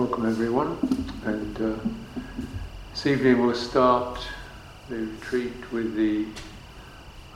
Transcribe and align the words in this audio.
welcome 0.00 0.24
everyone. 0.24 0.78
And 1.26 1.60
uh, 1.60 1.76
this 2.90 3.04
evening 3.04 3.44
we'll 3.44 3.54
start 3.54 4.18
the 4.88 4.96
retreat 4.96 5.70
with 5.72 5.94
the 5.94 6.24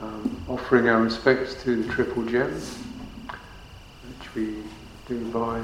um, 0.01 0.43
offering 0.49 0.89
our 0.89 1.03
respects 1.03 1.63
to 1.63 1.83
the 1.83 1.93
Triple 1.93 2.25
Gem, 2.25 2.51
which 4.09 4.35
we 4.35 4.63
do 5.07 5.31
by 5.31 5.61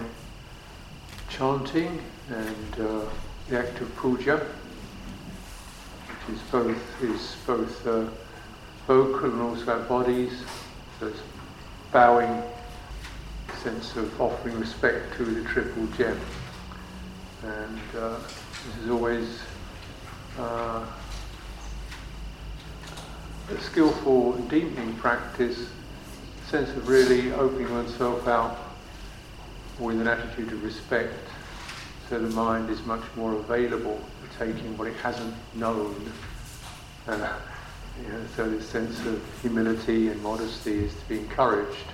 chanting 1.30 2.02
and 2.28 2.86
uh, 2.86 3.06
the 3.48 3.58
act 3.60 3.80
of 3.80 3.96
puja, 3.96 4.46
which 6.06 6.36
is 6.36 6.42
both 6.52 7.02
is 7.02 7.34
both 7.46 7.86
uh, 7.86 8.10
vocal 8.86 9.32
and 9.32 9.40
also 9.40 9.72
our 9.72 9.84
bodies. 9.84 10.42
So 10.98 11.10
bowing 11.92 12.42
sense 13.62 13.96
of 13.96 14.20
offering 14.20 14.60
respect 14.60 15.16
to 15.16 15.24
the 15.24 15.48
triple 15.48 15.86
gem. 15.96 16.20
And 17.42 17.80
uh, 17.96 18.18
this 18.18 18.84
is 18.84 18.90
always 18.90 19.38
uh, 20.38 20.86
a 23.50 23.60
skillful 23.60 24.32
deepening 24.48 24.94
practice, 24.96 25.68
a 26.46 26.50
sense 26.50 26.68
of 26.70 26.88
really 26.88 27.32
opening 27.32 27.70
oneself 27.72 28.28
out 28.28 28.58
with 29.78 30.00
an 30.00 30.06
attitude 30.06 30.52
of 30.52 30.62
respect 30.62 31.14
so 32.10 32.18
the 32.18 32.34
mind 32.34 32.68
is 32.68 32.84
much 32.86 33.04
more 33.14 33.34
available 33.34 34.00
for 34.20 34.44
taking 34.44 34.76
what 34.76 34.88
it 34.88 34.96
hasn't 34.96 35.32
known. 35.54 35.94
Uh, 37.06 37.38
you 38.02 38.08
know, 38.08 38.20
so 38.34 38.50
this 38.50 38.68
sense 38.68 38.98
of 39.06 39.22
humility 39.40 40.08
and 40.08 40.20
modesty 40.22 40.84
is 40.84 40.92
to 40.92 41.08
be 41.08 41.18
encouraged 41.20 41.86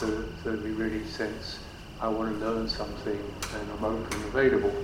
so, 0.00 0.24
so 0.42 0.52
we 0.52 0.70
really 0.70 1.04
sense 1.06 1.58
I 2.02 2.08
want 2.08 2.36
to 2.36 2.44
learn 2.44 2.68
something 2.68 3.16
and 3.54 3.70
I'm 3.78 3.84
open 3.84 4.12
and 4.12 4.24
available. 4.24 4.74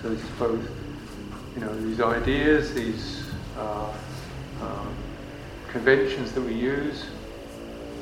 So 0.00 0.10
it's 0.10 0.24
both, 0.38 0.66
you 1.54 1.60
know, 1.60 1.78
these 1.82 2.00
ideas, 2.00 2.72
these 2.72 3.30
uh, 3.58 3.92
uh, 4.62 4.86
conventions 5.68 6.32
that 6.32 6.40
we 6.40 6.54
use, 6.54 7.02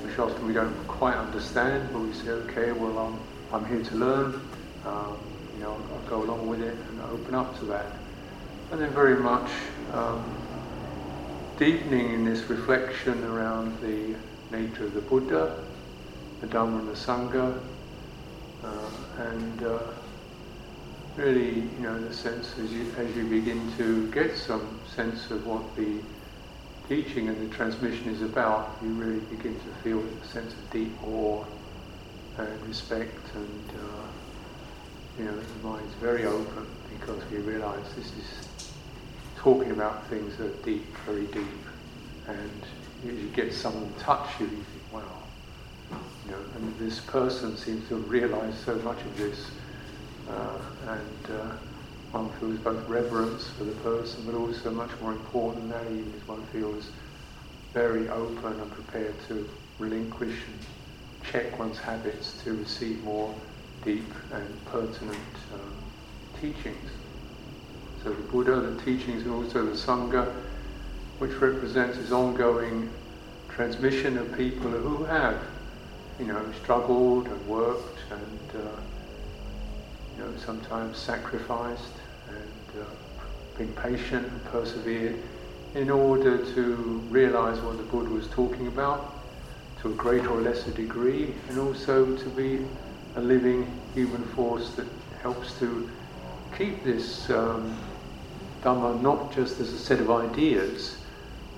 which 0.05 0.21
often 0.21 0.47
we 0.47 0.53
don't 0.53 0.73
quite 0.87 1.17
understand, 1.17 1.89
but 1.93 1.99
we 1.99 2.13
say, 2.13 2.29
okay, 2.29 2.71
well, 2.71 2.97
I'm, 2.97 3.19
I'm 3.53 3.69
here 3.69 3.83
to 3.83 3.95
learn, 3.97 4.41
um, 4.87 5.19
you 5.57 5.65
know, 5.65 5.77
I'll 5.93 6.09
go 6.09 6.23
along 6.23 6.47
with 6.47 6.63
it 6.63 6.77
and 6.91 7.01
open 7.01 7.35
up 7.35 7.59
to 7.59 7.65
that. 7.65 7.87
And 8.71 8.81
then 8.81 8.91
very 8.91 9.17
much 9.17 9.51
um, 9.93 10.25
deepening 11.59 12.15
in 12.15 12.25
this 12.25 12.49
reflection 12.49 13.25
around 13.25 13.81
the 13.81 14.15
nature 14.57 14.85
of 14.85 14.95
the 14.95 15.01
Buddha, 15.01 15.59
the 16.41 16.47
Dhamma 16.47 16.79
and 16.79 16.89
the 16.89 16.93
Sangha, 16.93 17.61
and 19.19 19.63
uh, 19.65 19.79
really, 21.17 21.61
you 21.61 21.81
know, 21.81 21.97
in 21.97 22.05
the 22.05 22.15
sense 22.15 22.59
as 22.59 22.73
you, 22.73 22.93
as 22.97 23.15
you 23.17 23.25
begin 23.25 23.73
to 23.77 24.11
get 24.13 24.37
some 24.37 24.81
sense 24.95 25.31
of 25.31 25.47
what 25.47 25.77
the 25.77 25.99
teaching 26.89 27.29
and 27.29 27.51
the 27.51 27.55
transmission 27.55 28.09
is 28.09 28.23
about, 28.23 28.77
you 28.83 28.89
really 28.91 29.21
begin 29.21 29.55
to 29.55 29.69
feel 29.83 30.01
a 30.01 30.25
sense 30.25 30.53
of 30.55 30.71
deep 30.71 30.93
awe 31.07 31.45
and 32.39 32.67
respect, 32.67 33.35
and 33.35 33.71
uh, 33.71 34.07
you 35.19 35.25
know, 35.25 35.39
the 35.39 35.69
mind's 35.69 35.95
very 35.95 36.25
open 36.25 36.67
because 36.99 37.23
we 37.31 37.39
realise 37.39 37.93
this 37.95 38.07
is 38.07 38.49
talking 39.37 39.71
about 39.73 40.07
things 40.09 40.37
that 40.37 40.47
are 40.47 40.63
deep, 40.63 40.97
very 41.05 41.27
deep, 41.27 41.67
and 42.27 42.63
you 43.05 43.29
get 43.35 43.53
someone 43.53 43.93
touch 43.99 44.29
you, 44.41 44.47
you 44.47 44.82
you 46.27 46.33
know, 46.33 46.39
and 46.57 46.79
this 46.79 47.01
person 47.01 47.57
seems 47.57 47.89
to 47.89 47.97
have 47.97 48.11
realized 48.11 48.59
so 48.65 48.75
much 48.77 48.99
of 48.99 49.17
this, 49.17 49.51
uh, 50.31 50.59
and 50.89 51.37
uh, 51.37 51.57
one 52.13 52.31
feels 52.39 52.59
both 52.59 52.89
reverence 52.89 53.49
for 53.49 53.65
the 53.65 53.73
person, 53.83 54.23
but 54.27 54.35
also 54.35 54.71
much 54.71 54.91
more 55.01 55.13
important 55.13 55.71
than 55.71 55.85
that 55.85 55.91
even 55.91 56.13
is 56.15 56.29
one 56.29 56.45
feels 56.47 56.91
very 57.75 58.09
open 58.09 58.61
and 58.61 58.71
prepared 58.73 59.15
to 59.29 59.49
relinquish 59.79 60.37
and 60.47 60.59
check 61.31 61.59
one's 61.59 61.79
habits 61.79 62.43
to 62.45 62.53
receive 62.55 63.03
more 63.05 63.35
deep 63.85 64.13
and 64.33 64.65
pertinent 64.67 65.17
um, 65.55 65.75
teachings. 66.41 66.91
So 68.05 68.11
the 68.11 68.23
Buddha, 68.25 68.57
the 68.57 68.81
teachings, 68.83 69.23
and 69.23 69.33
also 69.33 69.65
the 69.65 69.73
Sangha, 69.73 70.31
which 71.19 71.33
represents 71.41 71.97
his 71.97 72.13
ongoing 72.13 72.91
transmission 73.49 74.19
of 74.19 74.37
people 74.37 74.71
who 74.71 75.05
have 75.05 75.41
you 76.19 76.27
know, 76.27 76.53
struggled 76.53 77.27
and 77.27 77.47
worked 77.47 78.01
and, 78.11 78.51
uh, 78.55 78.69
you 80.17 80.25
know, 80.25 80.37
sometimes 80.37 80.99
sacrificed 80.99 81.95
and 82.29 82.83
uh, 82.83 82.85
been 83.57 83.73
patient 83.73 84.27
and 84.27 84.45
persevered 84.45 85.23
in 85.75 85.91
order 85.91 86.45
to 86.55 87.05
realize 87.09 87.61
what 87.61 87.77
the 87.77 87.83
Buddha 87.83 88.11
was 88.11 88.29
talking 88.29 88.67
about 88.67 89.23
to 89.81 89.91
a 89.91 89.95
greater 89.95 90.29
or 90.29 90.41
lesser 90.41 90.71
degree 90.71 91.35
and 91.49 91.59
also 91.59 92.15
to 92.17 92.29
be 92.31 92.67
a 93.17 93.21
living 93.21 93.81
human 93.95 94.25
force 94.25 94.75
that 94.75 94.87
helps 95.23 95.59
to 95.59 95.91
keep 96.57 96.85
this 96.85 97.31
um, 97.31 97.79
Dhamma 98.63 99.01
not 99.01 99.33
just 99.33 99.61
as 99.61 99.73
a 99.73 99.79
set 99.79 100.01
of 100.01 100.11
ideas 100.11 100.99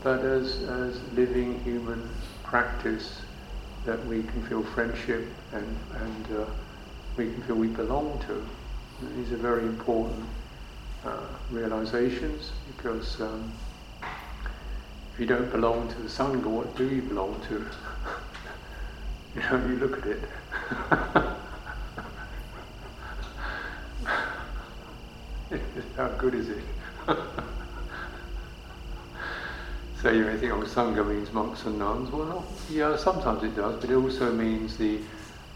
but 0.01 0.21
as, 0.25 0.63
as 0.63 1.03
living 1.13 1.63
human 1.65 2.09
practice 2.45 3.23
that 3.85 4.05
we 4.07 4.23
can 4.23 4.43
feel 4.47 4.63
friendship 4.63 5.29
and, 5.53 5.79
and 6.01 6.39
uh, 6.39 6.45
we 7.17 7.27
can 7.27 7.43
feel 7.43 7.57
we 7.57 7.69
belong 7.69 8.19
to. 8.27 8.47
These 9.17 9.33
are 9.33 9.37
very 9.37 9.65
important 9.65 10.27
uh, 11.05 11.27
realizations 11.51 12.53
because 12.67 13.21
um, 13.21 13.53
if 14.03 15.21
you 15.21 15.27
don't 15.27 15.51
belong 15.51 15.89
to 15.89 15.95
the 15.97 16.09
Sangha, 16.09 16.47
what 16.47 16.75
do 16.77 16.89
you 16.89 17.03
belong 17.03 17.41
to? 17.49 17.55
you 19.35 19.43
know, 19.43 19.67
you 19.67 19.77
look 19.77 19.99
at 19.99 20.07
it. 20.07 20.25
How 25.97 26.09
good 26.09 26.35
is 26.35 26.49
it? 26.49 26.65
So 30.05 30.11
you 30.11 30.27
may 30.27 30.37
think, 30.37 30.53
oh, 30.53 30.61
Sangha 30.65 31.03
means 31.03 31.33
monks 31.33 31.65
and 31.65 31.79
nuns. 31.79 32.11
Well, 32.11 32.27
not, 32.27 32.45
yeah, 32.69 32.95
sometimes 32.95 33.43
it 33.43 33.57
does, 33.57 33.81
but 33.81 33.89
it 33.89 33.95
also 33.95 34.31
means 34.31 34.77
the, 34.77 34.99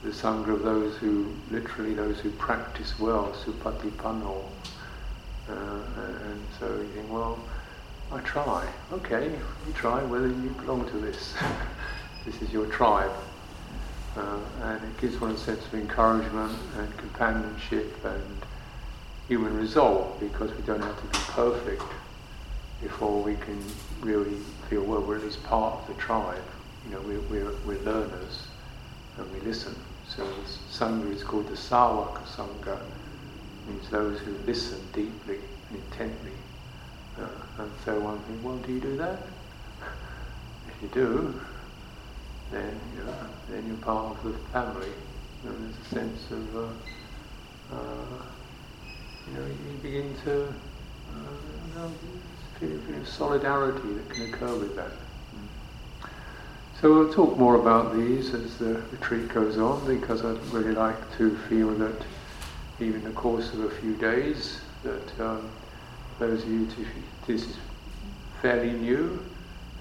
the 0.03 0.09
Sangha 0.09 0.54
of 0.54 0.62
those 0.62 0.97
who, 0.97 1.31
literally 1.50 1.92
those 1.92 2.19
who 2.20 2.31
practice 2.31 2.98
well, 2.98 3.31
supatipanno. 3.44 4.42
Uh, 5.50 5.53
and 5.53 6.41
so 6.58 6.66
you 6.66 6.88
think, 6.94 7.12
well, 7.12 7.38
I 8.10 8.20
try. 8.20 8.66
Okay, 8.91 9.26
you 9.26 9.72
try 9.75 10.03
whether 10.04 10.28
you 10.28 10.54
belong 10.60 10.88
to 10.92 10.97
this. 10.97 11.34
this 12.25 12.41
is 12.41 12.50
your 12.50 12.64
tribe. 12.69 13.12
Uh, 14.16 14.38
and 14.62 14.82
it 14.82 14.98
gives 14.98 15.20
one 15.20 15.32
a 15.32 15.37
sense 15.37 15.62
of 15.66 15.75
encouragement 15.75 16.58
and 16.78 16.97
companionship 16.97 18.03
and 18.03 18.38
human 19.28 19.54
resolve 19.58 20.19
because 20.19 20.50
we 20.54 20.62
don't 20.62 20.81
have 20.81 20.97
to 20.97 21.06
be 21.06 21.19
perfect 21.32 21.82
before 22.81 23.22
we 23.22 23.34
can 23.34 23.62
really 24.00 24.36
feel, 24.69 24.82
well, 24.82 25.00
we're 25.00 25.16
at 25.16 25.25
least 25.25 25.42
part 25.44 25.81
of 25.81 25.86
the 25.88 25.94
tribe. 25.94 26.42
You 26.84 26.92
know, 26.92 27.00
we're, 27.00 27.20
we're, 27.20 27.53
we're 27.66 27.82
learners 27.82 28.47
and 29.16 29.32
we 29.32 29.41
listen. 29.41 29.75
So 30.06 30.26
Sangha 30.70 31.12
is 31.12 31.22
called 31.22 31.48
the 31.48 31.56
Sāvaka 31.56 32.22
Sangha, 32.25 32.81
means 33.66 33.88
those 33.91 34.20
who 34.20 34.32
listen 34.47 34.81
deeply 34.92 35.38
and 35.69 35.78
intently. 35.78 36.32
Uh, 37.19 37.62
and 37.62 37.70
so 37.84 37.98
one 38.00 38.19
thinks, 38.20 38.44
well, 38.44 38.56
do 38.58 38.72
you 38.72 38.81
do 38.81 38.97
that? 38.97 39.19
if 40.69 40.82
you 40.82 40.88
do, 40.88 41.41
then 42.50 42.81
you 42.97 43.04
know, 43.04 43.14
then 43.50 43.66
you're 43.66 43.76
part 43.78 44.16
of 44.16 44.25
the 44.25 44.38
family. 44.50 44.88
And 45.44 45.64
there's 45.64 45.87
a 45.87 45.94
sense 45.94 46.31
of, 46.31 46.56
uh, 46.56 47.75
uh, 47.75 48.22
you 49.26 49.34
know, 49.34 49.46
you 49.46 49.78
begin 49.82 50.14
to, 50.25 50.46
uh, 50.46 51.49
feeling 51.78 51.84
of 51.84 52.38
solidarity 53.05 53.88
that 53.94 54.10
can 54.10 54.32
occur 54.32 54.55
with 54.56 54.76
that. 54.76 54.93
So 56.81 56.94
we'll 56.94 57.12
talk 57.12 57.37
more 57.37 57.56
about 57.56 57.96
these 57.96 58.32
as 58.34 58.56
the 58.58 58.75
retreat 58.93 59.28
goes 59.28 59.58
on 59.58 59.84
because 59.87 60.25
I'd 60.25 60.40
really 60.52 60.75
like 60.75 61.16
to 61.16 61.37
feel 61.49 61.75
that 61.75 62.02
even 62.78 62.96
in 62.96 63.05
the 63.05 63.10
course 63.10 63.52
of 63.52 63.64
a 63.64 63.70
few 63.70 63.96
days 63.96 64.60
that 64.84 65.20
um, 65.20 65.50
those 66.20 66.44
of 66.44 66.49
you 66.49 66.66
to, 66.66 66.87
this 67.26 67.49
is 67.49 67.56
fairly 68.40 68.70
new 68.70 69.25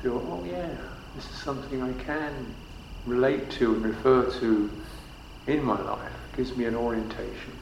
feel, 0.01 0.25
oh 0.31 0.43
yeah, 0.43 0.75
this 1.15 1.29
is 1.29 1.35
something 1.37 1.83
I 1.83 1.93
can 2.03 2.55
relate 3.05 3.51
to 3.51 3.75
and 3.75 3.85
refer 3.85 4.31
to 4.39 4.71
in 5.45 5.63
my 5.63 5.79
life. 5.79 6.11
It 6.33 6.37
gives 6.37 6.57
me 6.57 6.65
an 6.65 6.75
orientation. 6.75 7.53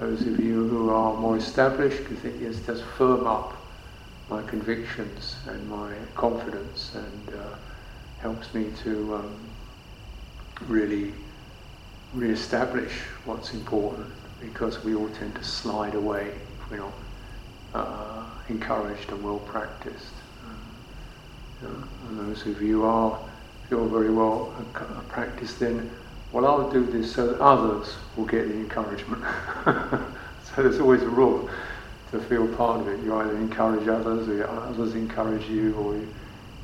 Those 0.00 0.22
of 0.22 0.40
you 0.40 0.66
who 0.68 0.90
are 0.90 1.14
more 1.14 1.36
established 1.36 2.04
can 2.06 2.16
think, 2.16 2.40
yes, 2.40 2.58
it 2.58 2.66
does 2.66 2.82
firm 2.98 3.26
up 3.26 3.61
my 4.32 4.42
convictions 4.44 5.36
and 5.46 5.68
my 5.68 5.92
confidence 6.14 6.92
and 6.94 7.34
uh, 7.38 7.54
helps 8.18 8.54
me 8.54 8.70
to 8.82 9.14
um, 9.16 9.36
really 10.68 11.12
re-establish 12.14 12.92
what's 13.26 13.52
important 13.52 14.06
because 14.40 14.82
we 14.84 14.94
all 14.94 15.08
tend 15.10 15.34
to 15.34 15.44
slide 15.44 15.94
away 15.94 16.28
if 16.28 16.70
we're 16.70 16.78
not 16.78 16.94
uh, 17.74 18.24
encouraged 18.48 19.10
and 19.10 19.22
well 19.22 19.38
practiced. 19.40 20.14
Um, 21.62 21.88
and 22.08 22.18
those 22.18 22.46
of 22.46 22.62
you 22.62 22.84
are 22.84 23.18
feel 23.68 23.86
very 23.86 24.10
well 24.10 24.54
practiced, 25.08 25.60
then 25.60 25.90
well, 26.32 26.46
I'll 26.46 26.70
do 26.70 26.86
this 26.86 27.12
so 27.14 27.26
that 27.26 27.40
others 27.40 27.96
will 28.16 28.24
get 28.24 28.48
the 28.48 28.54
encouragement. 28.54 29.22
so 29.66 30.62
there's 30.62 30.80
always 30.80 31.02
a 31.02 31.08
rule 31.08 31.50
to 32.12 32.20
feel 32.20 32.46
part 32.56 32.80
of 32.80 32.88
it. 32.88 33.00
You 33.04 33.16
either 33.16 33.36
encourage 33.36 33.88
others, 33.88 34.28
or 34.28 34.46
others 34.46 34.94
encourage 34.94 35.48
you, 35.48 35.74
or 35.74 35.94
you, 35.94 36.08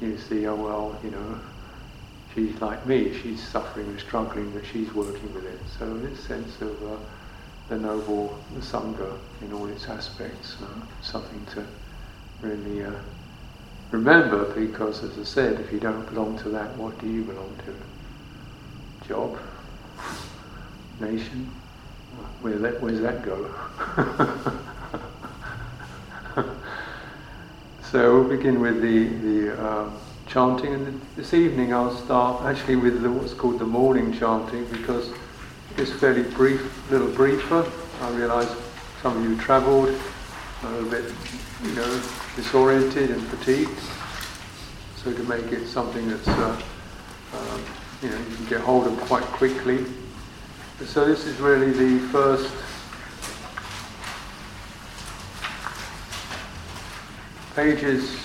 you 0.01 0.19
see, 0.19 0.47
oh 0.47 0.55
well, 0.55 1.01
you 1.03 1.11
know, 1.11 1.41
she's 2.35 2.61
like 2.61 2.87
me, 2.87 3.19
she's 3.21 3.43
suffering 3.49 3.87
and 3.87 3.99
struggling, 3.99 4.51
but 4.53 4.65
she's 4.65 4.93
working 4.95 5.33
with 5.35 5.45
it. 5.47 5.59
So 5.79 5.97
this 5.97 6.21
sense 6.21 6.61
of 6.61 6.83
uh, 6.83 6.97
the 7.69 7.79
noble, 7.79 8.39
the 8.55 8.61
sangha 8.61 9.19
in 9.41 9.53
all 9.53 9.67
its 9.69 9.89
aspects, 9.89 10.57
uh, 10.63 10.67
something 11.03 11.45
to 11.55 11.65
really 12.43 12.85
uh, 12.85 12.93
remember. 13.91 14.45
Because, 14.55 15.03
as 15.03 15.19
I 15.19 15.25
said, 15.25 15.61
if 15.61 15.73
you 15.73 15.81
don't 15.81 16.07
belong 16.13 16.39
to 16.41 16.51
that, 16.51 16.77
what 16.77 16.99
do 17.01 17.09
you 17.09 17.25
belong 17.25 17.57
to? 17.65 19.09
Job, 19.09 19.39
nation. 21.01 21.51
Where 22.43 22.59
that, 22.59 22.83
where's 22.83 23.01
that 23.01 23.23
go? 23.23 23.51
so 27.91 28.21
we'll 28.21 28.37
begin 28.37 28.61
with 28.61 28.81
the 28.81 29.05
the. 29.09 29.69
Um, 29.69 29.99
chanting, 30.29 30.75
and 30.75 31.01
this 31.17 31.33
evening 31.33 31.73
I'll 31.73 31.97
start 31.97 32.43
actually 32.43 32.77
with 32.77 33.01
the, 33.03 33.11
what's 33.11 33.33
called 33.33 33.59
the 33.59 33.65
morning 33.65 34.13
chanting 34.13 34.67
because 34.67 35.11
it's 35.79 35.91
fairly 35.93 36.23
brief, 36.23 36.61
a 36.89 36.93
little 36.93 37.09
briefer. 37.09 37.71
I 38.03 38.11
realise 38.11 38.55
some 39.03 39.17
of 39.17 39.25
you 39.25 39.37
travelled 39.41 39.89
a 39.89 40.71
little 40.71 40.91
bit, 40.91 41.13
you 41.65 41.73
know, 41.73 42.03
disoriented 42.37 43.11
and 43.11 43.23
fatigued. 43.29 43.79
So 44.97 45.13
to 45.15 45.23
make 45.25 45.51
it 45.51 45.67
something 45.67 46.09
that's, 46.09 46.29
uh, 46.29 46.61
um, 47.33 47.65
you 48.03 48.11
know, 48.11 48.19
you 48.19 48.37
can 48.37 48.47
get 48.47 48.61
hold 48.61 48.87
of 48.87 49.01
quite 49.01 49.25
quickly. 49.25 49.87
So 50.85 51.07
this 51.07 51.25
is 51.25 51.41
really 51.41 51.71
the 51.71 52.07
first 52.09 52.53
pages 57.59 58.17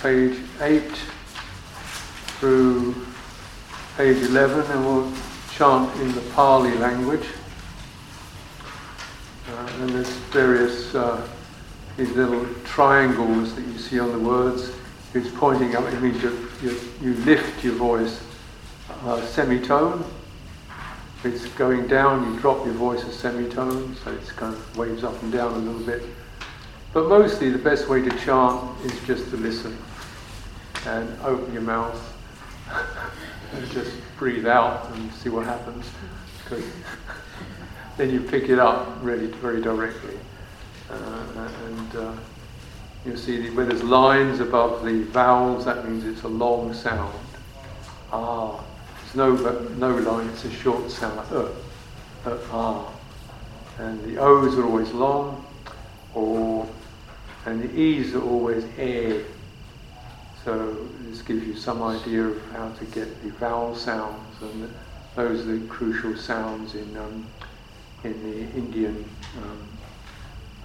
page 0.00 0.38
8 0.60 0.80
through 2.38 2.94
page 3.96 4.22
11, 4.22 4.70
and 4.70 4.86
we'll 4.86 5.12
chant 5.50 5.92
in 6.00 6.12
the 6.12 6.20
Pali 6.36 6.72
language. 6.78 7.26
Uh, 9.50 9.72
and 9.80 9.90
there's 9.90 10.08
various 10.30 10.94
uh, 10.94 11.26
these 11.96 12.12
little 12.12 12.46
triangles 12.62 13.56
that 13.56 13.66
you 13.66 13.76
see 13.76 13.98
on 13.98 14.12
the 14.12 14.20
words. 14.20 14.70
It's 15.14 15.36
pointing 15.36 15.74
up. 15.74 15.92
It 15.92 16.00
means 16.00 16.22
you, 16.22 16.48
you, 16.62 16.78
you 17.02 17.14
lift 17.24 17.64
your 17.64 17.74
voice 17.74 18.22
uh, 19.02 19.20
semitone. 19.26 20.04
It's 21.24 21.46
going 21.46 21.88
down. 21.88 22.32
You 22.32 22.38
drop 22.38 22.64
your 22.64 22.74
voice 22.74 23.02
a 23.02 23.12
semitone, 23.12 23.96
so 23.96 24.12
it's 24.12 24.30
kind 24.30 24.54
of 24.54 24.78
waves 24.78 25.02
up 25.02 25.20
and 25.24 25.32
down 25.32 25.54
a 25.54 25.58
little 25.58 25.84
bit. 25.84 26.04
But 26.92 27.08
mostly 27.08 27.50
the 27.50 27.58
best 27.58 27.88
way 27.88 28.02
to 28.02 28.10
chant 28.18 28.84
is 28.84 29.06
just 29.06 29.30
to 29.30 29.36
listen 29.36 29.76
and 30.86 31.08
open 31.22 31.52
your 31.52 31.62
mouth 31.62 32.16
and 33.52 33.70
just 33.70 33.92
breathe 34.16 34.46
out 34.46 34.90
and 34.92 35.12
see 35.12 35.28
what 35.28 35.44
happens. 35.44 35.86
Because 36.44 36.64
then 37.96 38.10
you 38.10 38.20
pick 38.20 38.48
it 38.48 38.58
up 38.58 38.98
really 39.02 39.26
very 39.26 39.60
directly. 39.60 40.18
Uh, 40.90 41.48
and 41.66 41.96
uh, 41.96 42.12
you 43.04 43.16
see 43.16 43.50
where 43.50 43.66
there's 43.66 43.82
lines 43.82 44.40
above 44.40 44.84
the 44.84 45.02
vowels, 45.04 45.64
that 45.66 45.88
means 45.88 46.04
it's 46.04 46.22
a 46.22 46.28
long 46.28 46.72
sound. 46.72 47.14
Ah. 48.12 48.64
There's 49.14 49.16
no, 49.16 49.34
no 49.76 49.96
line, 49.96 50.28
it's 50.28 50.44
a 50.44 50.50
short 50.50 50.90
sound, 50.90 51.20
uh, 51.32 51.48
uh, 52.26 52.38
ah. 52.52 52.92
And 53.78 54.02
the 54.04 54.18
O's 54.18 54.58
are 54.58 54.64
always 54.64 54.90
long, 54.92 55.46
or 56.14 56.68
and 57.48 57.62
the 57.62 57.80
E's 57.80 58.14
are 58.14 58.22
always 58.22 58.66
air. 58.76 59.24
So 60.44 60.86
this 61.00 61.22
gives 61.22 61.46
you 61.46 61.56
some 61.56 61.82
idea 61.82 62.24
of 62.24 62.42
how 62.52 62.70
to 62.72 62.84
get 62.86 63.22
the 63.22 63.30
vowel 63.30 63.74
sounds, 63.74 64.42
and 64.42 64.72
those 65.16 65.46
are 65.46 65.58
the 65.58 65.66
crucial 65.66 66.14
sounds 66.16 66.74
in 66.74 66.96
um, 66.96 67.26
in 68.04 68.22
the 68.22 68.40
Indian 68.56 69.04
um, 69.42 69.68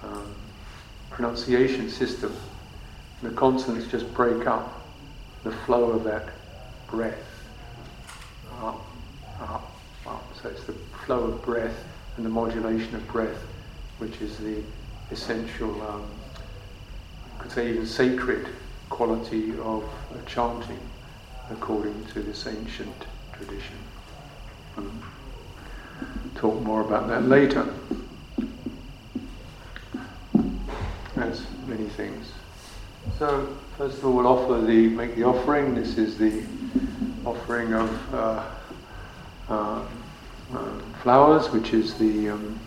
um, 0.02 0.34
pronunciation 1.10 1.88
system. 1.88 2.34
The 3.22 3.30
consonants 3.30 3.90
just 3.90 4.12
break 4.12 4.46
up 4.46 4.82
the 5.42 5.52
flow 5.52 5.90
of 5.90 6.04
that 6.04 6.28
breath. 6.86 7.18
Up, 8.60 8.84
up, 9.40 9.72
up. 10.06 10.34
So 10.40 10.50
it's 10.50 10.64
the 10.64 10.74
flow 11.06 11.24
of 11.24 11.42
breath 11.42 11.82
and 12.16 12.26
the 12.26 12.30
modulation 12.30 12.94
of 12.94 13.06
breath, 13.08 13.42
which 13.98 14.20
is 14.20 14.36
the 14.36 14.62
essential 15.10 15.80
um, 15.82 16.06
could 17.38 17.52
say 17.52 17.70
even 17.70 17.86
sacred 17.86 18.48
quality 18.90 19.50
of 19.60 19.84
uh, 19.84 20.24
chanting 20.26 20.78
according 21.50 22.04
to 22.06 22.22
this 22.22 22.46
ancient 22.46 23.06
tradition. 23.32 23.76
Um, 24.76 25.02
talk 26.34 26.60
more 26.62 26.80
about 26.80 27.08
that 27.08 27.24
later. 27.24 27.66
That's 31.14 31.42
many 31.66 31.88
things. 31.90 32.32
So 33.18 33.56
first 33.76 33.98
of 33.98 34.06
all, 34.06 34.12
we'll 34.12 34.26
offer 34.26 34.64
the 34.64 34.88
make 34.88 35.14
the 35.16 35.24
offering. 35.24 35.74
This 35.74 35.98
is 35.98 36.18
the 36.18 36.44
offering 37.24 37.74
of 37.74 38.14
uh, 38.14 38.44
uh, 39.48 39.84
uh, 40.52 40.78
flowers, 41.02 41.50
which 41.50 41.72
is 41.72 41.94
the 41.94 42.30
um, 42.30 42.58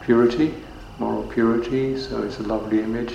purity, 0.00 0.54
moral 0.98 1.22
purity. 1.24 1.96
So 1.98 2.22
it's 2.22 2.38
a 2.38 2.42
lovely 2.42 2.80
image 2.80 3.14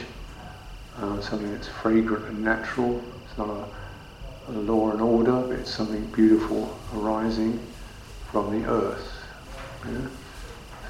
uh, 1.02 1.22
something 1.22 1.52
that's 1.52 1.68
fragrant 1.68 2.26
and 2.26 2.44
natural. 2.44 3.02
It's 3.26 3.38
not 3.38 3.50
a, 3.50 4.52
a, 4.52 4.54
law 4.54 4.92
and 4.92 5.02
order, 5.02 5.42
but 5.42 5.60
it's 5.60 5.74
something 5.74 6.06
beautiful 6.08 6.78
arising 6.96 7.60
from 8.32 8.60
the 8.60 8.68
earth. 8.68 9.24
Yeah? 9.86 10.08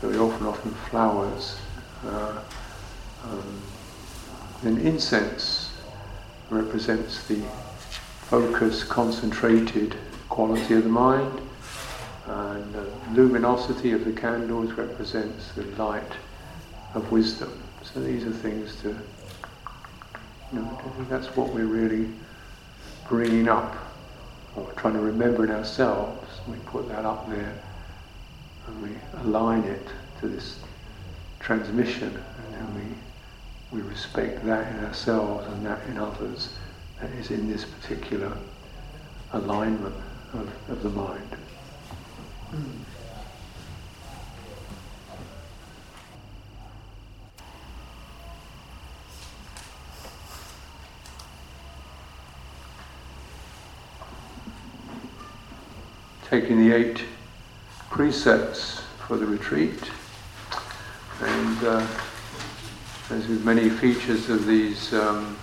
So 0.02 0.10
we 0.10 0.18
often 0.18 0.48
often 0.48 0.72
flowers. 0.90 1.58
Uh, 2.06 2.42
um, 3.26 3.62
then 4.64 4.78
incense 4.80 5.72
represents 6.50 7.28
the 7.28 7.42
focus, 8.22 8.84
concentrated 8.84 9.96
quality 10.30 10.76
of 10.76 10.84
the 10.84 10.90
mind, 10.90 11.42
and 12.26 12.74
the 12.74 12.86
luminosity 13.14 13.92
of 13.92 14.06
the 14.06 14.14
candles 14.14 14.72
represents 14.74 15.52
the 15.54 15.64
light 15.82 16.12
of 16.94 17.12
wisdom. 17.12 17.52
So 17.84 18.02
these 18.02 18.26
are 18.26 18.32
things 18.32 18.76
to 18.82 18.96
you 20.54 20.60
know, 20.60 20.82
that's 21.10 21.28
what 21.36 21.54
we're 21.54 21.66
really 21.66 22.10
bringing 23.08 23.48
up, 23.48 23.76
or 24.56 24.72
trying 24.74 24.94
to 24.94 25.00
remember 25.00 25.44
in 25.44 25.52
ourselves. 25.52 26.28
We 26.48 26.58
put 26.66 26.88
that 26.90 27.06
up 27.06 27.30
there 27.30 27.54
and 28.68 28.82
we 28.84 28.90
align 29.22 29.64
it 29.64 29.88
to 30.20 30.28
this 30.28 30.60
transmission, 31.40 32.08
and 32.08 32.54
then 32.54 32.98
we, 33.72 33.80
we 33.80 33.88
respect 33.88 34.46
that 34.46 34.76
in 34.76 34.86
ourselves 34.86 35.48
and 35.48 35.66
that 35.66 35.86
in 35.88 35.98
others 35.98 36.54
that 37.00 37.10
is 37.12 37.32
in 37.32 37.50
this 37.50 37.66
particular 37.66 38.36
alignment 39.34 39.96
of, 40.34 40.52
of 40.70 40.84
the 40.84 40.90
mind. 40.90 41.38
Mm. 42.52 42.72
Taking 56.30 56.60
the 56.60 56.76
eight 56.76 57.04
precepts 57.90 58.82
for 59.08 59.18
the 59.18 59.26
retreat. 59.26 59.80
And 61.22 61.64
uh, 61.64 61.88
as 63.10 63.28
with 63.28 63.44
many 63.44 63.70
features 63.70 64.30
of 64.30 64.46
these 64.46 64.94
um, 64.94 65.36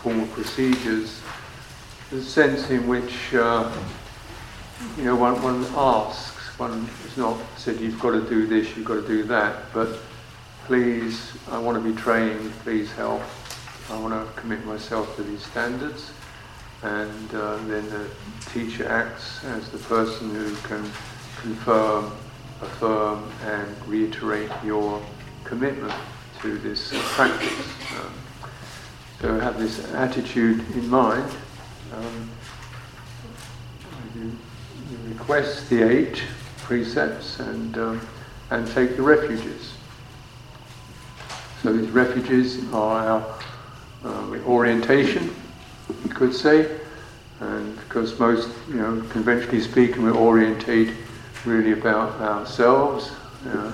formal 0.00 0.26
procedures, 0.28 1.20
the 2.10 2.22
sense 2.22 2.70
in 2.70 2.86
which 2.88 3.34
uh, 3.34 3.70
you 4.96 5.04
know 5.04 5.16
one, 5.16 5.40
one 5.42 5.66
asks, 5.76 6.58
one 6.58 6.88
is 7.06 7.16
not 7.18 7.38
said 7.58 7.78
you've 7.78 8.00
got 8.00 8.12
to 8.12 8.26
do 8.28 8.46
this, 8.46 8.74
you've 8.74 8.86
got 8.86 8.94
to 8.94 9.06
do 9.06 9.24
that, 9.24 9.70
but 9.74 9.98
please, 10.64 11.32
I 11.50 11.58
want 11.58 11.82
to 11.82 11.86
be 11.86 11.94
trained, 11.94 12.52
please 12.60 12.90
help. 12.92 13.22
I 13.90 13.98
want 13.98 14.14
to 14.14 14.40
commit 14.40 14.64
myself 14.64 15.14
to 15.16 15.22
these 15.22 15.44
standards 15.44 16.12
and 16.82 17.34
uh, 17.34 17.56
then 17.66 17.88
the 17.90 18.06
teacher 18.52 18.88
acts 18.88 19.44
as 19.44 19.68
the 19.70 19.78
person 19.78 20.34
who 20.34 20.54
can 20.68 20.84
confirm 21.40 22.12
affirm 22.62 23.30
and 23.44 23.88
reiterate 23.88 24.50
your 24.64 25.02
commitment 25.44 25.92
to 26.40 26.58
this 26.58 26.92
practice. 27.14 27.66
Um, 27.98 28.12
so 29.20 29.40
have 29.40 29.58
this 29.58 29.92
attitude 29.92 30.60
in 30.74 30.88
mind. 30.88 31.30
Um, 31.94 32.30
you, 34.14 34.22
you, 34.22 35.08
request 35.08 35.68
the 35.70 35.82
eight 35.82 36.22
precepts 36.58 37.38
and, 37.40 37.76
um, 37.78 38.00
and 38.50 38.66
take 38.68 38.96
the 38.96 39.02
refuges. 39.02 39.74
So 41.62 41.72
these 41.72 41.90
refuges 41.90 42.58
are 42.72 43.06
our 43.06 43.38
uh, 44.04 44.38
orientation, 44.46 45.34
you 46.04 46.10
could 46.10 46.34
say, 46.34 46.78
and 47.40 47.76
because 47.76 48.18
most, 48.18 48.48
you 48.68 48.76
know, 48.76 49.02
conventionally 49.10 49.60
speaking, 49.60 50.02
we 50.02 50.10
orientate 50.10 50.92
really 51.44 51.72
about 51.72 52.20
ourselves, 52.20 53.10
you 53.44 53.50
know, 53.50 53.72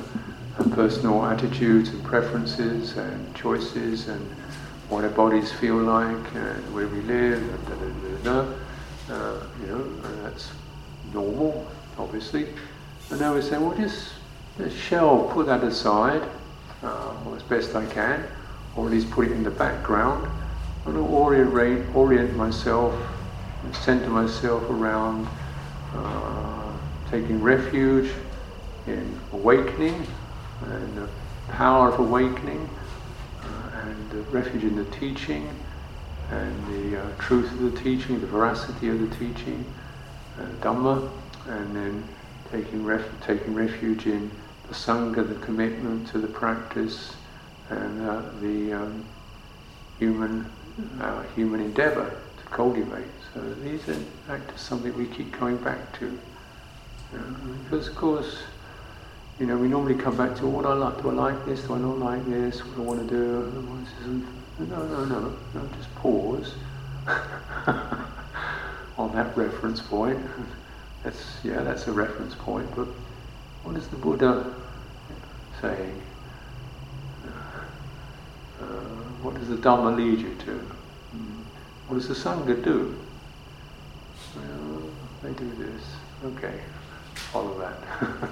our 0.59 0.69
personal 0.71 1.25
attitudes 1.25 1.91
and 1.91 2.03
preferences 2.03 2.97
and 2.97 3.35
choices 3.35 4.09
and 4.09 4.21
what 4.89 5.05
our 5.05 5.11
bodies 5.11 5.53
feel 5.53 5.77
like 5.77 6.35
and 6.35 6.75
where 6.75 6.89
we 6.89 7.01
live 7.03 7.41
and 7.41 7.67
da 7.67 7.75
da 7.75 8.43
da 8.43 8.45
da. 8.45 9.15
Uh, 9.15 9.43
you 9.61 9.67
know, 9.67 9.81
and 9.81 10.25
that's 10.25 10.51
normal, 11.13 11.67
obviously. 11.99 12.49
And 13.11 13.21
now 13.21 13.35
we 13.35 13.43
say, 13.43 13.59
well, 13.59 13.77
just, 13.77 14.13
just 14.59 14.77
shell, 14.77 15.31
put 15.33 15.47
that 15.47 15.63
aside, 15.65 16.23
uh, 16.83 17.15
as 17.35 17.43
best 17.43 17.75
I 17.75 17.87
can, 17.87 18.25
or 18.77 18.87
at 18.87 18.93
least 18.93 19.11
put 19.11 19.27
it 19.27 19.33
in 19.33 19.43
the 19.43 19.51
background, 19.51 20.31
and 20.89 20.99
orient, 20.99 21.95
orient 21.95 22.37
myself 22.37 22.95
and 23.63 23.75
center 23.75 24.09
myself 24.09 24.63
around 24.65 25.29
uh, 25.95 26.73
taking 27.11 27.41
refuge 27.41 28.11
in 28.87 29.19
awakening 29.33 30.07
and 30.61 30.97
the 30.97 31.09
power 31.49 31.93
of 31.93 31.99
awakening 31.99 32.69
uh, 33.43 33.81
and 33.83 34.13
refuge 34.33 34.65
in 34.65 34.77
the 34.77 34.85
teaching 34.87 35.49
and 36.31 36.67
the 36.67 37.01
uh, 37.01 37.11
truth 37.19 37.51
of 37.53 37.61
the 37.61 37.71
teaching, 37.71 38.21
the 38.21 38.27
veracity 38.27 38.89
of 38.89 39.01
the 39.01 39.17
teaching, 39.17 39.65
uh, 40.39 40.43
Dhamma, 40.61 41.11
and 41.47 41.75
then 41.75 42.09
taking, 42.51 42.85
ref- 42.85 43.21
taking 43.21 43.55
refuge 43.55 44.07
in 44.07 44.31
the 44.69 44.75
Sangha, 44.75 45.27
the 45.27 45.35
commitment 45.37 46.07
to 46.09 46.19
the 46.19 46.27
practice, 46.27 47.17
and 47.71 48.07
uh, 48.07 48.23
the 48.41 48.73
um, 48.75 49.07
human, 49.99 50.51
uh, 51.01 51.23
human 51.35 51.61
endeavour 51.61 52.11
to 52.39 52.45
cultivate. 52.51 53.07
So 53.35 53.41
these 53.63 53.89
are 53.89 53.97
act 54.29 54.59
something 54.59 54.97
we 54.97 55.07
keep 55.07 55.33
coming 55.33 55.57
back 55.59 55.99
to. 55.99 56.19
Because 57.65 57.89
of 57.89 57.95
course, 57.97 58.39
you 59.39 59.47
know, 59.47 59.57
we 59.57 59.69
normally 59.69 59.95
come 59.95 60.17
back 60.17 60.37
to 60.37 60.47
what 60.47 60.67
I 60.67 60.75
like. 60.75 61.01
Do 61.03 61.11
I 61.11 61.13
like 61.13 61.47
this? 61.47 61.63
Do 61.63 61.75
I 61.75 61.79
not 61.79 61.99
like 61.99 62.25
this? 62.29 62.65
What 62.65 62.77
do 62.77 62.83
I 62.83 62.87
want 62.87 63.09
to 63.09 63.15
do? 63.15 64.27
No, 64.59 64.85
no, 64.85 65.05
no, 65.05 65.37
no. 65.55 65.69
Just 65.77 65.95
pause 65.95 66.55
on 68.99 69.15
that 69.15 69.37
reference 69.37 69.81
point. 69.81 70.19
That's 71.05 71.39
yeah, 71.45 71.63
that's 71.63 71.87
a 71.87 71.93
reference 71.93 72.35
point. 72.35 72.69
But 72.75 72.89
what 73.63 73.77
is 73.77 73.87
the 73.89 73.97
Buddha 73.97 74.53
saying? 75.61 76.03
Uh, 78.61 78.65
what 79.23 79.35
does 79.35 79.49
the 79.49 79.57
Dhamma 79.57 79.97
lead 79.97 80.21
you 80.21 80.35
to? 80.47 80.53
Hmm. 80.53 81.43
What 81.89 81.97
does 81.97 82.09
the 82.09 82.15
Sangha 82.15 82.63
do? 82.63 82.97
well, 84.37 84.83
they 85.23 85.33
do 85.33 85.51
this. 85.55 85.83
Okay, 86.25 86.61
follow 87.15 87.59
that. 87.59 88.31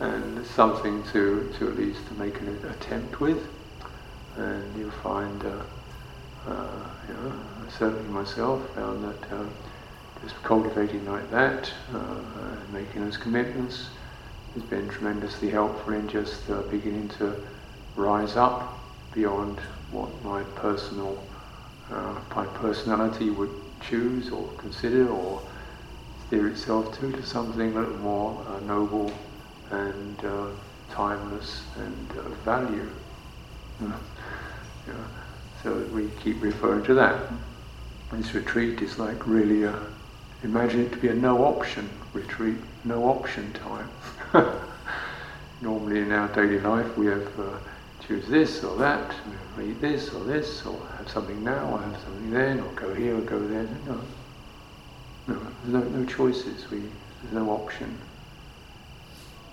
and 0.00 0.46
something 0.46 1.02
to, 1.04 1.52
to 1.58 1.68
at 1.68 1.76
least 1.76 2.06
to 2.08 2.14
make 2.14 2.38
an 2.40 2.48
attempt 2.68 3.20
with. 3.20 3.48
And 4.36 4.78
you'll 4.78 4.90
find, 4.90 5.44
uh, 5.44 5.62
uh, 6.46 6.88
you 7.08 7.14
know, 7.14 7.32
certainly 7.78 8.08
myself 8.10 8.68
found 8.74 9.04
that 9.04 9.32
uh, 9.32 9.44
just 10.22 10.40
cultivating 10.42 11.04
like 11.10 11.30
that, 11.30 11.72
uh, 11.94 12.20
making 12.72 13.04
those 13.04 13.16
commitments, 13.16 13.88
has 14.54 14.62
been 14.64 14.88
tremendously 14.88 15.50
helpful 15.50 15.94
in 15.94 16.08
just 16.08 16.48
uh, 16.50 16.60
beginning 16.62 17.08
to 17.08 17.34
rise 17.94 18.36
up 18.36 18.78
beyond 19.12 19.58
what 19.90 20.22
my 20.24 20.42
personal, 20.42 21.22
uh, 21.90 22.18
my 22.34 22.46
personality 22.46 23.30
would 23.30 23.50
choose 23.80 24.30
or 24.30 24.48
consider 24.54 25.08
or 25.08 25.42
steer 26.26 26.48
itself 26.48 26.98
to, 26.98 27.12
to 27.12 27.22
something 27.22 27.76
a 27.76 27.80
little 27.80 27.96
more 27.98 28.46
uh, 28.48 28.60
noble 28.60 29.12
and 29.70 30.24
uh, 30.24 30.46
timeless 30.90 31.66
and 31.76 32.10
uh, 32.18 32.28
value. 32.44 32.90
Mm. 33.82 33.92
Yeah. 34.88 34.94
So 35.62 35.74
we 35.92 36.08
keep 36.22 36.42
referring 36.42 36.84
to 36.84 36.94
that. 36.94 37.32
This 38.12 38.34
retreat 38.34 38.82
is 38.82 38.98
like 38.98 39.26
really 39.26 39.64
a, 39.64 39.78
imagine 40.42 40.80
it 40.80 40.92
to 40.92 40.98
be 40.98 41.08
a 41.08 41.14
no 41.14 41.44
option 41.44 41.90
retreat, 42.12 42.56
no 42.84 43.08
option 43.08 43.52
time. 43.52 43.90
Normally 45.60 46.00
in 46.00 46.12
our 46.12 46.28
daily 46.28 46.60
life 46.60 46.96
we 46.96 47.06
have 47.06 47.38
uh, 47.38 47.58
choose 48.00 48.26
this 48.28 48.62
or 48.62 48.76
that, 48.78 49.14
read 49.56 49.80
this 49.80 50.10
or 50.10 50.22
this, 50.24 50.64
or 50.66 50.78
have 50.98 51.08
something 51.10 51.42
now, 51.42 51.70
or 51.70 51.80
have 51.80 52.00
something 52.00 52.30
then, 52.30 52.60
or 52.60 52.72
go 52.72 52.94
here 52.94 53.16
or 53.16 53.20
go 53.22 53.38
there. 53.46 53.66
No, 53.86 54.00
no, 55.26 55.40
there's 55.64 55.84
no, 55.84 55.98
no 55.98 56.04
choices. 56.04 56.70
We, 56.70 56.78
there's 57.22 57.34
no 57.34 57.50
option. 57.50 57.98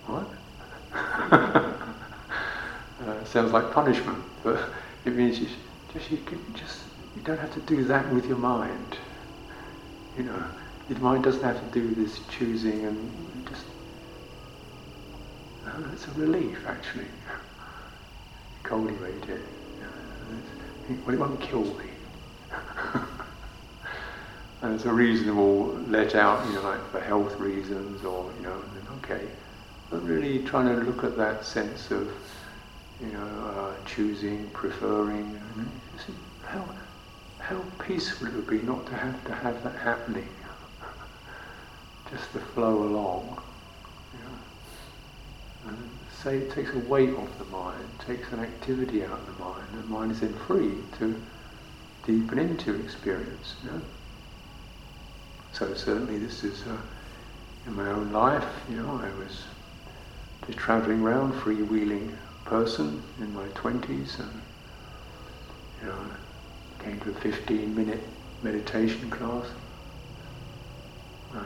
What? 0.06 0.28
uh, 0.94 1.74
sounds 3.26 3.52
like 3.52 3.72
punishment, 3.72 4.24
but 4.44 4.70
it 5.06 5.14
means 5.14 5.40
you 5.40 5.48
just 5.94 6.12
you 6.12 6.20
just 6.54 6.80
you 7.16 7.22
don't 7.24 7.40
have 7.40 7.54
to 7.54 7.62
do 7.62 7.84
that 7.86 8.12
with 8.14 8.26
your 8.28 8.38
mind. 8.38 8.98
You 10.18 10.26
know, 10.26 10.44
your 10.90 11.00
mind 11.00 11.24
doesn't 11.24 11.42
have 11.44 11.60
to 11.60 11.80
do 11.80 11.96
this 11.96 12.20
choosing 12.30 12.86
and 12.86 13.48
just. 13.48 13.66
Uh, 15.66 15.82
it's 15.94 16.06
a 16.08 16.12
relief, 16.12 16.60
actually 16.68 17.08
cultivate 18.64 19.30
it. 19.30 19.42
Well, 21.06 21.16
it 21.16 21.20
won't 21.20 21.40
kill 21.40 21.64
me. 21.64 21.86
and 24.62 24.74
it's 24.74 24.86
a 24.86 24.92
reasonable 24.92 25.78
let 25.88 26.16
out, 26.16 26.46
you 26.48 26.56
know, 26.56 26.62
like 26.62 26.92
for 26.92 27.00
health 27.00 27.40
reasons 27.40 28.04
or, 28.04 28.32
you 28.38 28.44
know, 28.44 28.64
okay. 28.98 29.28
But 29.90 30.04
really 30.04 30.44
trying 30.44 30.68
to 30.68 30.84
look 30.84 31.04
at 31.04 31.16
that 31.18 31.46
sense 31.46 31.92
of, 31.92 32.12
you 33.02 33.12
know, 33.12 33.54
uh, 33.56 33.74
choosing, 33.86 34.50
preferring. 34.52 35.40
How, 36.44 36.66
how 37.40 37.62
peaceful 37.80 38.28
it 38.28 38.34
would 38.34 38.48
be 38.48 38.62
not 38.62 38.86
to 38.88 38.96
have 38.96 39.24
to 39.26 39.36
have 39.36 39.64
that 39.64 39.76
happening. 39.76 40.28
Just 42.12 42.32
to 42.34 42.40
flow 42.40 42.84
along. 42.84 43.42
You 44.14 45.72
know? 45.72 45.78
Say 46.24 46.38
it 46.38 46.52
takes 46.52 46.74
a 46.74 46.80
weight 46.80 47.14
off 47.16 47.38
the 47.38 47.46
mind, 47.46 47.84
takes 48.08 48.32
an 48.32 48.40
activity 48.40 49.04
out 49.04 49.12
of 49.12 49.26
the 49.26 49.44
mind, 49.44 49.68
and 49.74 49.84
the 49.84 49.88
mind 49.88 50.12
is 50.12 50.22
then 50.22 50.34
free 50.48 50.72
to 50.98 51.22
deepen 52.06 52.40
into 52.40 52.74
experience. 52.80 53.56
So 55.52 55.74
certainly 55.74 56.18
this 56.18 56.46
is 56.46 56.64
uh, 56.64 56.78
in 57.68 57.76
my 57.76 57.90
own 57.90 58.14
life, 58.14 58.46
you 58.70 58.78
know, 58.78 59.02
I 59.04 59.10
was 59.20 59.44
just 60.48 60.58
travelling 60.58 61.02
around, 61.02 61.34
freewheeling 61.34 62.16
person 62.46 63.04
in 63.20 63.34
my 63.34 63.48
twenties, 63.50 64.18
and 64.20 64.42
you 65.82 65.88
know, 65.88 65.98
came 66.80 67.00
to 67.02 67.10
a 67.10 67.14
15-minute 67.14 68.02
meditation 68.42 69.10
class. 69.10 69.46
Uh, 71.36 71.44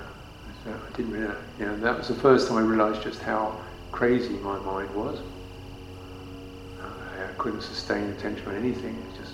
I 0.68 0.98
didn't 0.98 1.12
really, 1.12 1.34
you 1.60 1.66
know, 1.66 1.78
that 1.78 1.98
was 1.98 2.10
the 2.10 2.16
first 2.16 2.48
time 2.48 2.58
I 2.58 2.62
realised 2.62 3.02
just 3.02 3.22
how 3.22 3.60
crazy 3.98 4.38
my 4.44 4.60
mind 4.60 4.94
was. 4.94 5.20
I 6.84 7.32
couldn't 7.40 7.64
sustain 7.64 8.12
attention 8.12 8.48
on 8.48 8.56
anything. 8.56 8.96
It's 9.10 9.18
just, 9.18 9.34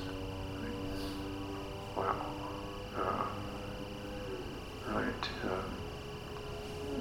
wow. 1.97 2.15
Uh, 2.95 3.25
right. 4.87 5.29
Um, 5.43 5.65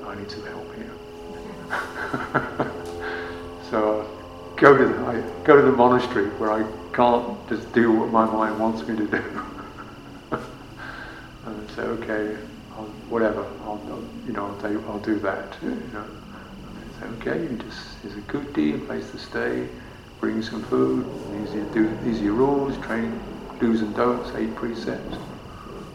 I 0.08 0.16
need 0.16 0.28
some 0.28 0.44
help 0.44 0.74
here. 0.74 0.90
so 3.70 4.10
go 4.56 4.76
to 4.76 4.84
the, 4.84 4.98
I 5.06 5.22
go 5.44 5.54
to 5.54 5.62
the 5.62 5.70
monastery 5.70 6.30
where 6.40 6.50
I 6.50 6.64
can't 6.92 7.48
just 7.48 7.72
do 7.72 7.92
what 7.92 8.10
my 8.10 8.24
mind 8.24 8.58
wants 8.58 8.84
me 8.88 8.96
to 8.96 9.06
do. 9.06 9.22
and 11.46 11.70
say, 11.70 11.82
okay, 11.82 12.36
I'll, 12.72 12.86
whatever, 13.08 13.46
I'll, 13.62 13.80
you 14.26 14.32
know, 14.32 14.46
I'll 14.46 14.60
do, 14.60 14.84
I'll 14.88 14.98
do 14.98 15.20
that. 15.20 15.56
You 15.62 15.80
know 15.92 16.21
okay, 17.18 17.42
you 17.42 17.48
just 17.58 17.80
it's 18.04 18.14
a 18.14 18.20
good 18.32 18.52
deal, 18.54 18.78
place 18.80 19.10
to 19.10 19.18
stay, 19.18 19.68
bring 20.20 20.42
some 20.42 20.62
food, 20.64 21.04
these 21.32 21.54
are, 21.54 21.64
do, 21.72 21.96
these 22.04 22.20
are 22.20 22.24
your 22.24 22.34
rules, 22.34 22.76
training, 22.78 23.20
do's 23.60 23.80
and 23.80 23.94
don'ts, 23.94 24.30
eight 24.36 24.54
precepts. 24.56 25.16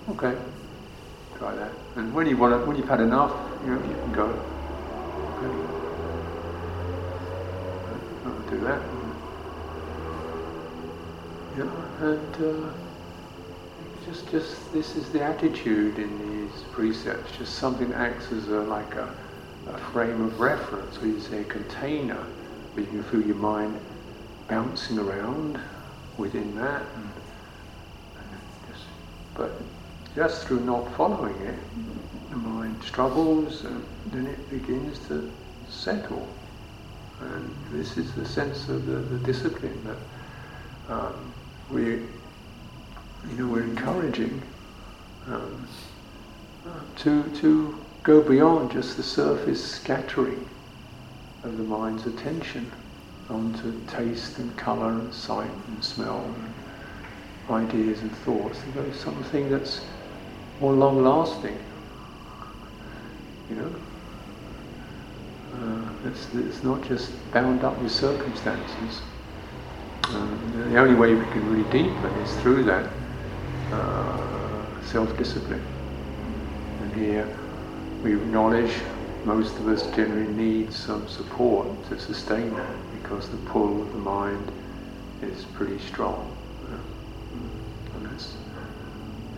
Okay, 0.09 0.35
try 1.37 1.53
that. 1.55 1.71
And 1.95 2.13
when 2.13 2.27
you 2.27 2.37
want 2.37 2.53
to, 2.53 2.65
when 2.67 2.77
you've 2.77 2.89
had 2.89 3.01
enough, 3.01 3.33
you 3.65 3.71
know, 3.71 3.81
you 3.83 3.95
can 3.95 4.11
go. 4.13 4.27
Okay. 5.37 5.87
that. 8.67 8.81
Yeah, 11.57 11.63
and 12.01 12.35
uh, 12.35 12.69
just, 14.05 14.29
just 14.31 14.73
this 14.73 14.95
is 14.95 15.09
the 15.11 15.23
attitude 15.23 15.97
in 15.97 16.47
these 16.47 16.61
precepts. 16.71 17.37
Just 17.37 17.55
something 17.55 17.89
that 17.89 17.99
acts 17.99 18.31
as 18.31 18.47
a, 18.49 18.61
like 18.61 18.95
a, 18.95 19.09
a 19.73 19.77
frame 19.91 20.21
of 20.21 20.39
reference, 20.39 20.97
or 21.01 21.07
you 21.07 21.19
say 21.19 21.41
a 21.41 21.43
container, 21.45 22.23
where 22.73 22.85
you 22.85 22.91
can 22.91 23.03
feel 23.03 23.21
your 23.21 23.35
mind 23.35 23.79
bouncing 24.47 24.97
around 24.97 25.59
within 26.17 26.55
that. 26.55 26.81
And, 26.95 27.09
and 28.17 28.41
just, 28.71 28.85
but 29.35 29.51
just 30.15 30.47
through 30.47 30.61
not 30.61 30.93
following 30.95 31.35
it, 31.41 31.59
the 32.29 32.37
mind 32.37 32.81
struggles, 32.83 33.63
and 33.65 33.83
then 34.11 34.27
it 34.27 34.49
begins 34.49 34.99
to 35.07 35.31
settle. 35.69 36.27
And 37.19 37.55
this 37.71 37.97
is 37.97 38.13
the 38.13 38.25
sense 38.25 38.69
of 38.69 38.85
the, 38.85 38.93
the 38.93 39.17
discipline 39.25 39.79
that 39.85 40.93
um, 40.93 41.33
we, 41.71 41.83
you 41.83 42.05
know, 43.37 43.47
we're 43.47 43.63
encouraging 43.63 44.41
um, 45.27 45.67
to 46.97 47.23
to 47.35 47.77
go 48.07 48.21
beyond 48.21 48.71
just 48.71 48.95
the 48.95 49.03
surface 49.03 49.61
scattering 49.61 50.47
of 51.43 51.57
the 51.57 51.63
mind's 51.63 52.07
attention 52.07 52.71
onto 53.29 53.73
taste 53.85 54.37
and 54.37 54.55
colour 54.55 54.91
and 54.91 55.13
sight 55.13 55.51
and 55.67 55.83
smell 55.83 56.23
and 56.23 56.53
ideas 57.53 57.99
and 57.99 58.11
thoughts. 58.19 58.59
To 58.61 58.67
go 58.69 58.91
something 58.93 59.51
that's 59.51 59.81
more 60.61 60.71
long 60.71 61.03
lasting. 61.03 61.57
You 63.49 63.55
know? 63.57 63.75
Uh, 65.55 66.07
it's, 66.07 66.33
it's 66.33 66.63
not 66.63 66.81
just 66.87 67.11
bound 67.33 67.65
up 67.65 67.77
with 67.81 67.91
circumstances. 67.91 69.01
Uh, 70.05 70.37
the 70.69 70.77
only 70.77 70.95
way 70.95 71.13
we 71.13 71.25
can 71.33 71.51
really 71.51 71.69
deepen 71.71 72.11
is 72.21 72.33
through 72.37 72.63
that 72.63 72.89
uh, 73.73 74.81
self-discipline. 74.85 75.61
And 76.83 76.93
here 76.93 77.37
we 78.03 78.13
acknowledge 78.13 78.71
most 79.25 79.57
of 79.57 79.67
us 79.67 79.85
generally 79.95 80.27
need 80.27 80.71
some 80.71 81.07
support 81.07 81.67
to 81.89 81.99
sustain 81.99 82.53
that 82.55 82.75
because 83.01 83.29
the 83.29 83.37
pull 83.49 83.81
of 83.81 83.91
the 83.91 83.99
mind 83.99 84.51
is 85.21 85.45
pretty 85.45 85.79
strong. 85.79 86.31
And 87.95 88.05
that's 88.05 88.33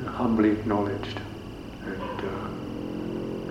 humbly 0.08 0.52
acknowledged. 0.52 1.20
And 1.86 2.20
uh, 2.20 2.50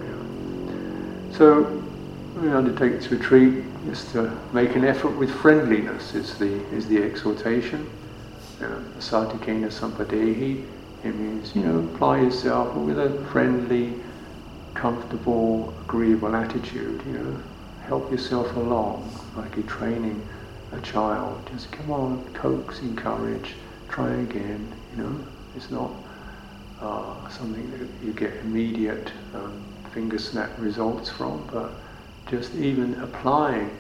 yeah. 0.05 1.37
so 1.37 1.83
we 2.41 2.51
undertake 2.51 2.93
this 2.93 3.11
retreat 3.11 3.65
is 3.91 4.05
to 4.13 4.39
make 4.53 4.77
an 4.77 4.85
effort 4.85 5.17
with 5.17 5.31
friendliness. 5.31 6.15
Is 6.15 6.39
the 6.39 6.63
is 6.75 6.87
the 6.87 7.03
exhortation. 7.03 7.89
Uh, 8.61 8.81
sampadehi. 9.01 10.65
It 11.05 11.15
means 11.15 11.55
you 11.55 11.63
know 11.63 11.79
apply 11.95 12.21
yourself 12.21 12.75
with 12.75 12.99
a 12.99 13.25
friendly, 13.31 13.95
comfortable, 14.79 15.75
agreeable 15.81 16.37
attitude. 16.37 17.03
You 17.05 17.13
know, 17.13 17.43
help 17.85 18.11
yourself 18.13 18.55
along 18.57 19.11
like 19.37 19.57
you're 19.57 19.67
training 19.67 20.27
a 20.73 20.81
child. 20.81 21.49
Just 21.51 21.73
come 21.73 21.91
on, 21.91 22.25
coax, 22.33 22.79
encourage, 22.81 23.55
try 23.89 24.13
again. 24.21 24.73
You 24.93 25.03
know, 25.03 25.27
it's 25.57 25.71
not 25.71 25.91
uh, 26.81 27.29
something 27.29 27.71
that 27.73 28.07
you 28.07 28.13
get 28.13 28.37
immediate 28.37 29.13
um, 29.35 29.65
finger 29.93 30.19
snap 30.19 30.51
results 30.59 31.11
from, 31.11 31.45
but 31.53 31.73
just 32.27 32.55
even 32.55 32.95
applying 33.01 33.77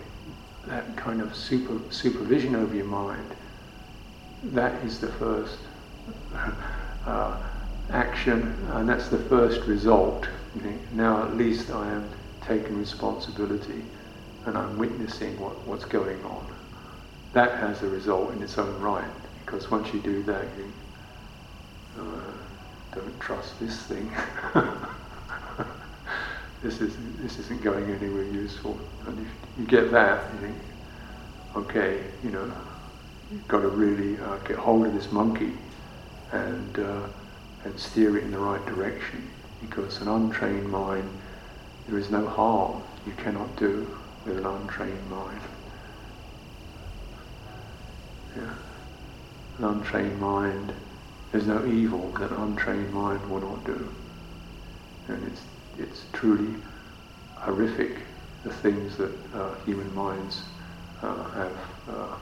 that 0.67 0.97
kind 0.97 1.21
of 1.21 1.35
super, 1.35 1.79
supervision 1.93 2.57
over 2.57 2.75
your 2.75 2.87
mind, 2.87 3.37
that 4.43 4.83
is 4.85 4.99
the 4.99 5.13
first 5.13 5.59
uh, 7.07 7.37
action, 7.91 8.57
and 8.73 8.89
that's 8.89 9.09
the 9.09 9.19
first 9.19 9.61
result. 9.63 10.29
Now 10.93 11.25
at 11.25 11.37
least 11.37 11.71
I 11.71 11.91
am 11.91 12.09
taking 12.43 12.79
responsibility 12.79 13.83
and 14.47 14.57
I'm 14.57 14.79
witnessing 14.79 15.39
what, 15.41 15.67
what's 15.67 15.85
going 15.85 16.23
on. 16.25 16.47
That 17.35 17.59
has 17.59 17.83
a 17.83 17.89
result 17.89 18.33
in 18.33 18.43
its 18.43 18.57
own 18.57 18.81
right, 18.81 19.11
because 19.45 19.71
once 19.71 19.93
you 19.93 20.01
do 20.01 20.23
that, 20.25 20.45
you 20.57 20.73
uh, 22.01 22.33
don't 22.95 23.21
trust 23.21 23.61
this 23.61 23.77
thing. 23.83 24.11
this 26.63 26.81
isn't, 26.81 27.23
this 27.23 27.39
isn't 27.39 27.63
going 27.63 27.85
anywhere 27.91 28.25
useful. 28.25 28.79
And 29.07 29.19
if 29.19 29.59
you 29.59 29.67
get 29.67 29.91
that, 29.93 30.33
you 30.35 30.41
think, 30.49 30.57
okay, 31.57 32.03
you 32.25 32.31
know, 32.31 32.51
you've 33.31 33.47
got 33.49 33.61
to 33.61 33.69
really 33.69 34.19
uh, 34.21 34.37
get 34.39 34.57
hold 34.57 34.87
of 34.87 34.95
this 34.95 35.13
monkey 35.13 35.53
and, 36.33 36.79
uh, 36.79 37.03
and 37.65 37.79
steer 37.79 38.17
it 38.17 38.25
in 38.25 38.31
the 38.31 38.39
right 38.39 38.65
direction. 38.67 39.29
Because 39.61 40.01
an 40.01 40.09
untrained 40.09 40.71
mind, 40.71 41.09
there 41.89 41.99
is 41.99 42.11
no 42.11 42.27
harm 42.27 42.83
you 43.07 43.13
cannot 43.13 43.57
do 43.57 43.87
with 44.25 44.39
an 44.39 44.47
untrained 44.47 45.11
mind. 45.11 45.41
Yeah. 48.37 48.55
An 49.59 49.65
untrained 49.65 50.21
mind, 50.21 50.73
there's 51.33 51.47
no 51.47 51.67
evil 51.67 52.11
that 52.13 52.31
an 52.31 52.37
untrained 52.37 52.93
mind 52.93 53.29
will 53.31 53.41
not 53.41 53.65
do. 53.65 53.89
And 55.09 55.27
it's 55.27 55.43
it's 55.79 56.05
truly 56.13 56.55
horrific 57.37 57.99
the 58.45 58.53
things 58.53 58.97
that 58.97 59.13
uh, 59.35 59.55
human 59.65 59.93
minds 59.95 60.43
uh, 61.03 61.25
have 61.31 61.59
uh, 61.89 62.15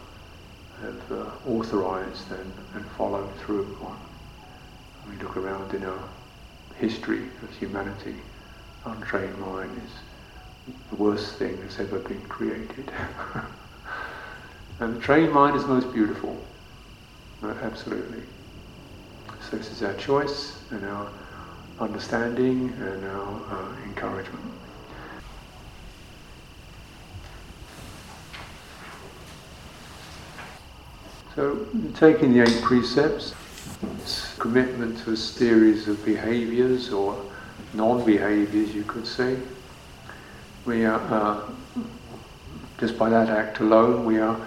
have 0.80 1.12
uh, 1.12 1.30
authorized 1.48 2.30
and, 2.30 2.52
and 2.74 2.84
followed 2.92 3.34
through 3.36 3.76
on. 3.82 3.98
We 5.08 5.16
look 5.22 5.36
around 5.36 5.74
in 5.74 5.84
our 5.84 6.08
history 6.78 7.22
of 7.42 7.50
humanity, 7.50 8.16
untrained 8.84 9.38
mind 9.38 9.80
is 9.84 9.92
the 10.90 10.96
worst 10.96 11.36
thing 11.36 11.58
that's 11.60 11.78
ever 11.78 11.98
been 12.00 12.20
created. 12.22 12.90
and 14.80 14.96
the 14.96 15.00
trained 15.00 15.32
mind 15.32 15.56
is 15.56 15.64
most 15.66 15.92
beautiful, 15.92 16.44
absolutely. 17.42 18.22
So 19.50 19.56
this 19.56 19.70
is 19.70 19.82
our 19.82 19.94
choice 19.94 20.58
and 20.70 20.84
our 20.84 21.10
understanding 21.78 22.72
and 22.80 23.04
our 23.04 23.42
uh, 23.50 23.82
encouragement. 23.84 24.44
So, 31.34 31.66
taking 31.94 32.32
the 32.32 32.42
eight 32.42 32.62
precepts, 32.62 33.34
commitment 34.38 34.98
to 35.04 35.12
a 35.12 35.16
series 35.16 35.88
of 35.88 36.04
behaviors 36.04 36.92
or 36.92 37.20
non 37.74 38.04
behaviors, 38.04 38.74
you 38.74 38.84
could 38.84 39.06
say. 39.06 39.36
We 40.64 40.84
are, 40.84 41.00
uh, 41.00 41.50
just 42.78 42.98
by 42.98 43.10
that 43.10 43.28
act 43.28 43.60
alone, 43.60 44.04
we 44.04 44.18
are 44.18 44.38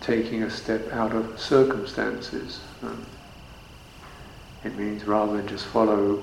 taking 0.00 0.42
a 0.44 0.50
step 0.50 0.92
out 0.92 1.12
of 1.12 1.38
circumstances. 1.38 2.60
Um, 2.82 3.04
it 4.64 4.76
means 4.76 5.04
rather 5.04 5.36
than 5.36 5.48
just 5.48 5.66
follow 5.66 6.16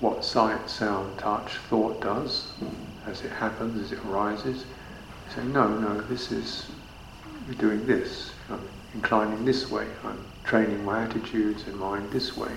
what 0.00 0.24
sight, 0.24 0.68
sound, 0.68 1.18
touch, 1.18 1.56
thought 1.68 2.00
does 2.00 2.52
as 3.06 3.22
it 3.22 3.30
happens, 3.30 3.80
as 3.80 3.92
it 3.92 4.04
arises, 4.06 4.64
say, 5.34 5.44
no, 5.44 5.68
no, 5.68 6.00
this 6.02 6.32
is, 6.32 6.66
we're 7.46 7.54
doing 7.54 7.86
this. 7.86 8.30
I'm 8.50 8.60
inclining 8.94 9.44
this 9.44 9.70
way. 9.70 9.86
I'm 10.04 10.18
training 10.44 10.84
my 10.84 11.04
attitudes 11.04 11.66
and 11.66 11.76
mind 11.76 12.10
this 12.10 12.36
way. 12.36 12.52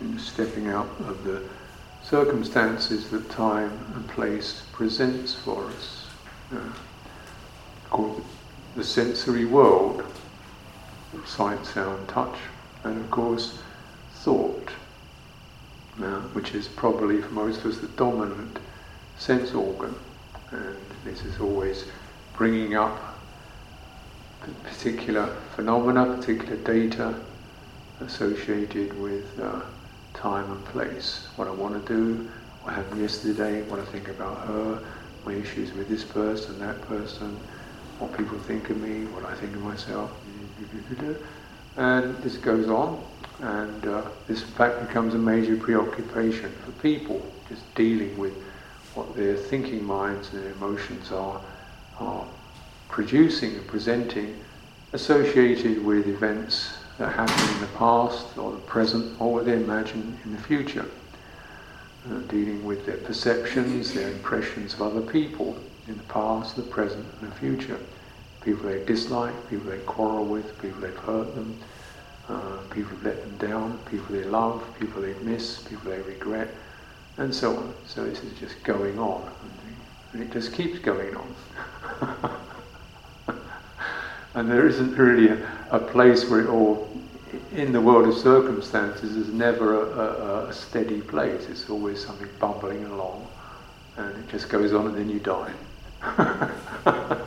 And 0.00 0.20
stepping 0.20 0.68
out 0.68 0.88
of 1.00 1.24
the 1.24 1.42
circumstances 2.02 3.10
that 3.10 3.30
time 3.30 3.72
and 3.94 4.06
place 4.08 4.62
presents 4.72 5.34
for 5.34 5.64
us. 5.66 6.06
Uh, 6.54 6.72
called 7.90 8.24
the 8.76 8.84
sensory 8.84 9.44
world, 9.44 10.04
sight, 11.24 11.64
sound, 11.64 12.08
touch, 12.08 12.36
and 12.82 13.00
of 13.00 13.10
course 13.10 13.58
thought, 14.14 14.68
uh, 16.02 16.20
which 16.32 16.54
is 16.54 16.66
probably 16.66 17.22
for 17.22 17.30
most 17.30 17.60
of 17.60 17.66
us 17.66 17.78
the 17.78 17.88
dominant 17.88 18.58
sense 19.16 19.54
organ. 19.54 19.94
And 20.50 20.76
this 21.04 21.24
is 21.24 21.40
always 21.40 21.84
bringing 22.36 22.74
up 22.74 23.13
particular 24.62 25.26
phenomena, 25.54 26.16
particular 26.16 26.56
data 26.56 27.14
associated 28.00 28.98
with 29.00 29.38
uh, 29.40 29.60
time 30.12 30.50
and 30.50 30.64
place. 30.64 31.28
What 31.36 31.48
I 31.48 31.50
want 31.50 31.86
to 31.86 31.92
do, 31.92 32.30
what 32.62 32.74
happened 32.74 33.00
yesterday, 33.00 33.62
what 33.62 33.80
I 33.80 33.84
think 33.84 34.08
about 34.08 34.46
her, 34.46 34.82
my 35.24 35.34
issues 35.34 35.72
with 35.72 35.88
this 35.88 36.04
person, 36.04 36.58
that 36.60 36.80
person, 36.82 37.38
what 37.98 38.16
people 38.16 38.38
think 38.38 38.70
of 38.70 38.76
me, 38.76 39.06
what 39.06 39.24
I 39.24 39.34
think 39.34 39.54
of 39.54 39.62
myself. 39.62 40.10
And 41.76 42.16
this 42.22 42.36
goes 42.36 42.68
on 42.68 43.04
and 43.40 43.86
uh, 43.86 44.02
this 44.28 44.42
in 44.42 44.48
fact 44.48 44.86
becomes 44.86 45.14
a 45.14 45.18
major 45.18 45.56
preoccupation 45.56 46.52
for 46.64 46.70
people, 46.72 47.20
just 47.48 47.74
dealing 47.74 48.16
with 48.16 48.34
what 48.94 49.16
their 49.16 49.36
thinking 49.36 49.84
minds 49.84 50.32
and 50.32 50.44
their 50.44 50.52
emotions 50.52 51.10
are, 51.10 51.40
are 51.98 52.26
producing 52.94 53.56
and 53.56 53.66
presenting 53.66 54.38
associated 54.92 55.84
with 55.84 56.06
events 56.06 56.78
that 56.96 57.12
happened 57.12 57.50
in 57.56 57.60
the 57.60 57.76
past 57.76 58.38
or 58.38 58.52
the 58.52 58.58
present 58.58 59.20
or 59.20 59.32
what 59.32 59.44
they 59.44 59.54
imagine 59.54 60.16
in 60.24 60.30
the 60.30 60.38
future. 60.38 60.86
Uh, 62.08 62.18
dealing 62.28 62.64
with 62.64 62.86
their 62.86 62.98
perceptions, 62.98 63.92
their 63.92 64.12
impressions 64.12 64.74
of 64.74 64.82
other 64.82 65.00
people 65.00 65.58
in 65.88 65.96
the 65.96 66.04
past, 66.04 66.54
the 66.54 66.62
present 66.62 67.04
and 67.20 67.32
the 67.32 67.34
future. 67.34 67.80
People 68.44 68.68
they 68.68 68.84
dislike, 68.84 69.34
people 69.50 69.68
they 69.68 69.78
quarrel 69.78 70.24
with, 70.24 70.56
people 70.62 70.80
they've 70.80 70.96
hurt 70.98 71.34
them, 71.34 71.58
uh, 72.28 72.58
people 72.70 72.90
who've 72.90 73.04
let 73.04 73.20
them 73.22 73.36
down, 73.38 73.76
people 73.90 74.14
they 74.14 74.22
love, 74.22 74.62
people 74.78 75.02
they 75.02 75.14
miss, 75.14 75.64
people 75.64 75.90
they 75.90 76.00
regret, 76.02 76.54
and 77.16 77.34
so 77.34 77.56
on. 77.56 77.74
So 77.84 78.04
this 78.04 78.22
is 78.22 78.38
just 78.38 78.62
going 78.62 79.00
on, 79.00 79.28
and 80.12 80.22
it 80.22 80.30
just 80.30 80.52
keeps 80.52 80.78
going 80.78 81.16
on. 81.16 82.30
and 84.34 84.50
there 84.50 84.66
isn't 84.66 84.96
really 84.96 85.28
a, 85.28 85.38
a, 85.70 85.78
place 85.78 86.28
where 86.28 86.40
it 86.40 86.48
all, 86.48 86.88
in 87.54 87.72
the 87.72 87.80
world 87.80 88.08
of 88.08 88.14
circumstances, 88.14 89.16
is 89.16 89.28
never 89.28 89.82
a, 89.82 89.86
a, 89.86 90.46
a 90.48 90.52
steady 90.52 91.00
place. 91.00 91.46
It's 91.48 91.70
always 91.70 92.04
something 92.04 92.28
bubbling 92.40 92.84
along, 92.86 93.28
and 93.96 94.16
it 94.16 94.28
just 94.28 94.48
goes 94.48 94.72
on, 94.72 94.88
and 94.88 94.96
then 94.96 95.10
you 95.10 95.20
die. 95.20 95.52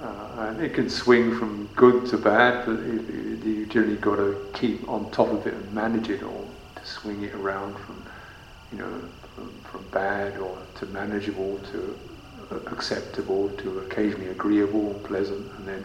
Uh, 0.00 0.48
and 0.48 0.62
it 0.62 0.72
can 0.72 0.88
swing 0.88 1.38
from 1.38 1.68
good 1.76 2.06
to 2.06 2.16
bad, 2.16 2.64
but 2.64 2.80
you 2.80 3.66
generally 3.66 3.96
got 3.96 4.16
to 4.16 4.48
keep 4.54 4.88
on 4.88 5.10
top 5.10 5.28
of 5.28 5.46
it 5.46 5.52
and 5.52 5.74
manage 5.74 6.08
it 6.08 6.22
all 6.22 6.48
to 6.74 6.86
swing 6.86 7.22
it 7.22 7.34
around 7.34 7.76
from, 7.80 8.02
you 8.72 8.78
know, 8.78 8.90
from, 9.34 9.52
from 9.70 9.84
bad 9.90 10.38
or 10.38 10.56
to 10.74 10.86
manageable 10.86 11.58
to 11.70 11.98
acceptable 12.50 13.48
to 13.50 13.80
occasionally 13.80 14.28
agreeable 14.28 14.90
and 14.90 15.04
pleasant, 15.04 15.50
and 15.58 15.66
then, 15.66 15.84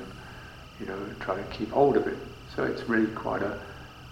you 0.79 0.85
know, 0.85 0.97
try 1.19 1.35
to 1.35 1.43
keep 1.43 1.71
hold 1.71 1.97
of 1.97 2.07
it. 2.07 2.17
So 2.55 2.63
it's 2.63 2.83
really 2.89 3.11
quite 3.13 3.41
a, 3.41 3.59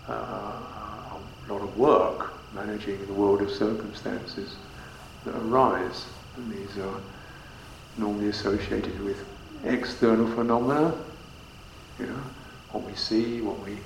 uh, 0.08 0.14
a 0.14 1.52
lot 1.52 1.62
of 1.62 1.78
work 1.78 2.34
managing 2.54 3.06
the 3.08 3.14
world 3.14 3.42
of 3.42 3.50
circumstances 3.50 4.56
that 5.26 5.36
arise, 5.36 6.06
and 6.38 6.52
these 6.52 6.78
are 6.78 7.00
normally 7.98 8.30
associated 8.30 9.00
with 9.04 9.24
external 9.64 10.28
phenomena, 10.28 10.94
you 12.00 12.06
know, 12.06 12.24
what 12.72 12.84
we 12.84 12.94
see, 12.96 13.42
what 13.42 13.60
we 13.64 13.78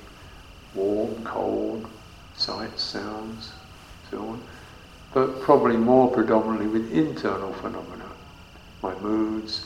warm, 0.73 1.23
cold, 1.23 1.87
sights, 2.35 2.83
sounds, 2.83 3.51
so 4.09 4.19
on, 4.19 4.41
but 5.13 5.41
probably 5.41 5.77
more 5.77 6.09
predominantly 6.09 6.67
with 6.67 6.91
internal 6.91 7.51
phenomena, 7.53 7.96
my 8.81 8.93
moods, 8.99 9.65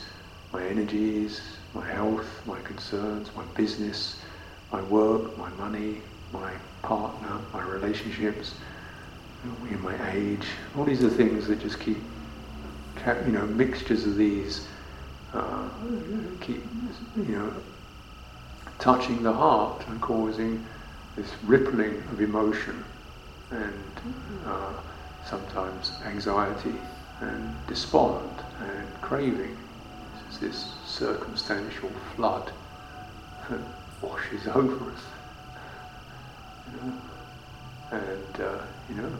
my 0.52 0.64
energies, 0.64 1.40
my 1.74 1.86
health, 1.90 2.42
my 2.46 2.60
concerns, 2.60 3.30
my 3.34 3.44
business, 3.54 4.22
my 4.70 4.82
work, 4.82 5.36
my 5.38 5.50
money, 5.50 6.02
my 6.32 6.52
partner, 6.82 7.40
my 7.52 7.62
relationships, 7.62 8.54
know, 9.44 9.78
my 9.78 10.12
age. 10.12 10.46
All 10.76 10.84
these 10.84 11.04
are 11.04 11.10
things 11.10 11.46
that 11.48 11.60
just 11.60 11.80
keep, 11.80 12.02
you 13.26 13.32
know, 13.32 13.46
mixtures 13.46 14.06
of 14.06 14.16
these 14.16 14.68
uh, 15.32 15.68
keep, 16.40 16.64
you 17.16 17.36
know, 17.36 17.54
touching 18.78 19.22
the 19.22 19.32
heart 19.32 19.84
and 19.88 20.00
causing 20.00 20.64
this 21.16 21.32
rippling 21.44 22.02
of 22.10 22.20
emotion 22.20 22.84
and 23.50 24.00
uh, 24.46 24.72
sometimes 25.24 25.92
anxiety 26.04 26.74
and 27.22 27.66
despond 27.66 28.30
and 28.60 29.00
craving. 29.00 29.56
It's 30.28 30.38
this 30.38 30.74
circumstantial 30.86 31.90
flood 32.14 32.52
that 33.48 33.60
washes 34.02 34.46
over 34.48 34.90
us. 34.90 35.02
You 36.66 36.86
know? 36.86 36.92
And, 37.92 38.40
uh, 38.40 38.64
you 38.88 38.94
know, 38.96 39.12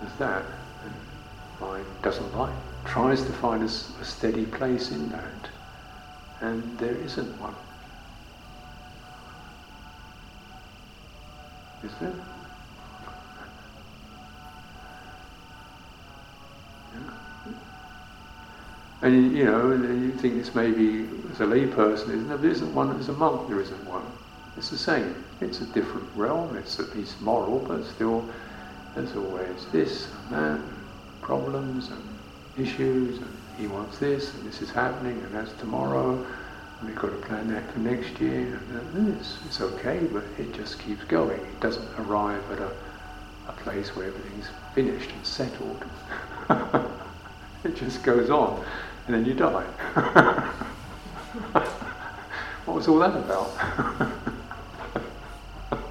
there's 0.00 0.18
that. 0.18 0.44
And 0.84 0.94
mind 1.60 1.86
doesn't 2.02 2.36
like 2.36 2.54
tries 2.84 3.22
to 3.22 3.32
find 3.32 3.62
a, 3.62 3.66
a 3.66 4.04
steady 4.04 4.44
place 4.46 4.90
in 4.90 5.08
that, 5.10 5.48
and 6.40 6.78
there 6.78 6.94
isn't 6.96 7.40
one. 7.40 7.54
Is 11.84 11.92
there? 12.00 12.12
And 19.02 19.36
you 19.36 19.44
know, 19.44 19.72
you 19.72 20.12
think 20.12 20.34
this 20.34 20.54
maybe 20.54 21.08
as 21.32 21.40
a 21.40 21.44
layperson, 21.44 22.10
isn't 22.10 22.28
there? 22.28 22.44
Isn't 22.46 22.72
one 22.72 22.96
as 22.98 23.08
a 23.08 23.12
monk, 23.12 23.48
there 23.48 23.60
isn't 23.60 23.84
one. 23.84 24.04
It's 24.56 24.70
the 24.70 24.78
same. 24.78 25.24
It's 25.40 25.60
a 25.60 25.66
different 25.66 26.08
realm, 26.14 26.56
it's 26.56 26.78
at 26.78 26.94
least 26.96 27.20
moral, 27.20 27.58
but 27.58 27.84
still 27.84 28.24
there's 28.94 29.16
always 29.16 29.66
this 29.72 30.06
and 30.30 30.38
that, 30.38 30.60
problems 31.20 31.88
and 31.88 32.02
issues, 32.56 33.18
and 33.18 33.36
he 33.58 33.66
wants 33.66 33.98
this, 33.98 34.34
and 34.34 34.46
this 34.46 34.62
is 34.62 34.70
happening, 34.70 35.18
and 35.18 35.34
that's 35.34 35.52
tomorrow, 35.54 36.24
and 36.78 36.88
we've 36.88 36.96
got 36.96 37.10
to 37.10 37.26
plan 37.26 37.48
that 37.48 37.72
for 37.72 37.80
next 37.80 38.20
year, 38.20 38.60
and 38.70 39.18
this. 39.18 39.38
It's 39.46 39.60
okay, 39.60 40.00
but 40.12 40.24
it 40.38 40.52
just 40.52 40.78
keeps 40.78 41.02
going. 41.04 41.40
It 41.40 41.60
doesn't 41.60 41.88
arrive 41.98 42.42
at 42.52 42.60
a, 42.60 42.70
a 43.48 43.52
place 43.52 43.96
where 43.96 44.06
everything's 44.06 44.48
finished 44.74 45.10
and 45.10 45.26
settled. 45.26 45.84
it 47.64 47.74
just 47.74 48.02
goes 48.02 48.30
on, 48.30 48.64
and 49.06 49.14
then 49.14 49.24
you 49.24 49.34
die. 49.34 49.64
what 52.64 52.74
was 52.74 52.88
all 52.88 52.98
that 52.98 53.16
about? 53.16 53.50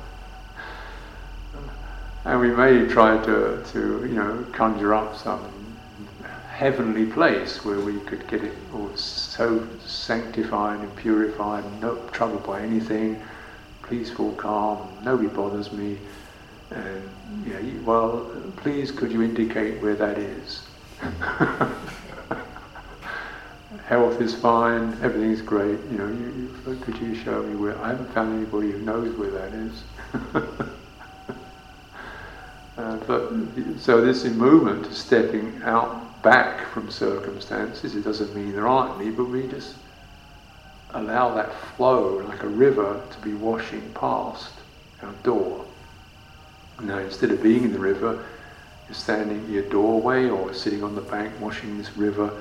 and 2.26 2.40
we 2.40 2.52
may 2.52 2.88
try 2.88 3.18
to, 3.26 3.64
to 3.72 4.06
you 4.06 4.14
know, 4.14 4.46
conjure 4.54 4.94
up 4.94 5.16
some 5.16 5.62
heavenly 6.50 7.08
place 7.08 7.66
where 7.66 7.80
we 7.80 8.00
could 8.02 8.28
get 8.28 8.44
it 8.44 8.54
all 8.74 8.96
so 8.96 9.68
sanctified 9.84 10.80
and 10.80 10.96
purified, 10.96 11.64
no 11.82 11.96
trouble 12.10 12.38
by 12.38 12.62
anything, 12.62 13.20
peaceful, 13.90 14.32
calm, 14.34 14.88
nobody 15.04 15.28
bothers 15.28 15.72
me. 15.72 15.98
And 16.70 17.10
yeah, 17.48 17.60
well, 17.84 18.32
please 18.58 18.92
could 18.92 19.12
you 19.12 19.24
indicate 19.24 19.82
where 19.82 19.96
that 19.96 20.18
is? 20.18 20.62
Health 23.92 24.22
is 24.22 24.34
fine, 24.34 24.98
everything's 25.02 25.42
great. 25.42 25.78
You 25.92 25.98
know, 25.98 26.08
you, 26.08 26.56
you, 26.66 26.78
could 26.78 26.98
you 27.00 27.14
show 27.14 27.44
me 27.44 27.58
where? 27.58 27.78
I 27.80 27.90
haven't 27.90 28.10
found 28.14 28.38
anybody 28.38 28.72
who 28.72 28.80
knows 28.80 29.14
where 29.18 29.32
that 29.32 29.52
is. 29.52 29.84
uh, 32.78 32.96
but 33.06 33.34
so 33.82 34.00
this 34.00 34.24
movement, 34.24 34.94
stepping 34.94 35.62
out 35.64 36.24
back 36.24 36.66
from 36.68 36.90
circumstances. 36.90 37.94
It 37.94 38.06
doesn't 38.06 38.34
mean 38.34 38.54
there 38.54 38.66
aren't 38.66 39.02
any, 39.02 39.12
but 39.12 39.26
we 39.26 39.46
just 39.50 39.76
allow 40.92 41.36
that 41.36 41.54
flow 41.76 42.20
like 42.20 42.44
a 42.44 42.48
river 42.48 43.02
to 43.12 43.20
be 43.20 43.34
washing 43.34 43.92
past 43.94 44.54
our 45.04 45.12
door. 45.24 45.66
Now, 46.82 47.00
instead 47.00 47.32
of 47.32 47.44
being 47.44 47.66
in 47.66 47.74
the 47.74 47.80
river, 47.80 48.24
you're 48.88 48.96
standing 48.96 49.44
in 49.44 49.52
your 49.52 49.64
doorway 49.64 50.30
or 50.30 50.54
sitting 50.54 50.82
on 50.82 50.96
the 50.96 51.02
bank 51.02 51.34
watching 51.42 51.78
this 51.78 51.98
river 51.98 52.32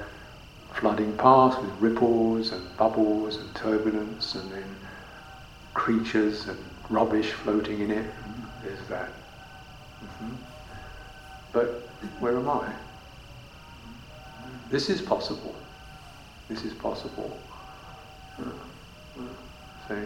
flooding 0.74 1.16
past 1.16 1.60
with 1.60 1.70
ripples 1.80 2.52
and 2.52 2.76
bubbles 2.76 3.36
and 3.36 3.54
turbulence 3.54 4.34
and 4.34 4.50
then 4.50 4.76
creatures 5.74 6.48
and 6.48 6.58
rubbish 6.88 7.32
floating 7.32 7.80
in 7.80 7.90
it. 7.90 8.10
There's 8.62 8.88
that. 8.88 9.08
Mm-hmm. 10.04 10.34
But 11.52 11.66
where 12.20 12.36
am 12.36 12.48
I? 12.48 12.72
This 14.70 14.88
is 14.88 15.02
possible. 15.02 15.54
This 16.48 16.64
is 16.64 16.72
possible. 16.74 17.38
So 19.88 20.00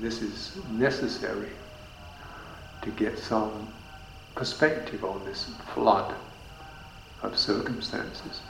this 0.00 0.20
is 0.20 0.58
necessary 0.72 1.48
to 2.82 2.90
get 2.90 3.18
some 3.18 3.68
perspective 4.34 5.04
on 5.04 5.24
this 5.24 5.50
flood 5.74 6.14
of 7.22 7.36
circumstances. 7.38 8.40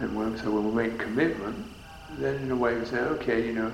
And 0.00 0.16
when, 0.16 0.36
so 0.38 0.50
when 0.50 0.74
we 0.74 0.88
make 0.88 0.98
commitment, 0.98 1.66
then 2.18 2.36
in 2.36 2.50
a 2.50 2.56
way 2.56 2.76
we 2.76 2.84
say, 2.84 2.98
okay, 2.98 3.44
you 3.44 3.52
know, 3.52 3.72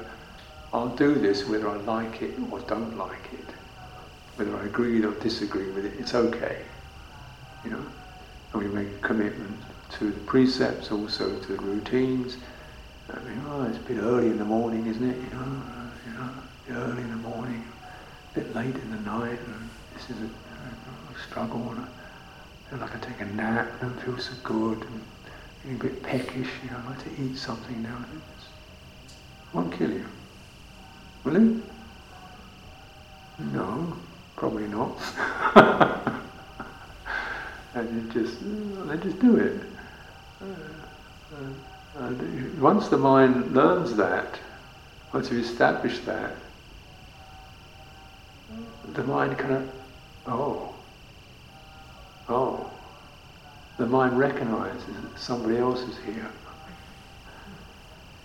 I'll 0.72 0.94
do 0.96 1.14
this 1.14 1.46
whether 1.46 1.68
I 1.68 1.76
like 1.76 2.22
it 2.22 2.34
or 2.50 2.60
don't 2.60 2.96
like 2.96 3.32
it, 3.32 3.54
whether 4.36 4.56
I 4.56 4.64
agree 4.64 5.04
or 5.04 5.12
disagree 5.20 5.70
with 5.70 5.84
it, 5.84 5.92
it's 5.98 6.14
okay, 6.14 6.62
you 7.64 7.70
know. 7.70 7.84
And 8.52 8.62
we 8.62 8.68
make 8.68 8.88
a 8.88 8.98
commitment 9.06 9.56
to 9.98 10.10
the 10.10 10.20
precepts, 10.20 10.90
also 10.90 11.38
to 11.38 11.56
the 11.56 11.62
routines. 11.62 12.38
I 13.12 13.20
mean, 13.20 13.40
oh, 13.46 13.64
it's 13.64 13.78
a 13.78 13.82
bit 13.82 13.98
early 13.98 14.28
in 14.28 14.38
the 14.38 14.44
morning, 14.44 14.86
isn't 14.86 15.08
it? 15.08 15.16
You 15.16 15.38
know, 15.38 15.62
you 16.06 16.72
know, 16.74 16.80
early 16.80 17.02
in 17.02 17.10
the 17.10 17.16
morning, 17.16 17.62
a 18.34 18.40
bit 18.40 18.54
late 18.54 18.74
in 18.74 18.90
the 18.90 19.00
night, 19.00 19.38
and 19.46 19.70
this 19.92 20.10
is 20.10 20.16
a, 20.22 20.24
a 20.24 21.28
struggle. 21.28 21.70
And 21.70 21.80
I 21.80 22.70
feel 22.70 22.78
like 22.78 22.96
I 22.96 22.98
take 22.98 23.20
a 23.20 23.26
nap, 23.26 23.80
don't 23.80 24.00
feel 24.00 24.18
so 24.18 24.32
good. 24.42 24.80
And, 24.80 25.02
getting 25.64 25.80
a 25.80 25.82
bit 25.82 26.02
peckish, 26.02 26.48
you 26.62 26.70
know, 26.70 26.80
like 26.86 27.02
to 27.02 27.22
eat 27.22 27.36
something 27.36 27.82
now 27.82 27.96
and 27.96 28.04
then. 28.04 28.22
Won't 29.52 29.72
kill 29.72 29.90
you. 29.90 30.04
Will 31.24 31.36
it? 31.36 31.62
No, 33.52 33.96
probably 34.36 34.68
not. 34.68 34.98
and 37.74 37.94
you 37.94 38.12
just, 38.12 38.38
they 38.88 38.96
just 38.98 39.18
do 39.20 39.36
it. 39.36 39.60
Uh, 40.42 40.44
uh, 41.98 42.12
once 42.58 42.88
the 42.88 42.98
mind 42.98 43.54
learns 43.54 43.96
that, 43.96 44.38
once 45.12 45.30
you 45.30 45.38
establish 45.38 46.00
that, 46.00 46.32
the 48.92 49.04
mind 49.04 49.38
kind 49.38 49.54
of, 49.54 49.70
oh, 50.26 50.74
oh, 52.28 52.70
the 53.78 53.86
mind 53.86 54.18
recognizes 54.18 54.84
that 54.86 55.18
somebody 55.18 55.56
else 55.56 55.80
is 55.80 55.96
here. 56.04 56.30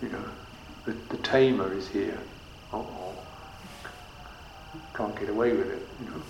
You 0.02 0.08
know, 0.10 0.24
the, 0.86 0.92
the 1.08 1.16
tamer 1.18 1.72
is 1.72 1.88
here. 1.88 2.18
Oh, 2.72 3.14
can't 4.94 5.18
get 5.18 5.28
away 5.28 5.52
with 5.52 5.70
it, 5.70 5.88
you 6.02 6.10
know. 6.10 6.22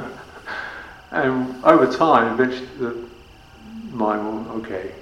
and 1.12 1.64
over 1.64 1.90
time, 1.90 2.32
eventually, 2.34 2.68
the 2.78 3.08
mind 3.92 4.24
will, 4.24 4.56
okay, 4.60 4.92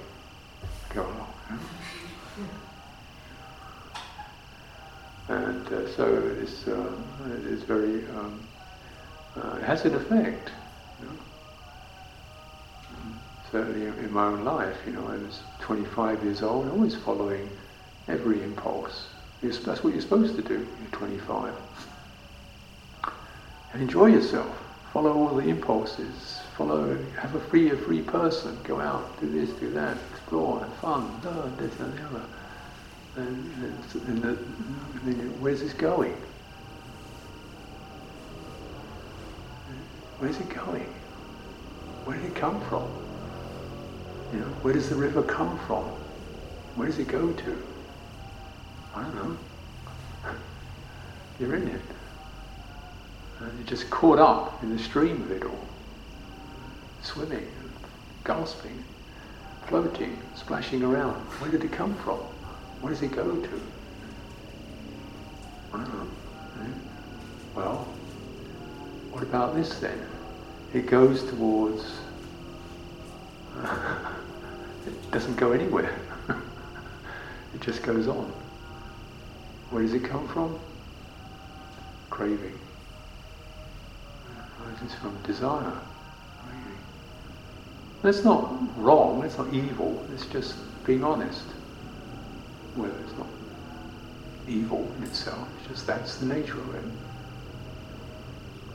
go 0.93 1.01
along. 1.01 1.27
And 5.29 5.67
uh, 5.67 5.95
so 5.95 6.35
it's, 6.41 6.67
uh, 6.67 6.93
it 7.31 7.45
is 7.47 7.63
very, 7.63 8.05
um, 8.09 8.39
uh, 9.35 9.57
it 9.57 9.63
has 9.63 9.83
an 9.83 9.95
effect. 9.95 10.51
Certainly 13.51 13.85
in 13.85 14.11
my 14.11 14.25
own 14.25 14.43
life, 14.43 14.75
you 14.85 14.93
know, 14.93 15.07
I 15.07 15.15
was 15.15 15.41
25 15.61 16.23
years 16.23 16.41
old, 16.41 16.67
always 16.69 16.95
following 16.95 17.49
every 18.07 18.43
impulse. 18.43 19.07
That's 19.41 19.83
what 19.83 19.93
you're 19.93 20.01
supposed 20.01 20.35
to 20.35 20.41
do 20.41 20.55
you're 20.55 20.91
25. 20.91 21.53
And 23.73 23.81
enjoy 23.81 24.07
yourself. 24.07 24.63
Follow 24.91 25.13
all 25.13 25.35
the 25.35 25.47
impulses. 25.47 26.39
Follow, 26.57 26.97
have 27.19 27.35
a 27.35 27.39
free, 27.39 27.69
a 27.69 27.77
free 27.77 28.01
person. 28.01 28.57
Go 28.63 28.81
out, 28.81 29.19
do 29.21 29.29
this, 29.29 29.49
do 29.59 29.69
that, 29.71 29.97
explore, 30.11 30.59
have 30.61 30.73
fun, 30.75 31.21
learn 31.23 31.55
this 31.57 31.79
and 31.79 31.93
the 31.93 32.03
other. 32.05 32.23
And, 33.17 33.73
and, 34.07 34.21
the, 34.23 34.37
and 35.05 35.41
where's 35.41 35.61
this 35.61 35.73
going? 35.73 36.15
Where's 40.19 40.37
it 40.37 40.49
going? 40.49 40.93
Where 42.05 42.17
did 42.17 42.25
it 42.25 42.35
come 42.35 42.59
from? 42.61 43.06
You 44.33 44.39
know, 44.39 44.45
where 44.61 44.73
does 44.73 44.89
the 44.89 44.95
river 44.95 45.23
come 45.23 45.57
from? 45.59 45.83
Where 46.75 46.87
does 46.87 46.99
it 46.99 47.07
go 47.07 47.31
to? 47.31 47.63
I 48.93 49.03
don't 49.03 49.15
know. 49.15 49.37
You're 51.39 51.55
in 51.55 51.67
it. 51.67 51.81
And 53.39 53.57
you're 53.57 53.67
just 53.67 53.89
caught 53.91 54.17
up 54.17 54.63
in 54.63 54.75
the 54.75 54.81
stream 54.81 55.21
of 55.21 55.31
it 55.31 55.43
all. 55.43 55.67
Swimming, 57.03 57.47
gasping, 58.25 58.83
floating, 59.67 60.17
splashing 60.35 60.81
around. 60.81 61.13
Where 61.39 61.51
did 61.51 61.63
it 61.63 61.71
come 61.71 61.93
from? 61.97 62.17
Where 62.81 62.91
does 62.91 63.03
it 63.03 63.11
go 63.11 63.23
to? 63.23 63.61
I 65.73 65.77
don't 65.77 65.93
know. 65.93 66.07
Hmm? 66.55 66.71
Well, 67.55 67.87
what 69.11 69.21
about 69.21 69.55
this 69.55 69.79
then? 69.79 69.99
It 70.73 70.87
goes 70.87 71.23
towards. 71.23 71.83
it 74.87 75.11
doesn't 75.11 75.35
go 75.35 75.51
anywhere. 75.51 75.93
it 77.53 77.61
just 77.61 77.83
goes 77.83 78.07
on. 78.07 78.31
Where 79.69 79.83
does 79.83 79.93
it 79.93 80.03
come 80.03 80.27
from? 80.27 80.57
Craving. 82.09 82.57
It's 84.83 84.95
from 84.95 85.17
desire. 85.23 85.73
That's 88.03 88.23
not 88.23 88.53
wrong, 88.77 89.23
it's 89.25 89.37
not 89.37 89.51
evil, 89.53 90.05
it's 90.13 90.27
just 90.27 90.55
being 90.85 91.03
honest. 91.03 91.43
Well, 92.75 92.91
it's 93.03 93.17
not 93.17 93.27
evil 94.47 94.89
in 94.97 95.03
itself, 95.03 95.47
it's 95.59 95.67
just 95.69 95.87
that's 95.87 96.17
the 96.17 96.27
nature 96.27 96.59
of 96.59 96.75
it. 96.75 96.83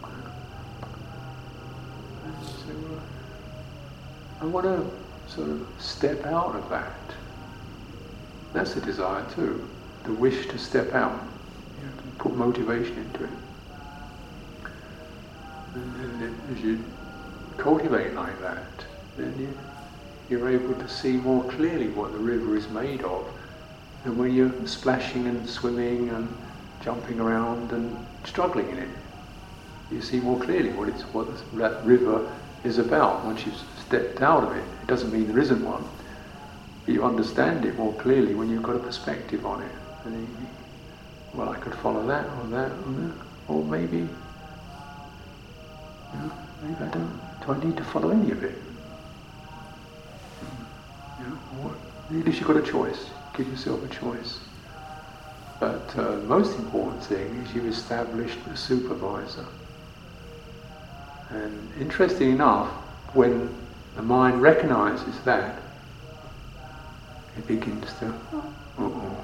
Uh, 0.02 0.08
I 4.40 4.44
want 4.44 4.66
to 4.66 4.90
sort 5.34 5.48
of 5.48 5.66
step 5.78 6.26
out 6.26 6.54
of 6.54 6.68
that. 6.70 7.14
That's 8.52 8.76
a 8.76 8.80
desire 8.80 9.24
too 9.34 9.68
the 10.04 10.12
wish 10.12 10.46
to 10.48 10.58
step 10.58 10.92
out, 10.94 11.20
you 11.80 11.86
know, 11.86 11.92
to 11.96 12.02
put 12.18 12.34
motivation 12.34 12.98
into 12.98 13.24
it. 13.24 13.30
And 15.74 16.20
then 16.20 16.36
as 16.50 16.62
you 16.62 16.84
cultivate 17.56 18.14
like 18.14 18.40
that, 18.40 18.84
then 19.16 19.34
you, 19.38 19.58
you're 20.28 20.48
able 20.48 20.74
to 20.74 20.88
see 20.88 21.12
more 21.12 21.44
clearly 21.52 21.88
what 21.88 22.12
the 22.12 22.18
river 22.18 22.56
is 22.56 22.68
made 22.70 23.02
of 23.02 23.26
than 24.04 24.18
when 24.18 24.34
you're 24.34 24.66
splashing 24.66 25.26
and 25.26 25.48
swimming 25.48 26.08
and 26.10 26.28
jumping 26.82 27.20
around 27.20 27.70
and 27.72 27.96
struggling 28.24 28.68
in 28.70 28.78
it. 28.78 28.88
You 29.92 30.00
see 30.00 30.20
more 30.20 30.40
clearly 30.40 30.70
what 30.70 30.88
it's 30.88 31.02
what 31.02 31.28
that 31.58 31.84
river 31.84 32.28
is 32.64 32.78
about 32.78 33.24
once 33.24 33.44
you've 33.44 33.60
stepped 33.86 34.22
out 34.22 34.44
of 34.44 34.56
it. 34.56 34.64
It 34.82 34.86
doesn't 34.86 35.12
mean 35.12 35.26
there 35.28 35.38
isn't 35.38 35.64
one, 35.64 35.84
but 36.84 36.94
you 36.94 37.04
understand 37.04 37.64
it 37.64 37.76
more 37.76 37.92
clearly 37.94 38.34
when 38.34 38.50
you've 38.50 38.62
got 38.62 38.76
a 38.76 38.78
perspective 38.78 39.44
on 39.44 39.62
it. 39.62 39.72
And 40.04 40.26
he, 40.26 40.46
well, 41.34 41.48
I 41.48 41.56
could 41.56 41.74
follow 41.76 42.06
that 42.06 42.26
or 42.26 42.46
that 42.48 42.70
or 42.70 42.92
that, 42.92 43.12
or 43.48 43.64
maybe, 43.64 43.98
you 43.98 44.08
know, 46.14 46.32
maybe 46.62 46.84
I 46.84 46.88
don't. 46.88 47.20
Do 47.44 47.52
I 47.52 47.64
need 47.64 47.76
to 47.76 47.84
follow 47.84 48.10
any 48.10 48.30
of 48.30 48.44
it? 48.44 48.56
You 51.18 51.26
know, 51.26 51.36
what, 51.62 51.74
at 52.16 52.24
least 52.24 52.38
you've 52.38 52.48
got 52.48 52.56
a 52.56 52.62
choice. 52.62 53.10
Give 53.36 53.48
yourself 53.48 53.82
a 53.84 53.88
choice. 53.88 54.38
But 55.58 55.96
uh, 55.96 56.16
the 56.16 56.26
most 56.26 56.58
important 56.58 57.02
thing 57.04 57.36
is 57.36 57.54
you've 57.54 57.66
established 57.66 58.38
a 58.52 58.56
supervisor. 58.56 59.46
And 61.32 61.70
interesting 61.80 62.30
enough, 62.32 62.68
when 63.14 63.54
the 63.96 64.02
mind 64.02 64.42
recognizes 64.42 65.18
that, 65.20 65.60
it 67.36 67.46
begins 67.46 67.92
to, 67.98 68.08
uh-oh, 68.78 69.16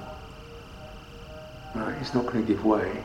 Right? 1.75 1.99
He's 1.99 2.14
not 2.14 2.27
going 2.27 2.44
to 2.44 2.53
give 2.53 2.64
way. 2.64 3.05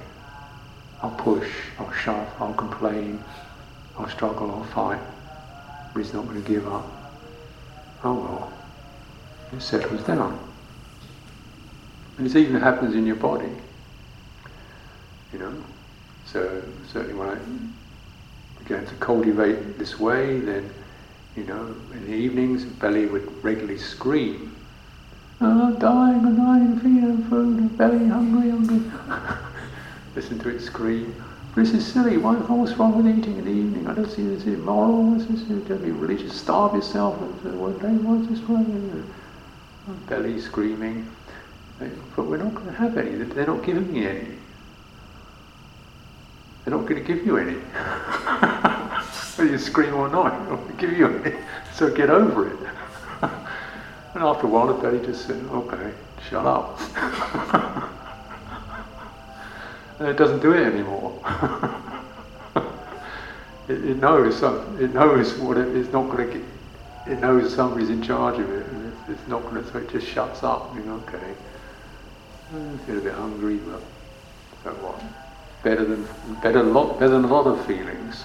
I'll 1.02 1.12
push, 1.12 1.52
I'll 1.78 1.92
shove, 1.92 2.28
I'll 2.40 2.54
complain, 2.54 3.22
I'll 3.98 4.08
struggle, 4.08 4.50
I'll 4.50 4.64
fight. 4.64 5.02
But 5.94 6.00
he's 6.02 6.14
not 6.14 6.26
going 6.26 6.42
to 6.42 6.48
give 6.48 6.66
up. 6.68 6.86
Oh 8.06 8.14
well, 8.14 8.54
it 9.52 9.62
settles 9.62 10.02
down. 10.04 10.40
And 12.18 12.28
it 12.28 12.36
even 12.36 12.62
happens 12.62 12.96
in 12.96 13.06
your 13.06 13.18
body. 13.18 13.50
You 15.34 15.40
know? 15.40 15.64
So 16.26 16.64
certainly 16.92 17.16
when 17.16 17.30
I 17.30 17.38
began 18.64 18.86
to 18.86 18.96
cultivate 18.96 19.78
this 19.78 20.00
way, 20.00 20.40
then, 20.40 20.70
you 21.36 21.44
know, 21.44 21.76
in 21.94 22.06
the 22.06 22.14
evenings, 22.14 22.66
belly 22.66 23.06
would 23.06 23.44
regularly 23.44 23.78
scream 23.78 24.54
Oh, 25.46 25.72
dying, 25.74 26.26
I'm 26.26 26.38
dying, 26.38 26.80
feeding 26.80 27.24
food, 27.26 27.78
belly 27.78 28.08
hungry, 28.08 28.50
hungry. 28.50 28.90
Listen 30.16 30.40
to 30.40 30.50
it 30.50 30.62
scream. 30.62 31.14
This 31.54 31.74
is 31.74 31.86
silly. 31.86 32.18
Why, 32.18 32.36
what's 32.36 32.72
wrong 32.78 32.96
with 32.96 33.06
eating 33.06 33.38
in 33.38 33.46
the 33.46 33.52
evening? 33.52 33.88
I 33.88 33.94
don't 33.94 34.10
see 34.10 34.26
this 34.26 34.46
immoral. 34.46 35.16
This? 35.16 35.42
Don't 35.42 35.84
be 35.84 35.92
religious. 35.92 36.34
Starve 36.34 36.76
yourself. 36.76 37.18
One 37.44 37.78
day, 37.80 37.94
what's 38.04 38.30
this 38.30 38.40
one? 38.48 39.14
Belly 40.08 40.40
screaming. 40.40 41.12
But 42.16 42.26
we're 42.26 42.38
not 42.38 42.56
going 42.56 42.68
to 42.68 42.74
have 42.74 42.98
any. 42.98 43.12
They're 43.12 43.46
not 43.46 43.64
giving 43.66 43.92
me 43.92 44.08
any. 44.08 44.28
They're 46.64 46.76
not 46.76 46.88
going 46.88 47.04
to 47.04 47.08
give 47.08 47.26
you 47.26 47.38
any. 47.38 47.54
Whether 49.36 49.52
you 49.52 49.58
scream 49.58 49.96
or 49.96 50.08
not, 50.08 50.32
they're 50.32 50.58
not 50.58 50.78
give 50.78 50.94
you 50.94 51.08
any. 51.08 51.36
So 51.74 51.94
get 51.94 52.10
over 52.10 52.50
it. 52.50 52.60
And 54.14 54.22
after 54.22 54.46
a 54.46 54.50
while, 54.50 54.68
the 54.68 54.74
belly 54.74 55.04
just 55.04 55.26
said, 55.26 55.44
okay, 55.46 55.92
shut 56.30 56.46
up. 56.46 56.80
and 60.00 60.08
it 60.08 60.18
doesn't 60.18 60.40
do 60.40 60.54
it 60.54 60.72
anymore. 60.72 61.20
it, 63.68 63.84
it, 63.84 63.98
knows 63.98 64.38
some, 64.38 64.78
it 64.80 64.94
knows 64.94 65.36
what 65.40 65.58
it 65.58 65.68
is 65.70 65.92
not 65.92 66.12
going 66.12 66.28
to 66.28 66.38
get. 66.38 66.48
It 67.08 67.22
knows 67.22 67.56
somebody's 67.56 67.90
in 67.90 68.04
charge 68.04 68.40
of 68.40 68.52
it, 68.52 68.68
and 68.68 68.94
it's, 68.94 69.20
it's 69.20 69.28
not 69.28 69.42
going 69.42 69.64
to. 69.64 69.72
So 69.72 69.80
it 69.80 69.90
just 69.90 70.08
shuts 70.08 70.44
up. 70.44 70.76
You 70.76 70.84
know, 70.84 71.04
okay. 71.08 71.34
I 72.54 72.78
feel 72.86 73.00
a 73.00 73.02
bit 73.02 73.14
hungry, 73.16 73.58
but 73.58 73.82
so 74.64 74.70
what? 74.76 75.02
Better 75.64 75.86
than 75.86 76.08
better 76.42 76.62
lot 76.62 77.00
better 77.00 77.14
than 77.14 77.24
a 77.24 77.28
lot 77.28 77.48
of 77.48 77.66
feelings. 77.66 78.24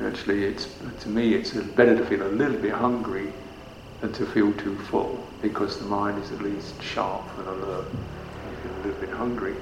Actually, 0.00 0.44
it's 0.44 0.66
to 1.00 1.08
me 1.08 1.34
it's 1.34 1.52
better 1.52 1.96
to 1.96 2.04
feel 2.04 2.26
a 2.26 2.28
little 2.28 2.58
bit 2.58 2.72
hungry 2.72 3.32
than 4.00 4.12
to 4.14 4.26
feel 4.26 4.52
too 4.54 4.76
full, 4.90 5.24
because 5.40 5.78
the 5.78 5.84
mind 5.84 6.22
is 6.22 6.32
at 6.32 6.42
least 6.42 6.82
sharp 6.82 7.22
and 7.38 7.46
alert. 7.46 7.86
You 7.86 8.56
feel 8.62 8.72
a 8.72 8.82
little 8.84 9.00
bit 9.00 9.10
hungry. 9.10 9.54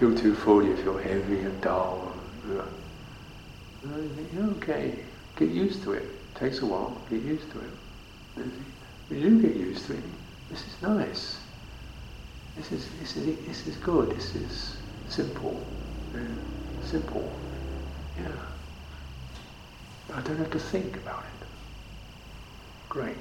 Feel 0.00 0.16
too 0.16 0.34
full, 0.34 0.64
you 0.64 0.74
feel 0.76 0.96
heavy 0.96 1.40
and 1.40 1.60
dull. 1.60 2.12
And 3.84 4.02
you 4.02 4.08
think, 4.08 4.56
okay, 4.56 4.98
get 5.36 5.50
used 5.50 5.82
to 5.82 5.92
it. 5.92 6.02
it. 6.02 6.34
Takes 6.34 6.60
a 6.60 6.66
while, 6.66 6.96
get 7.10 7.22
used 7.22 7.50
to 7.52 7.58
it. 7.58 7.70
When 9.08 9.20
you 9.20 9.42
get 9.42 9.54
used 9.54 9.86
to 9.86 9.92
it, 9.92 10.04
this 10.50 10.60
is 10.60 10.82
nice. 10.82 11.38
This 12.56 12.72
is 12.72 12.88
this 13.00 13.16
is 13.16 13.36
this 13.46 13.66
is 13.66 13.76
good. 13.76 14.10
This 14.10 14.34
is 14.34 14.76
simple. 15.12 15.60
Yeah. 16.14 16.20
Simple. 16.84 17.30
Yeah. 18.18 18.32
I 20.14 20.20
don't 20.22 20.38
have 20.38 20.50
to 20.52 20.58
think 20.58 20.96
about 20.96 21.20
it. 21.20 21.46
Great. 22.88 23.16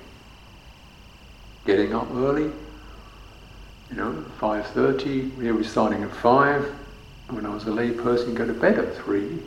Getting 1.66 1.94
up 1.94 2.10
early, 2.14 2.52
you 3.90 3.96
know, 3.98 4.24
5.30, 4.40 5.36
we 5.36 5.52
were 5.52 5.64
starting 5.64 6.04
at 6.04 6.12
5. 6.12 6.64
When 7.30 7.46
I 7.46 7.54
was 7.54 7.66
a 7.66 7.72
lay 7.72 7.92
person, 7.92 8.34
go 8.34 8.46
to 8.46 8.54
bed 8.54 8.80
at 8.80 8.96
3. 8.96 9.22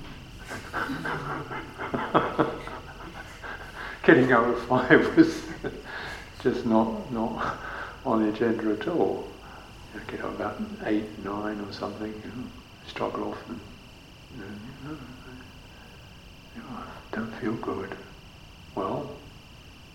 Getting 4.05 4.33
up 4.33 4.47
at 4.47 4.59
5 4.69 5.17
was 5.17 5.43
just 6.43 6.67
not, 6.67 7.11
not 7.11 7.59
on 8.05 8.23
the 8.23 8.29
agenda 8.29 8.73
at 8.73 8.87
all. 8.87 9.34
Know, 9.95 10.01
get 10.09 10.25
up 10.25 10.35
about 10.35 10.61
8, 10.85 11.25
9 11.25 11.61
or 11.61 11.73
something, 11.73 12.09
you 12.09 12.29
know, 12.29 12.47
struggle 12.89 13.31
off 13.31 13.39
and, 13.49 13.61
you 14.37 14.43
know, 14.43 14.51
oh, 14.89 14.99
you 16.57 16.63
know, 16.63 16.83
don't 17.13 17.33
feel 17.35 17.55
good. 17.55 17.97
Well, 18.75 19.09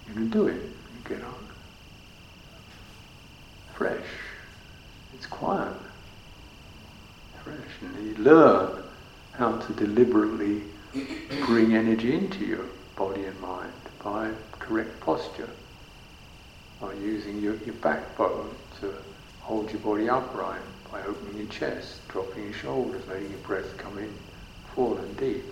you 0.08 0.14
can 0.14 0.30
do 0.30 0.48
it. 0.48 0.56
You 0.56 1.10
get 1.10 1.22
up. 1.22 1.42
Fresh. 3.76 4.08
It's 5.16 5.26
quiet. 5.26 5.76
Fresh. 7.44 7.58
And 7.82 8.08
you 8.08 8.24
learn 8.24 8.84
how 9.34 9.58
to 9.58 9.74
deliberately 9.74 10.64
bring 11.46 11.76
energy 11.76 12.14
into 12.16 12.46
your 12.46 12.66
body 12.96 13.26
and 13.26 13.40
mind 13.42 13.74
by 14.04 14.32
correct 14.52 15.00
posture, 15.02 15.50
by 16.80 16.94
using 16.94 17.42
your, 17.42 17.56
your 17.66 17.76
backbone 17.76 18.56
to 18.80 18.94
hold 19.50 19.72
your 19.72 19.80
body 19.80 20.08
upright, 20.08 20.62
by 20.92 21.02
opening 21.02 21.38
your 21.38 21.48
chest, 21.48 22.08
dropping 22.08 22.44
your 22.44 22.54
shoulders, 22.54 23.02
letting 23.08 23.32
your 23.32 23.40
breath 23.40 23.76
come 23.80 23.98
in 23.98 24.14
full 24.76 24.96
and 24.96 25.18
deep. 25.18 25.44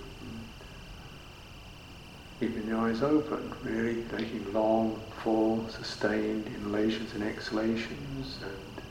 Keeping 2.39 2.69
the 2.69 2.77
eyes 2.77 3.01
open, 3.01 3.51
really 3.63 4.03
taking 4.15 4.53
long, 4.53 5.01
full, 5.23 5.67
sustained 5.69 6.45
inhalations 6.45 7.15
and 7.15 7.23
exhalations 7.23 8.37
and 8.43 8.83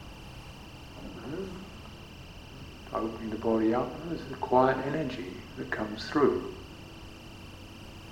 uh, 2.92 2.96
opening 2.96 3.30
the 3.30 3.36
body 3.36 3.72
up. 3.72 3.86
Uh, 3.86 4.08
there's 4.08 4.32
a 4.32 4.34
quiet 4.38 4.76
energy 4.88 5.34
that 5.56 5.70
comes 5.70 6.08
through. 6.08 6.52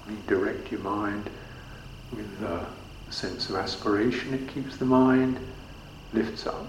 You 0.09 0.17
direct 0.29 0.71
your 0.71 0.83
mind 0.83 1.29
with 2.13 2.45
uh, 2.45 2.65
a 3.09 3.13
sense 3.13 3.51
of 3.51 3.57
aspiration, 3.57 4.33
it 4.33 4.47
keeps 4.47 4.77
the 4.77 4.85
mind, 4.85 5.41
lifts 6.13 6.47
up. 6.47 6.67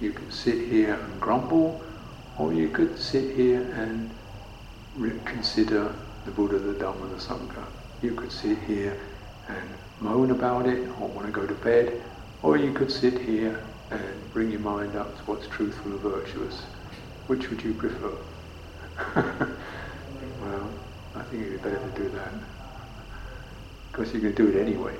You 0.00 0.12
can 0.12 0.30
sit 0.30 0.68
here 0.68 0.94
and 0.94 1.20
grumble, 1.20 1.82
or 2.38 2.54
you 2.54 2.70
could 2.70 2.98
sit 2.98 3.36
here 3.36 3.60
and 3.74 4.10
consider 5.26 5.94
the 6.24 6.30
Buddha, 6.30 6.58
the 6.58 6.72
Dhamma, 6.72 7.10
the 7.10 7.16
Sangha. 7.16 7.66
You 8.02 8.14
could 8.14 8.32
sit 8.32 8.58
here 8.60 8.98
and 9.48 9.68
moan 10.00 10.30
about 10.30 10.66
it 10.66 10.88
or 11.00 11.08
want 11.08 11.26
to 11.26 11.32
go 11.32 11.46
to 11.46 11.54
bed, 11.54 12.02
or 12.42 12.56
you 12.56 12.72
could 12.72 12.90
sit 12.90 13.18
here 13.18 13.62
and 13.90 14.32
bring 14.32 14.50
your 14.50 14.60
mind 14.60 14.96
up 14.96 15.16
to 15.18 15.22
what's 15.24 15.46
truthful 15.48 15.92
and 15.92 16.00
virtuous. 16.00 16.62
Which 17.26 17.50
would 17.50 17.62
you 17.62 17.74
prefer? 17.74 18.16
well, 20.40 20.70
I 21.14 21.22
think 21.24 21.42
it'd 21.42 21.62
be 21.62 21.68
better 21.68 21.78
to 21.78 22.02
do 22.02 22.08
that. 22.10 22.32
Because 23.92 24.14
you 24.14 24.20
can 24.20 24.34
do 24.34 24.48
it 24.48 24.56
anyway. 24.56 24.94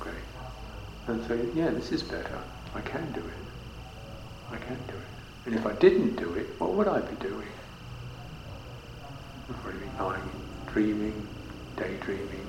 Okay. 0.00 0.16
And 1.08 1.26
so, 1.26 1.34
yeah, 1.54 1.70
this 1.70 1.90
is 1.90 2.02
better. 2.02 2.38
I 2.74 2.80
can 2.80 3.10
do 3.12 3.20
it. 3.20 3.43
I 4.50 4.56
can 4.56 4.76
do 4.86 4.94
it. 4.94 5.46
And 5.46 5.54
if 5.54 5.66
I 5.66 5.72
didn't 5.74 6.16
do 6.16 6.34
it, 6.34 6.46
what 6.58 6.72
would 6.74 6.88
I 6.88 7.00
be 7.00 7.16
doing? 7.16 7.48
I'd 9.48 9.56
probably 9.62 9.80
be 9.80 9.86
lying, 9.98 10.30
dreaming, 10.72 11.26
daydreaming, 11.76 12.46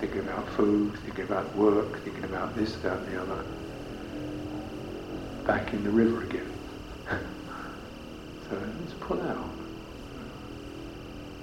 thinking 0.00 0.20
about 0.20 0.48
food, 0.50 0.96
thinking 1.04 1.24
about 1.24 1.54
work, 1.56 2.02
thinking 2.04 2.24
about 2.24 2.54
this, 2.56 2.76
that, 2.76 2.98
and 2.98 3.08
the 3.08 3.20
other. 3.20 3.44
Back 5.46 5.72
in 5.72 5.82
the 5.84 5.90
river 5.90 6.22
again. 6.22 6.50
so 7.08 8.62
let's 8.80 8.94
pull 9.00 9.20
out. 9.22 9.50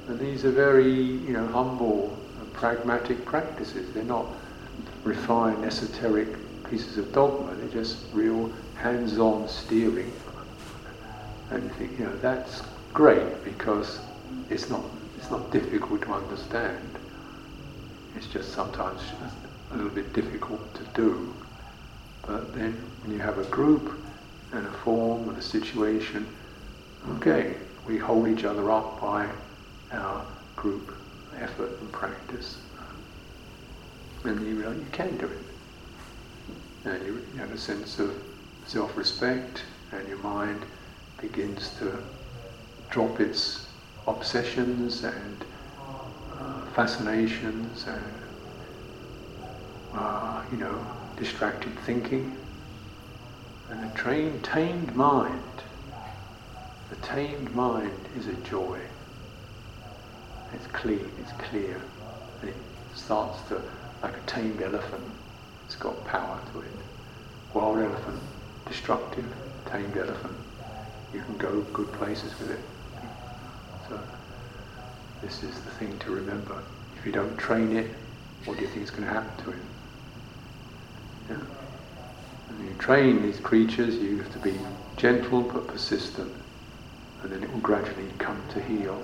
And 0.08 0.20
these 0.20 0.46
are 0.46 0.52
very, 0.52 0.92
you 0.92 1.34
know, 1.34 1.48
humble, 1.48 2.18
uh, 2.40 2.46
pragmatic 2.58 3.26
practices. 3.26 3.94
They're 3.94 4.04
not 4.04 4.26
refined, 5.04 5.64
esoteric 5.64 6.28
pieces 6.70 6.98
of 6.98 7.12
dogma. 7.14 7.56
They're 7.56 7.70
just 7.70 7.98
real 8.14 8.52
hands-on 8.76 9.48
steering. 9.48 10.12
And 11.52 11.64
you 11.64 11.70
think, 11.70 12.00
you 12.00 12.06
know, 12.06 12.16
that's 12.18 12.62
great 12.94 13.44
because 13.44 14.00
it's 14.50 14.70
not 14.70 14.84
it's 15.18 15.32
not 15.32 15.52
difficult 15.52 16.02
to 16.02 16.14
understand. 16.14 17.00
It's 18.16 18.28
just 18.28 18.52
sometimes 18.52 19.00
just 19.00 19.36
a 19.72 19.76
little 19.78 19.92
bit 19.92 20.12
difficult 20.14 20.74
to 20.76 20.84
do. 20.94 21.34
But 22.28 22.54
then 22.54 22.74
when 23.02 23.14
you 23.14 23.20
have 23.20 23.38
a 23.38 23.46
group 23.46 23.98
and 24.52 24.68
a 24.68 24.72
form 24.72 25.30
and 25.30 25.38
a 25.38 25.42
situation, 25.42 26.28
okay, 27.18 27.56
we 27.88 27.98
hold 27.98 28.28
each 28.28 28.44
other 28.44 28.70
up 28.70 29.00
by 29.00 29.30
our 29.92 30.26
group 30.56 30.94
effort 31.40 31.72
and 31.80 31.92
practice. 31.92 32.58
And 34.26 34.42
you, 34.42 34.60
you 34.60 34.86
can 34.92 35.16
do 35.18 35.26
it. 35.26 36.86
And 36.86 37.06
you 37.06 37.22
have 37.38 37.52
a 37.52 37.58
sense 37.58 38.00
of 38.00 38.14
self-respect 38.66 39.64
and 39.92 40.08
your 40.08 40.18
mind 40.20 40.66
begins 41.22 41.72
to 41.80 41.98
drop 42.90 43.20
its 43.20 43.68
obsessions 44.08 45.04
and 45.04 45.46
uh, 46.40 46.66
fascinations 46.76 47.86
and 47.88 48.04
uh, 49.94 50.44
you 50.52 50.58
know 50.58 50.86
distracted 51.18 51.78
thinking. 51.80 52.36
And 53.70 53.86
a 53.86 53.94
trained 53.94 54.44
tamed 54.44 54.96
mind 54.96 55.42
the 56.90 56.96
tamed 57.08 57.56
mind 57.56 57.92
is 58.16 58.28
a 58.28 58.34
joy. 58.34 58.80
It's 60.54 60.68
clean 60.68 61.10
it's 61.20 61.32
clear. 61.50 61.82
And 62.42 62.50
it 62.50 62.56
starts 62.94 63.42
to 63.50 63.62
like 64.04 64.16
a 64.16 64.22
tamed 64.28 64.62
elephant 64.62 65.04
it's 65.66 65.76
got 65.76 66.06
power 66.06 66.40
to 66.52 66.60
it. 66.62 66.72
Wild 67.54 67.80
elephant 67.80 68.20
destructive 68.68 69.26
tamed 69.66 69.98
elephant 69.98 70.36
you 71.14 71.22
can 71.22 71.38
go 71.38 71.62
good 71.74 71.92
places 71.94 72.38
with 72.40 72.52
it 72.52 72.60
so 73.90 74.00
this 75.24 75.42
is 75.42 75.56
the 75.62 75.72
thing 75.72 75.98
to 76.00 76.12
remember. 76.12 76.62
If 76.98 77.06
you 77.06 77.14
don't 77.14 77.38
train 77.38 77.78
it, 77.78 77.90
what 78.44 78.58
do 78.58 78.64
you 78.64 78.70
think 78.70 78.84
is 78.84 78.92
going 78.92 79.04
to 79.04 79.10
happen 79.10 79.46
to 79.46 79.52
it? 79.52 79.58
Yeah? 81.30 81.38
When 82.50 82.68
you 82.68 82.74
train 82.74 83.22
these 83.22 83.40
creatures, 83.40 83.96
you 83.96 84.18
have 84.18 84.34
to 84.34 84.40
be 84.40 84.54
gentle 84.98 85.42
but 85.42 85.66
persistent, 85.68 86.32
and 87.22 87.32
then 87.32 87.42
it 87.42 87.54
will 87.54 87.62
gradually 87.62 88.10
come 88.18 88.38
to 88.50 88.62
heel, 88.64 89.02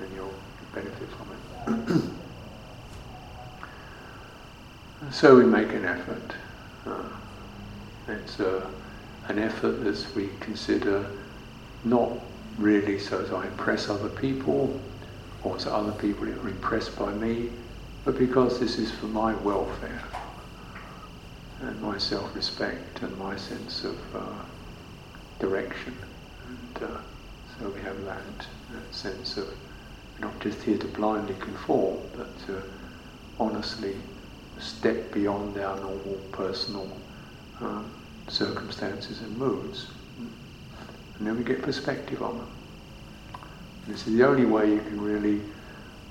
and 0.00 0.12
you'll 0.12 0.34
benefit 0.74 1.08
from 1.12 1.28
it. 1.30 2.10
so 5.12 5.36
we 5.36 5.44
make 5.44 5.68
an 5.68 5.84
effort. 5.84 6.34
Uh, 6.84 7.08
it's 8.08 8.40
uh, 8.40 8.68
an 9.30 9.38
effort 9.38 9.84
that 9.84 10.06
we 10.16 10.28
consider 10.40 11.06
not 11.84 12.10
really 12.58 12.98
so 12.98 13.20
as 13.22 13.32
I 13.32 13.46
impress 13.46 13.88
other 13.88 14.08
people 14.08 14.78
or 15.44 15.58
so 15.58 15.72
other 15.72 15.92
people 15.92 16.24
are 16.24 16.48
impressed 16.48 16.98
by 16.98 17.12
me, 17.12 17.50
but 18.04 18.18
because 18.18 18.58
this 18.58 18.76
is 18.76 18.90
for 18.90 19.06
my 19.06 19.34
welfare 19.36 20.02
and 21.62 21.80
my 21.80 21.96
self-respect 21.96 23.02
and 23.02 23.16
my 23.18 23.36
sense 23.36 23.84
of 23.84 23.96
uh, 24.16 24.20
direction. 25.38 25.94
And 26.48 26.84
uh, 26.90 27.00
so 27.58 27.68
we 27.68 27.80
have 27.82 28.04
that, 28.04 28.46
that 28.72 28.94
sense 28.94 29.36
of 29.36 29.48
not 30.18 30.38
just 30.40 30.60
here 30.62 30.76
to 30.78 30.88
blindly 30.88 31.36
conform, 31.38 31.98
but 32.16 32.36
to 32.46 32.62
honestly 33.38 33.94
step 34.58 35.12
beyond 35.12 35.56
our 35.58 35.76
normal 35.76 36.18
personal 36.32 36.90
um, 37.60 37.90
circumstances 38.30 39.20
and 39.20 39.36
moods. 39.36 39.88
And 41.18 41.26
then 41.26 41.36
we 41.36 41.44
get 41.44 41.60
perspective 41.62 42.22
on 42.22 42.38
them. 42.38 42.48
This 43.86 44.06
is 44.06 44.16
the 44.16 44.26
only 44.26 44.46
way 44.46 44.72
you 44.72 44.80
can 44.80 45.00
really 45.00 45.40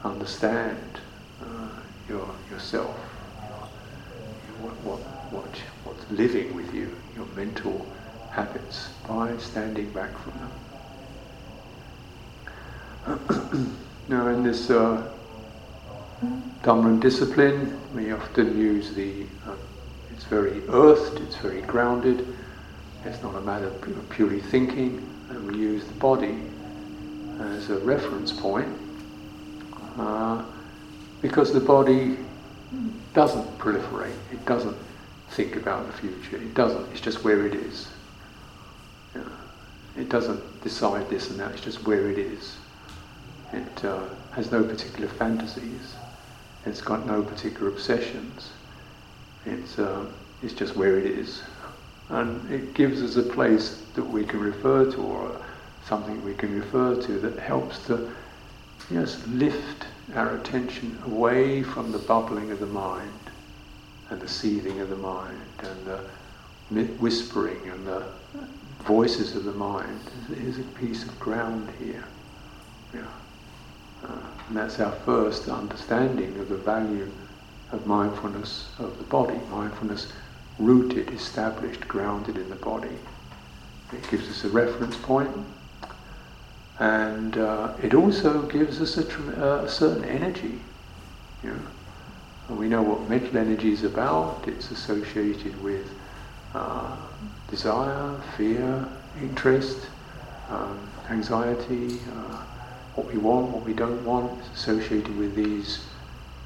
understand 0.03 0.77
uh, 1.41 1.69
your, 2.07 2.29
yourself, 2.51 2.95
what, 4.61 4.73
what, 4.83 4.99
what's 5.83 6.09
living 6.11 6.55
with 6.55 6.73
you, 6.73 6.95
your 7.15 7.25
mental 7.35 7.85
habits, 8.31 8.89
by 9.07 9.35
standing 9.37 9.89
back 9.91 10.11
from 10.17 10.33
them. 10.39 10.51
now, 14.09 14.27
in 14.27 14.43
this 14.43 14.69
uh, 14.69 15.07
Dhamma 16.63 16.99
discipline, 16.99 17.79
we 17.95 18.11
often 18.11 18.57
use 18.57 18.93
the, 18.93 19.25
uh, 19.47 19.55
it's 20.19 20.27
very 20.27 20.61
earthed, 20.67 21.21
it's 21.21 21.37
very 21.37 21.61
grounded, 21.61 22.27
it's 23.05 23.23
not 23.23 23.35
a 23.35 23.41
matter 23.41 23.67
of 23.67 24.09
purely 24.09 24.41
thinking, 24.41 24.97
and 25.29 25.49
we 25.49 25.57
use 25.57 25.85
the 25.85 25.93
body 25.93 26.37
as 27.39 27.69
a 27.69 27.77
reference 27.79 28.33
point 28.33 28.67
uh, 29.97 30.43
because 31.21 31.53
the 31.53 31.59
body 31.61 32.17
doesn't 33.13 33.57
proliferate, 33.59 34.11
it 34.33 34.45
doesn't 34.45 34.75
think 35.29 35.55
about 35.55 35.87
the 35.87 35.93
future, 35.93 36.35
it 36.35 36.53
doesn't, 36.53 36.91
it's 36.91 36.99
just 36.99 37.23
where 37.23 37.47
it 37.47 37.55
is. 37.55 37.87
Yeah. 39.15 39.21
It 39.95 40.09
doesn't 40.09 40.61
decide 40.61 41.09
this 41.09 41.29
and 41.29 41.39
that, 41.39 41.53
it's 41.53 41.61
just 41.61 41.87
where 41.87 42.09
it 42.11 42.17
is. 42.17 42.57
It 43.53 43.85
uh, 43.85 44.03
has 44.31 44.51
no 44.51 44.65
particular 44.65 45.07
fantasies, 45.07 45.95
it's 46.65 46.81
got 46.81 47.05
no 47.05 47.23
particular 47.23 47.69
obsessions, 47.69 48.51
it's, 49.49 49.79
uh, 49.79 50.05
it's 50.41 50.53
just 50.53 50.75
where 50.75 50.97
it 50.97 51.05
is. 51.05 51.41
And 52.09 52.51
it 52.51 52.73
gives 52.73 53.01
us 53.01 53.15
a 53.15 53.23
place 53.23 53.83
that 53.93 54.03
we 54.03 54.23
can 54.23 54.39
refer 54.39 54.91
to 54.91 54.97
or 54.97 55.41
something 55.85 56.23
we 56.23 56.33
can 56.33 56.59
refer 56.59 57.01
to 57.01 57.19
that 57.19 57.37
helps 57.39 57.85
to 57.87 58.11
just 58.91 59.27
lift 59.27 59.85
our 60.15 60.35
attention 60.35 60.97
away 61.05 61.61
from 61.63 61.91
the 61.91 61.99
bubbling 61.99 62.51
of 62.51 62.59
the 62.59 62.65
mind 62.65 63.11
and 64.09 64.19
the 64.19 64.27
seething 64.27 64.79
of 64.79 64.89
the 64.89 64.95
mind 64.95 65.39
and 65.59 65.85
the 65.85 65.99
whispering 66.99 67.59
and 67.69 67.85
the 67.85 68.03
voices 68.83 69.35
of 69.35 69.43
the 69.43 69.53
mind. 69.53 69.99
There's 70.29 70.57
a 70.57 70.63
piece 70.63 71.03
of 71.03 71.19
ground 71.19 71.69
here. 71.79 72.03
Yeah. 72.93 73.05
Uh, 74.03 74.17
and 74.47 74.57
that's 74.57 74.79
our 74.79 74.91
first 74.91 75.47
understanding 75.47 76.39
of 76.39 76.49
the 76.49 76.57
value 76.57 77.11
of 77.71 77.85
mindfulness 77.85 78.69
of 78.79 78.97
the 78.97 79.03
body. 79.05 79.39
Mindfulness 79.51 80.11
rooted, 80.57 81.09
established, 81.11 81.87
grounded 81.87 82.37
in 82.37 82.49
the 82.49 82.55
body. 82.55 82.97
It 83.93 84.09
gives 84.09 84.29
us 84.29 84.43
a 84.43 84.49
reference 84.49 84.95
point, 84.97 85.29
and 86.79 87.37
uh, 87.37 87.73
it 87.81 87.93
also 87.93 88.43
gives 88.43 88.81
us 88.81 88.97
a, 88.97 89.07
uh, 89.43 89.63
a 89.63 89.69
certain 89.69 90.05
energy. 90.05 90.59
You 91.43 91.51
know? 91.51 91.59
And 92.49 92.57
we 92.57 92.67
know 92.67 92.81
what 92.81 93.09
mental 93.09 93.37
energy 93.37 93.71
is 93.71 93.83
about. 93.83 94.43
It's 94.47 94.71
associated 94.71 95.61
with 95.63 95.89
uh, 96.53 96.97
desire, 97.49 98.19
fear, 98.37 98.87
interest, 99.21 99.87
um, 100.49 100.79
anxiety, 101.09 101.99
uh, 102.15 102.43
what 102.95 103.07
we 103.07 103.17
want, 103.17 103.49
what 103.51 103.63
we 103.63 103.73
don't 103.73 104.03
want. 104.03 104.39
It's 104.39 104.59
associated 104.59 105.15
with 105.17 105.35
these 105.35 105.85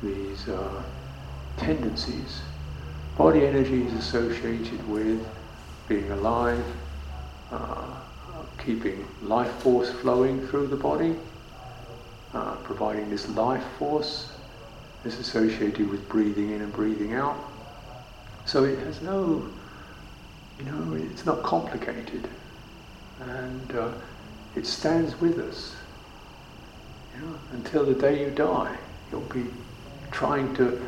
these 0.01 0.49
uh, 0.49 0.83
tendencies. 1.57 2.41
Body 3.17 3.45
energy 3.45 3.83
is 3.83 3.93
associated 3.93 4.87
with 4.89 5.25
being 5.87 6.09
alive, 6.11 6.63
uh, 7.51 7.85
keeping 8.57 9.05
life 9.21 9.51
force 9.61 9.91
flowing 9.91 10.47
through 10.47 10.67
the 10.67 10.75
body, 10.75 11.15
uh, 12.33 12.55
providing 12.63 13.09
this 13.09 13.29
life 13.29 13.63
force 13.77 14.31
is 15.05 15.19
associated 15.19 15.89
with 15.89 16.07
breathing 16.09 16.51
in 16.51 16.61
and 16.61 16.73
breathing 16.73 17.13
out. 17.13 17.37
So 18.45 18.63
it 18.63 18.79
has 18.79 19.01
no, 19.01 19.47
you 20.59 20.65
know, 20.65 20.93
it's 21.11 21.25
not 21.25 21.43
complicated. 21.43 22.27
And 23.19 23.75
uh, 23.75 23.91
it 24.55 24.65
stands 24.65 25.19
with 25.19 25.39
us. 25.39 25.75
You 27.15 27.25
know, 27.25 27.35
until 27.51 27.85
the 27.85 27.93
day 27.93 28.23
you 28.23 28.31
die, 28.31 28.75
you'll 29.11 29.21
be 29.21 29.45
trying 30.11 30.55
to 30.55 30.81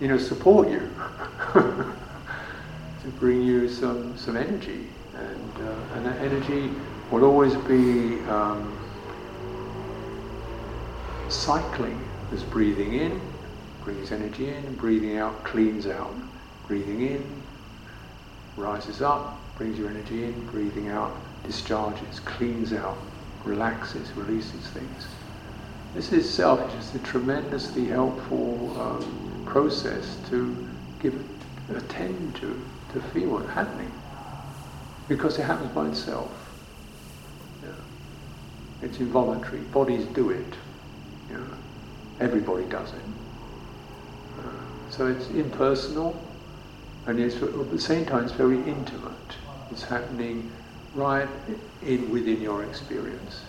you 0.00 0.08
know, 0.08 0.16
support 0.16 0.68
you, 0.70 0.90
to 1.52 3.08
bring 3.18 3.42
you 3.42 3.68
some, 3.68 4.16
some 4.16 4.36
energy. 4.36 4.86
And, 5.14 5.68
uh, 5.68 5.94
and 5.94 6.06
that 6.06 6.18
energy 6.20 6.70
will 7.10 7.24
always 7.24 7.54
be 7.54 8.18
um, 8.30 8.78
cycling. 11.28 12.00
There's 12.30 12.42
breathing 12.42 12.94
in, 12.94 13.20
brings 13.84 14.10
energy 14.10 14.48
in, 14.48 14.74
breathing 14.76 15.18
out, 15.18 15.44
cleans 15.44 15.86
out. 15.86 16.14
Breathing 16.66 17.02
in, 17.02 17.42
rises 18.56 19.02
up, 19.02 19.38
brings 19.56 19.78
your 19.78 19.90
energy 19.90 20.24
in, 20.24 20.46
breathing 20.46 20.88
out, 20.88 21.14
discharges, 21.44 22.20
cleans 22.20 22.72
out, 22.72 22.96
relaxes, 23.44 24.12
releases 24.12 24.66
things. 24.68 25.06
This 25.94 26.12
is 26.12 26.24
itself 26.24 26.66
is 26.68 26.74
just 26.74 26.94
a 26.94 26.98
tremendously 27.00 27.86
helpful 27.86 28.80
um, 28.80 29.29
process 29.50 30.16
to 30.30 30.56
give 31.00 31.14
attend 31.74 32.36
to, 32.36 32.60
to 32.92 33.00
feel 33.08 33.30
what's 33.30 33.50
happening. 33.50 33.90
Because 35.08 35.38
it 35.38 35.42
happens 35.42 35.72
by 35.72 35.88
itself. 35.88 36.30
Yeah. 37.62 37.68
It's 38.82 38.98
involuntary. 38.98 39.60
Bodies 39.72 40.06
do 40.06 40.30
it. 40.30 40.54
Yeah. 41.30 41.38
Everybody 42.20 42.64
does 42.64 42.92
it. 42.92 43.02
Uh, 44.38 44.90
so 44.90 45.06
it's 45.06 45.28
impersonal 45.30 46.20
and 47.06 47.18
it's 47.18 47.36
at 47.36 47.70
the 47.70 47.80
same 47.80 48.06
time 48.06 48.24
it's 48.24 48.32
very 48.32 48.58
intimate. 48.58 49.36
It's 49.72 49.82
happening 49.82 50.50
right 50.94 51.28
in 51.82 52.10
within 52.10 52.40
your 52.40 52.64
experience. 52.64 53.42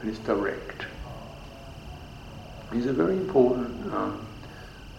And 0.00 0.08
it's 0.08 0.20
direct. 0.20 0.86
These 2.70 2.86
are 2.86 2.92
very 2.92 3.16
important 3.16 3.92
um, 3.92 4.27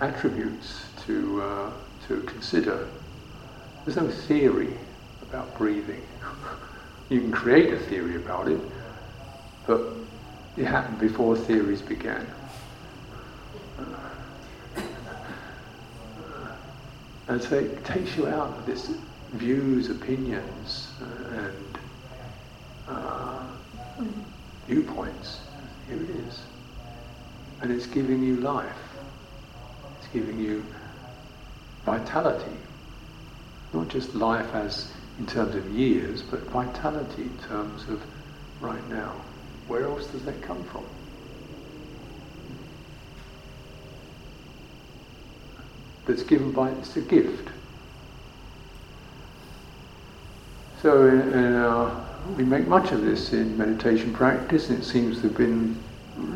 attributes 0.02 0.86
to, 1.06 1.42
uh, 1.42 1.72
to 2.08 2.22
consider. 2.22 2.88
There's 3.86 3.98
no 3.98 4.10
theory 4.10 4.74
about 5.22 5.58
breathing. 5.58 6.02
you 7.10 7.22
can 7.22 7.32
create 7.32 7.74
a 7.74 7.80
theory 7.80 8.16
about 8.16 8.48
it, 8.48 8.62
but 9.68 9.82
it 10.58 10.66
happened 10.66 11.00
before 11.00 11.36
theories 11.36 11.82
began. 11.82 12.26
and 17.28 17.42
so 17.44 17.60
it 17.60 17.86
takes 17.86 18.18
you 18.18 18.28
out 18.28 18.58
of 18.58 18.66
this 18.66 18.92
views, 19.34 19.92
opinions, 19.92 20.92
uh, 21.00 21.36
and 21.36 21.78
uh, 22.88 23.44
viewpoints. 24.68 25.42
Here 25.88 26.02
it 26.02 26.10
is. 26.10 26.42
And 27.62 27.72
it's 27.72 27.86
giving 27.86 28.24
you 28.24 28.38
life 28.38 28.89
giving 30.14 30.40
you 30.40 30.64
vitality. 31.86 32.58
Not 33.74 33.88
just 33.88 34.16
life 34.16 34.54
as 34.54 34.92
in 35.20 35.26
terms 35.26 35.56
of 35.56 35.70
years, 35.72 36.22
but 36.22 36.40
vitality 36.50 37.24
in 37.24 37.38
terms 37.48 37.88
of 37.90 38.02
right 38.62 38.90
now. 38.90 39.14
Where 39.68 39.84
else 39.84 40.08
does 40.08 40.24
that 40.24 40.42
come 40.42 40.64
from? 40.64 40.84
That's 46.06 46.24
given 46.24 46.52
by, 46.52 46.72
it's 46.72 46.96
a 46.96 47.02
gift. 47.02 47.50
So 50.82 51.08
in, 51.08 51.34
in 51.34 51.56
our, 51.56 52.06
we 52.38 52.44
make 52.44 52.68
much 52.68 52.92
of 52.92 53.02
this 53.02 53.34
in 53.34 53.58
meditation 53.58 54.14
practice, 54.14 54.70
and 54.70 54.80
it 54.80 54.86
seems 54.86 55.18
to 55.18 55.24
have 55.24 55.38
been 55.38 55.78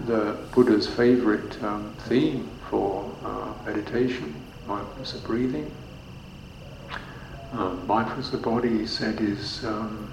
the 0.05 0.37
Buddha's 0.53 0.87
favorite 0.87 1.61
um, 1.63 1.93
theme 1.99 2.49
for 2.69 3.09
uh, 3.23 3.52
meditation, 3.65 4.33
mindfulness 4.67 5.13
of 5.13 5.23
breathing. 5.23 5.71
Um, 7.53 7.85
mindfulness 7.85 8.33
of 8.33 8.41
body, 8.41 8.79
he 8.79 8.87
said, 8.87 9.21
is 9.21 9.63
um, 9.63 10.11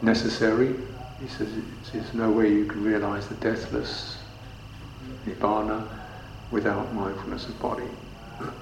necessary. 0.00 0.74
He 1.20 1.28
says 1.28 1.48
there's 1.92 2.14
no 2.14 2.30
way 2.30 2.52
you 2.52 2.66
can 2.66 2.84
realize 2.84 3.26
the 3.28 3.34
deathless 3.36 4.18
nibbana 5.26 5.88
without 6.50 6.94
mindfulness 6.94 7.48
of 7.48 7.60
body. 7.60 7.88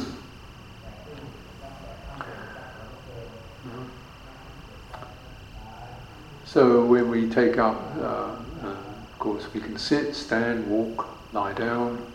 so 6.46 6.86
when 6.86 7.10
we 7.10 7.30
take 7.30 7.58
up, 7.58 7.82
uh, 7.98 8.02
uh, 8.02 8.76
of 9.12 9.20
course, 9.20 9.52
we 9.54 9.60
can 9.60 9.78
sit, 9.78 10.16
stand, 10.16 10.68
walk, 10.68 11.08
lie 11.34 11.54
down, 11.54 12.06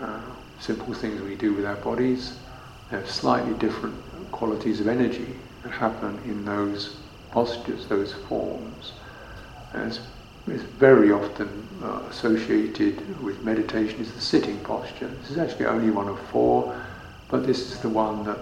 uh, 0.00 0.20
simple 0.58 0.92
things 0.94 1.20
we 1.22 1.34
do 1.34 1.54
with 1.54 1.64
our 1.64 1.76
bodies 1.76 2.38
they 2.90 2.96
have 2.96 3.10
slightly 3.10 3.54
different 3.54 3.94
qualities 4.32 4.80
of 4.80 4.88
energy 4.88 5.34
that 5.62 5.72
happen 5.72 6.18
in 6.24 6.44
those 6.44 6.96
postures, 7.30 7.86
those 7.86 8.14
forms. 8.14 8.92
As 9.74 10.00
is 10.46 10.62
very 10.62 11.12
often 11.12 11.68
uh, 11.82 12.00
associated 12.08 13.22
with 13.22 13.42
meditation 13.42 14.00
is 14.00 14.10
the 14.12 14.20
sitting 14.20 14.58
posture. 14.60 15.08
This 15.20 15.32
is 15.32 15.36
actually 15.36 15.66
only 15.66 15.90
one 15.90 16.08
of 16.08 16.18
four 16.28 16.74
but 17.28 17.46
this 17.46 17.70
is 17.70 17.78
the 17.80 17.88
one 17.88 18.24
that 18.24 18.38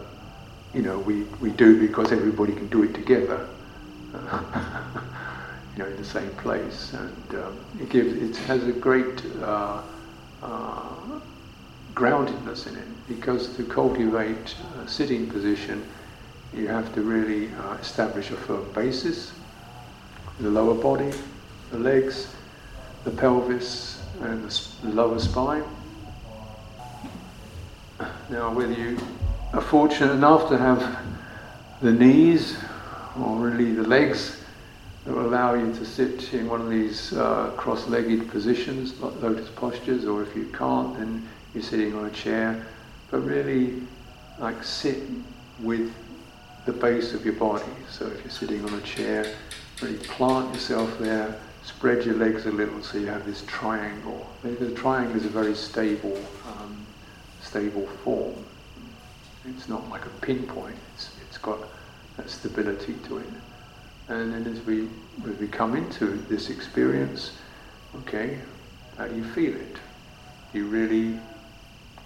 you 0.73 0.83
know 0.83 0.99
we, 0.99 1.23
we 1.41 1.51
do 1.51 1.81
because 1.81 2.13
everybody 2.13 2.53
can 2.53 2.69
do 2.69 2.85
it 2.85 2.95
together. 2.95 3.49
you 5.73 5.83
know, 5.83 5.87
in 5.91 5.97
the 5.97 6.05
same 6.05 6.31
place, 6.37 6.95
and 6.95 7.35
um, 7.35 7.59
it 7.79 7.91
gives 7.91 8.13
it 8.15 8.37
has 8.47 8.67
a 8.67 8.73
great 8.73 9.23
uh, 9.43 9.83
uh, 10.43 11.21
groundedness 11.97 12.67
in 12.67 12.77
it 12.77 12.87
because 13.09 13.57
to 13.57 13.65
cultivate 13.65 14.55
a 14.85 14.89
sitting 14.89 15.29
position, 15.29 15.83
you 16.55 16.69
have 16.69 16.95
to 16.95 17.01
really 17.01 17.51
uh, 17.55 17.73
establish 17.75 18.31
a 18.31 18.37
firm 18.37 18.71
basis, 18.73 19.33
the 20.39 20.49
lower 20.49 20.75
body, 20.75 21.11
the 21.71 21.79
legs, 21.79 22.35
the 23.05 23.11
pelvis, 23.11 24.03
and 24.21 24.49
the 24.83 24.91
lower 24.91 25.19
spine. 25.19 25.65
Now, 28.29 28.53
whether 28.53 28.73
you 28.73 28.99
are 29.55 29.63
fortunate 29.63 30.13
enough 30.13 30.49
to 30.51 30.59
have 30.59 30.99
the 31.81 31.93
knees 31.93 32.59
or 33.19 33.37
really 33.37 33.73
the 33.73 33.87
legs 33.87 34.43
that 35.05 35.15
will 35.15 35.27
allow 35.27 35.55
you 35.55 35.73
to 35.73 35.85
sit 35.87 36.35
in 36.35 36.49
one 36.49 36.61
of 36.61 36.69
these 36.69 37.13
uh, 37.15 37.53
cross-legged 37.57 38.29
positions, 38.29 39.01
lotus 39.01 39.49
postures, 39.51 40.05
or 40.05 40.23
if 40.23 40.35
you 40.37 40.47
can't, 40.53 40.99
then 40.99 41.27
you're 41.57 41.65
sitting 41.65 41.95
on 41.95 42.05
a 42.05 42.11
chair. 42.11 42.65
But 43.11 43.21
really, 43.21 43.83
like 44.39 44.63
sit 44.63 44.99
with 45.61 45.93
the 46.67 46.73
base 46.73 47.15
of 47.15 47.25
your 47.25 47.35
body. 47.35 47.65
So 47.91 48.07
if 48.07 48.23
you're 48.23 48.31
sitting 48.31 48.65
on 48.65 48.75
a 48.75 48.81
chair, 48.83 49.27
really 49.81 49.99
plant 49.99 50.53
yourself 50.55 50.99
there, 50.99 51.39
spread 51.63 52.05
your 52.05 52.17
legs 52.17 52.47
a 52.47 52.51
little 52.51 52.83
so 52.83 52.99
you 52.99 53.07
have 53.07 53.25
this 53.25 53.43
triangle. 53.47 54.29
The 54.43 54.71
triangle 54.73 55.17
is 55.17 55.25
a 55.25 55.29
very 55.29 55.55
stable, 55.55 56.21
um, 56.47 56.87
stable 57.41 57.87
form. 58.05 58.35
It's 59.47 59.69
not 59.69 59.89
like 59.89 60.05
a 60.05 60.11
pinpoint. 60.21 60.77
It's, 60.95 61.11
it's 61.29 61.39
got 61.39 61.59
that 62.17 62.29
stability 62.29 62.95
to 63.07 63.19
it. 63.19 63.27
And 64.09 64.33
then 64.33 64.53
as 64.53 64.61
we, 64.67 64.89
as 65.29 65.39
we 65.39 65.49
come 65.49 65.77
into 65.77 66.17
this 66.29 66.51
experience, 66.51 67.33
okay, 67.97 68.39
how 68.97 69.09
do 69.09 69.17
you 69.17 69.25
feel 69.25 69.55
it? 69.55 69.77
You 70.53 70.67
really 70.67 71.19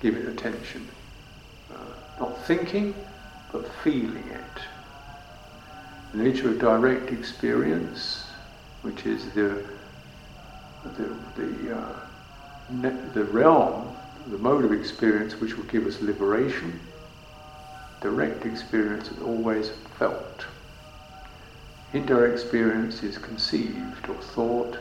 give 0.00 0.16
it 0.16 0.26
attention. 0.26 0.88
Uh, 1.70 1.76
not 2.18 2.46
thinking, 2.46 2.94
but 3.52 3.68
feeling 3.84 4.28
it. 4.28 4.62
The 6.12 6.18
nature 6.22 6.50
of 6.50 6.58
direct 6.58 7.12
experience, 7.12 8.26
which 8.82 9.06
is 9.06 9.24
the, 9.34 9.62
the, 10.96 11.14
the, 11.36 11.76
uh, 11.76 11.96
ne- 12.70 13.12
the 13.14 13.24
realm, 13.24 13.94
the 14.28 14.38
mode 14.38 14.64
of 14.64 14.72
experience 14.72 15.40
which 15.40 15.56
will 15.56 15.64
give 15.64 15.86
us 15.86 16.00
liberation, 16.00 16.80
direct 18.00 18.46
experience 18.46 19.10
is 19.10 19.22
always 19.22 19.70
felt. 19.98 20.46
Indirect 21.92 22.40
experience 22.40 23.02
is 23.02 23.18
conceived 23.18 24.08
or 24.08 24.14
thought 24.14 24.78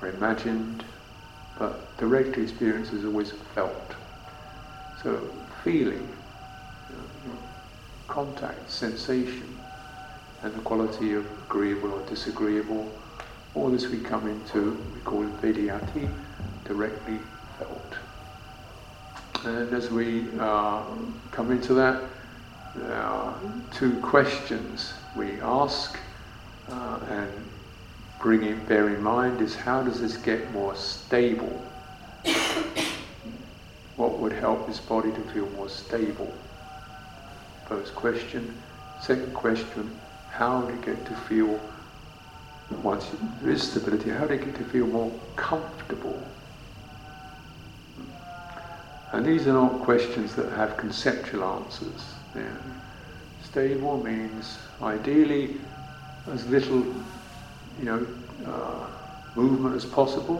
or 0.00 0.08
imagined, 0.08 0.84
but 1.58 1.96
direct 1.98 2.36
experience 2.36 2.92
is 2.92 3.04
always 3.04 3.32
felt. 3.54 3.94
So 5.02 5.20
feeling, 5.64 6.08
contact, 8.06 8.70
sensation, 8.70 9.58
and 10.42 10.54
the 10.54 10.60
quality 10.60 11.14
of 11.14 11.26
agreeable 11.46 11.92
or 11.92 12.06
disagreeable, 12.06 12.90
all 13.54 13.70
this 13.70 13.86
we 13.86 13.98
come 13.98 14.28
into, 14.28 14.80
we 14.94 15.00
call 15.00 15.22
it 15.22 15.42
Vedayati, 15.42 16.08
directly 16.64 17.18
felt. 17.58 17.94
And 19.44 19.72
as 19.74 19.90
we 19.90 20.26
uh, 20.38 20.84
come 21.32 21.50
into 21.50 21.74
that, 21.74 22.02
there 22.76 22.94
are 22.94 23.36
two 23.72 23.98
questions 24.00 24.94
we 25.16 25.40
ask 25.40 25.98
uh, 26.70 27.00
and 27.08 27.30
bring 28.20 28.44
in, 28.44 28.64
bear 28.66 28.88
in 28.88 29.02
mind 29.02 29.40
is 29.40 29.56
how 29.56 29.82
does 29.82 30.00
this 30.00 30.16
get 30.16 30.50
more 30.52 30.76
stable? 30.76 31.60
Would 34.22 34.32
help 34.32 34.68
this 34.68 34.78
body 34.78 35.10
to 35.10 35.20
feel 35.32 35.48
more 35.50 35.68
stable? 35.68 36.32
First 37.66 37.92
question. 37.96 38.54
Second 39.00 39.34
question, 39.34 39.90
how 40.30 40.60
do 40.62 40.72
you 40.72 40.80
get 40.80 41.04
to 41.06 41.14
feel, 41.28 41.58
once 42.84 43.10
there 43.42 43.50
is 43.50 43.68
stability, 43.68 44.10
how 44.10 44.24
do 44.24 44.34
you 44.34 44.40
get 44.44 44.54
to 44.54 44.64
feel 44.64 44.86
more 44.86 45.12
comfortable? 45.34 46.22
And 49.10 49.26
these 49.26 49.48
are 49.48 49.54
not 49.54 49.80
questions 49.80 50.36
that 50.36 50.52
have 50.52 50.76
conceptual 50.76 51.42
answers. 51.42 52.14
Yeah. 52.36 52.44
Stable 53.42 54.04
means 54.04 54.56
ideally 54.80 55.56
as 56.30 56.46
little, 56.46 56.84
you 57.80 57.84
know, 57.84 58.06
uh, 58.46 58.86
movement 59.34 59.74
as 59.74 59.84
possible. 59.84 60.38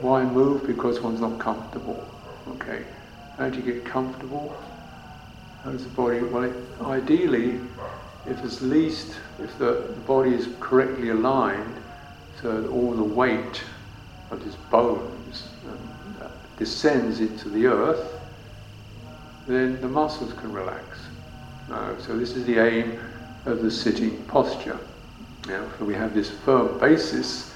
Why 0.00 0.24
move? 0.24 0.66
Because 0.66 1.00
one's 1.00 1.20
not 1.20 1.38
comfortable. 1.38 2.04
Okay. 2.48 2.84
How 3.36 3.50
do 3.50 3.58
you 3.58 3.72
get 3.72 3.84
comfortable? 3.84 4.56
How 5.62 5.72
does 5.72 5.84
the 5.84 5.90
body? 5.90 6.20
Well, 6.20 6.52
ideally, 6.82 7.60
if 8.26 8.42
it's 8.44 8.62
least, 8.62 9.14
if 9.38 9.56
the, 9.58 9.84
the 9.88 10.00
body 10.06 10.32
is 10.34 10.48
correctly 10.60 11.10
aligned, 11.10 11.74
so 12.40 12.60
that 12.60 12.68
all 12.68 12.92
the 12.92 13.02
weight 13.02 13.62
of 14.30 14.42
his 14.42 14.54
bones 14.70 15.48
uh, 16.20 16.28
descends 16.58 17.20
into 17.20 17.48
the 17.48 17.66
earth, 17.66 18.20
then 19.46 19.80
the 19.80 19.88
muscles 19.88 20.32
can 20.34 20.52
relax. 20.52 20.82
So 21.98 22.16
this 22.16 22.36
is 22.36 22.44
the 22.46 22.58
aim 22.58 22.98
of 23.44 23.62
the 23.62 23.70
sitting 23.70 24.22
posture. 24.24 24.78
Now, 25.48 25.66
so 25.78 25.84
we 25.84 25.94
have 25.94 26.14
this 26.14 26.30
firm 26.30 26.78
basis, 26.78 27.54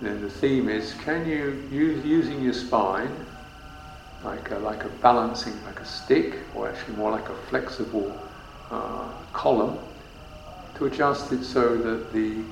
then 0.00 0.20
the 0.20 0.30
theme 0.30 0.68
is 0.68 0.94
can 0.94 1.26
you, 1.28 1.62
use, 1.70 2.04
using 2.04 2.42
your 2.42 2.52
spine, 2.52 3.25
like 4.26 4.50
a, 4.50 4.58
like 4.58 4.84
a 4.84 4.88
balancing, 4.88 5.54
like 5.64 5.80
a 5.80 5.84
stick, 5.84 6.34
or 6.54 6.68
actually 6.68 6.96
more 6.96 7.12
like 7.12 7.28
a 7.28 7.34
flexible 7.48 8.20
uh, 8.70 9.08
column, 9.32 9.78
to 10.74 10.86
adjust 10.86 11.32
it 11.32 11.44
so 11.44 11.78
that 11.78 12.12
the 12.12 12.42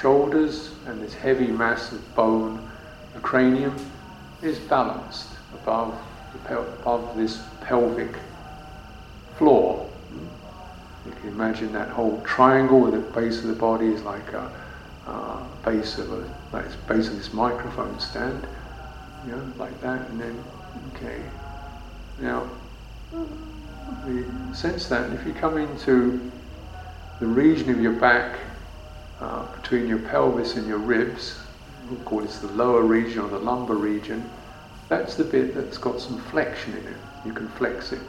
shoulders 0.00 0.72
and 0.86 1.00
this 1.02 1.14
heavy 1.14 1.48
mass 1.48 1.92
of 1.92 2.14
bone, 2.14 2.68
the 3.14 3.20
cranium, 3.20 3.76
is 4.42 4.58
balanced 4.58 5.28
above, 5.54 5.96
pel- 6.44 6.66
above 6.80 7.16
this 7.16 7.42
pelvic 7.60 8.16
floor. 9.36 9.88
You 11.06 11.12
can 11.12 11.28
imagine 11.28 11.72
that 11.72 11.88
whole 11.90 12.20
triangle 12.24 12.80
with 12.80 12.92
the 12.92 13.20
base 13.20 13.38
of 13.38 13.48
the 13.48 13.54
body 13.54 13.86
is 13.86 14.02
like 14.02 14.32
a 14.32 14.50
uh, 15.06 15.42
base 15.64 15.98
of 15.98 16.12
a 16.12 16.24
like 16.52 16.64
base 16.86 17.08
of 17.08 17.16
this 17.16 17.32
microphone 17.32 17.98
stand, 18.00 18.46
you 19.26 19.32
know, 19.32 19.52
like 19.58 19.80
that, 19.80 20.08
and 20.10 20.20
then 20.20 20.44
okay. 20.94 21.20
Now, 22.20 22.48
we 24.06 24.24
sense 24.54 24.88
that 24.88 25.12
if 25.12 25.26
you 25.26 25.32
come 25.32 25.58
into 25.58 26.30
the 27.20 27.26
region 27.26 27.70
of 27.70 27.80
your 27.80 27.92
back 27.92 28.38
uh, 29.20 29.44
between 29.56 29.88
your 29.88 29.98
pelvis 29.98 30.56
and 30.56 30.66
your 30.66 30.78
ribs, 30.78 31.40
we'll 31.90 32.00
call 32.00 32.20
this 32.20 32.38
the 32.38 32.52
lower 32.52 32.82
region 32.82 33.20
or 33.20 33.28
the 33.28 33.38
lumbar 33.38 33.76
region, 33.76 34.28
that's 34.88 35.14
the 35.14 35.24
bit 35.24 35.54
that's 35.54 35.78
got 35.78 36.00
some 36.00 36.18
flexion 36.18 36.72
in 36.76 36.86
it. 36.86 36.96
You 37.24 37.32
can 37.32 37.48
flex 37.48 37.92
it. 37.92 38.00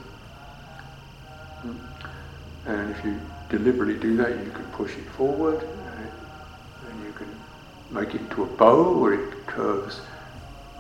And 2.65 2.91
if 2.91 3.03
you 3.03 3.20
deliberately 3.49 3.95
do 3.95 4.15
that, 4.17 4.30
you 4.30 4.51
can 4.51 4.65
push 4.74 4.95
it 4.95 5.05
forward, 5.09 5.61
and 5.61 7.05
you 7.05 7.11
can 7.13 7.28
make 7.91 8.13
it 8.15 8.22
into 8.22 8.43
a 8.43 8.45
bow 8.45 8.97
where 8.97 9.13
it 9.13 9.47
curves 9.47 10.01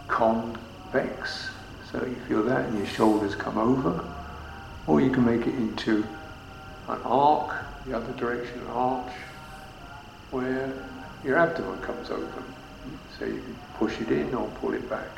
convex. 0.07 1.49
So 1.91 2.05
you 2.05 2.15
feel 2.27 2.43
that, 2.43 2.65
and 2.65 2.77
your 2.77 2.87
shoulders 2.87 3.35
come 3.35 3.57
over. 3.57 4.03
Or 4.87 5.01
you 5.01 5.09
can 5.09 5.25
make 5.25 5.47
it 5.47 5.55
into 5.55 6.05
an 6.87 6.99
arc, 7.03 7.55
the 7.85 7.95
other 7.95 8.13
direction, 8.13 8.59
an 8.59 8.67
arch, 8.67 9.11
where 10.31 10.71
your 11.23 11.37
abdomen 11.37 11.79
comes 11.81 12.09
open. 12.09 12.43
So 13.17 13.25
you 13.25 13.41
can 13.41 13.55
push 13.77 13.99
it 14.01 14.11
in 14.11 14.33
or 14.35 14.47
pull 14.61 14.73
it 14.73 14.89
back. 14.89 15.09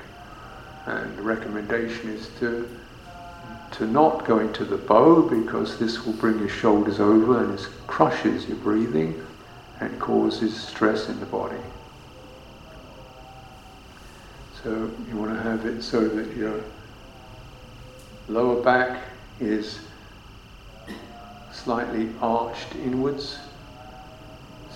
And 0.85 1.17
the 1.17 1.21
recommendation 1.21 2.09
is 2.09 2.29
to 2.39 2.67
to 3.71 3.87
not 3.87 4.25
go 4.25 4.39
into 4.39 4.65
the 4.65 4.77
bow 4.77 5.21
because 5.21 5.79
this 5.79 6.05
will 6.05 6.13
bring 6.13 6.37
your 6.39 6.49
shoulders 6.49 6.99
over 6.99 7.43
and 7.43 7.57
it 7.57 7.67
crushes 7.87 8.47
your 8.47 8.57
breathing 8.57 9.21
and 9.79 9.97
causes 9.99 10.61
stress 10.61 11.07
in 11.07 11.19
the 11.21 11.25
body. 11.25 11.55
So 14.63 14.91
you 15.07 15.17
want 15.17 15.33
to 15.33 15.41
have 15.41 15.65
it 15.65 15.81
so 15.81 16.07
that 16.07 16.35
your 16.35 16.61
lower 18.27 18.61
back 18.61 19.03
is 19.39 19.79
slightly 21.51 22.09
arched 22.21 22.75
inwards 22.75 23.39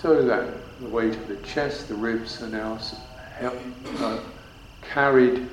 so 0.00 0.22
that 0.22 0.48
the 0.80 0.88
weight 0.88 1.14
of 1.14 1.28
the 1.28 1.36
chest, 1.36 1.88
the 1.88 1.94
ribs 1.94 2.42
are 2.42 2.48
now 2.48 2.78
uh, 3.98 4.20
carried 4.82 5.48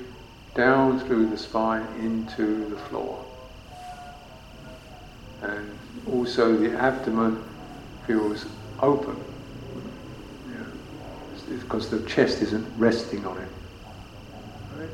down 0.54 1.00
through 1.00 1.30
the 1.30 1.38
spine 1.38 1.86
into 2.00 2.68
the 2.68 2.76
floor. 2.76 3.24
And 5.42 5.76
also 6.10 6.56
the 6.56 6.76
abdomen 6.78 7.42
feels 8.06 8.46
open. 8.80 9.16
because 11.74 11.90
the 11.90 12.00
chest 12.08 12.42
isn't 12.42 12.66
resting 12.78 13.24
on 13.26 13.38
it. 13.38 13.48
Right? 14.76 14.88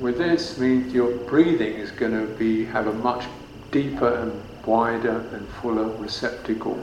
With 0.00 0.16
this 0.16 0.58
means 0.58 0.94
your 0.94 1.10
breathing 1.10 1.74
is 1.74 1.90
going 1.90 2.12
to 2.12 2.32
be 2.34 2.64
have 2.66 2.86
a 2.86 2.92
much 2.92 3.24
deeper 3.72 4.08
and 4.08 4.32
wider 4.64 5.24
and 5.32 5.48
fuller 5.48 5.88
receptacle, 5.96 6.78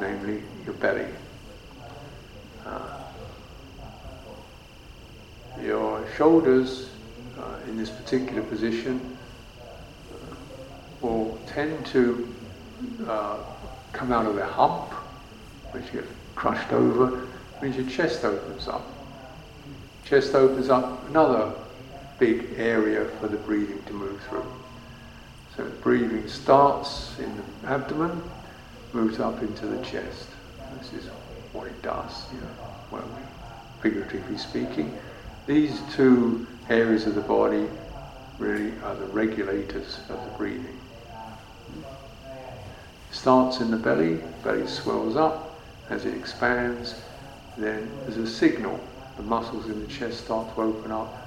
namely 0.00 0.42
your 0.64 0.72
belly. 0.74 1.06
Uh, 2.64 2.80
your 5.62 6.02
shoulders 6.16 6.88
uh, 7.38 7.58
in 7.68 7.76
this 7.76 7.90
particular 7.90 8.42
position 8.42 9.18
uh, 10.10 10.34
will 11.02 11.38
tend 11.46 11.84
to 11.86 12.34
uh, 13.06 13.36
come 13.92 14.12
out 14.12 14.24
of 14.24 14.34
their 14.34 14.46
hump, 14.46 14.92
which 15.72 15.92
gets 15.92 16.08
crushed 16.36 16.72
over, 16.72 17.26
means 17.60 17.76
your 17.76 17.88
chest 17.90 18.24
opens 18.24 18.66
up. 18.66 18.86
Chest 20.06 20.34
opens 20.34 20.70
up 20.70 21.06
another 21.10 21.52
big 22.24 22.46
area 22.56 23.04
for 23.20 23.28
the 23.28 23.36
breathing 23.36 23.82
to 23.82 23.92
move 23.92 24.18
through. 24.28 24.46
So 25.56 25.64
breathing 25.82 26.26
starts 26.26 27.18
in 27.18 27.30
the 27.36 27.68
abdomen, 27.68 28.22
moves 28.94 29.20
up 29.20 29.42
into 29.42 29.66
the 29.66 29.84
chest. 29.84 30.28
This 30.78 30.94
is 30.94 31.10
what 31.52 31.66
it 31.66 31.82
does, 31.82 32.24
you 32.32 32.40
know, 32.40 33.04
figuratively 33.82 34.38
speaking. 34.38 34.96
These 35.46 35.78
two 35.92 36.46
areas 36.70 37.06
of 37.06 37.14
the 37.14 37.20
body 37.20 37.66
really 38.38 38.72
are 38.84 38.94
the 38.94 39.06
regulators 39.06 39.98
of 40.08 40.24
the 40.24 40.30
breathing. 40.38 40.78
Starts 43.10 43.60
in 43.60 43.70
the 43.70 43.76
belly, 43.76 44.18
belly 44.42 44.66
swells 44.66 45.14
up 45.14 45.60
as 45.90 46.06
it 46.06 46.14
expands, 46.14 46.94
then 47.58 47.90
there's 48.02 48.16
a 48.16 48.26
signal. 48.26 48.80
The 49.18 49.22
muscles 49.22 49.66
in 49.66 49.78
the 49.78 49.86
chest 49.86 50.24
start 50.24 50.54
to 50.54 50.62
open 50.62 50.90
up, 50.90 51.23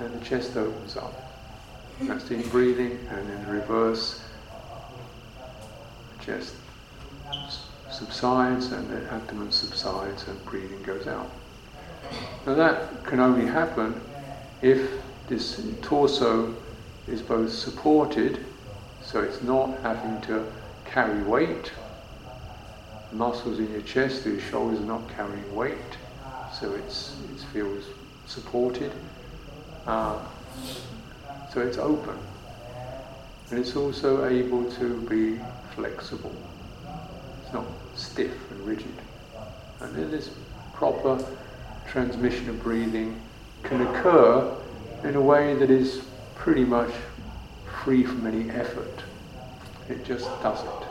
and 0.00 0.20
the 0.20 0.24
chest 0.24 0.56
opens 0.56 0.96
up. 0.96 1.14
That's 2.00 2.24
the 2.24 2.42
breathing, 2.44 2.98
and 3.10 3.30
in 3.30 3.48
reverse, 3.48 4.22
the 6.16 6.24
chest 6.24 6.54
subsides 7.90 8.72
and 8.72 8.88
the 8.88 9.12
abdomen 9.12 9.52
subsides 9.52 10.26
and 10.26 10.42
breathing 10.46 10.82
goes 10.82 11.06
out. 11.06 11.30
Now 12.46 12.54
that 12.54 13.04
can 13.04 13.20
only 13.20 13.46
happen 13.46 14.00
if 14.62 14.90
this 15.28 15.60
torso 15.82 16.54
is 17.06 17.20
both 17.20 17.52
supported, 17.52 18.44
so 19.02 19.20
it's 19.20 19.42
not 19.42 19.78
having 19.80 20.20
to 20.22 20.50
carry 20.84 21.22
weight. 21.22 21.72
Muscles 23.12 23.58
in 23.58 23.70
your 23.72 23.82
chest, 23.82 24.24
your 24.24 24.40
shoulders 24.40 24.80
are 24.80 24.84
not 24.84 25.08
carrying 25.14 25.54
weight, 25.54 25.98
so 26.58 26.72
it's, 26.72 27.16
it 27.32 27.40
feels 27.52 27.84
supported. 28.26 28.92
Uh, 29.86 30.18
so 31.52 31.60
it's 31.60 31.78
open. 31.78 32.16
And 33.50 33.58
it's 33.58 33.74
also 33.74 34.26
able 34.26 34.70
to 34.72 35.00
be 35.08 35.40
flexible. 35.74 36.34
It's 37.42 37.52
not 37.52 37.66
stiff 37.94 38.50
and 38.50 38.66
rigid. 38.66 38.94
And 39.80 39.94
then 39.94 40.10
this 40.10 40.30
proper 40.74 41.24
transmission 41.88 42.48
of 42.48 42.62
breathing 42.62 43.20
can 43.62 43.80
occur 43.86 44.56
in 45.04 45.16
a 45.16 45.20
way 45.20 45.54
that 45.54 45.70
is 45.70 46.02
pretty 46.36 46.64
much 46.64 46.92
free 47.82 48.04
from 48.04 48.26
any 48.26 48.50
effort. 48.50 49.02
It 49.88 50.04
just 50.04 50.26
does 50.42 50.62
it. 50.62 50.89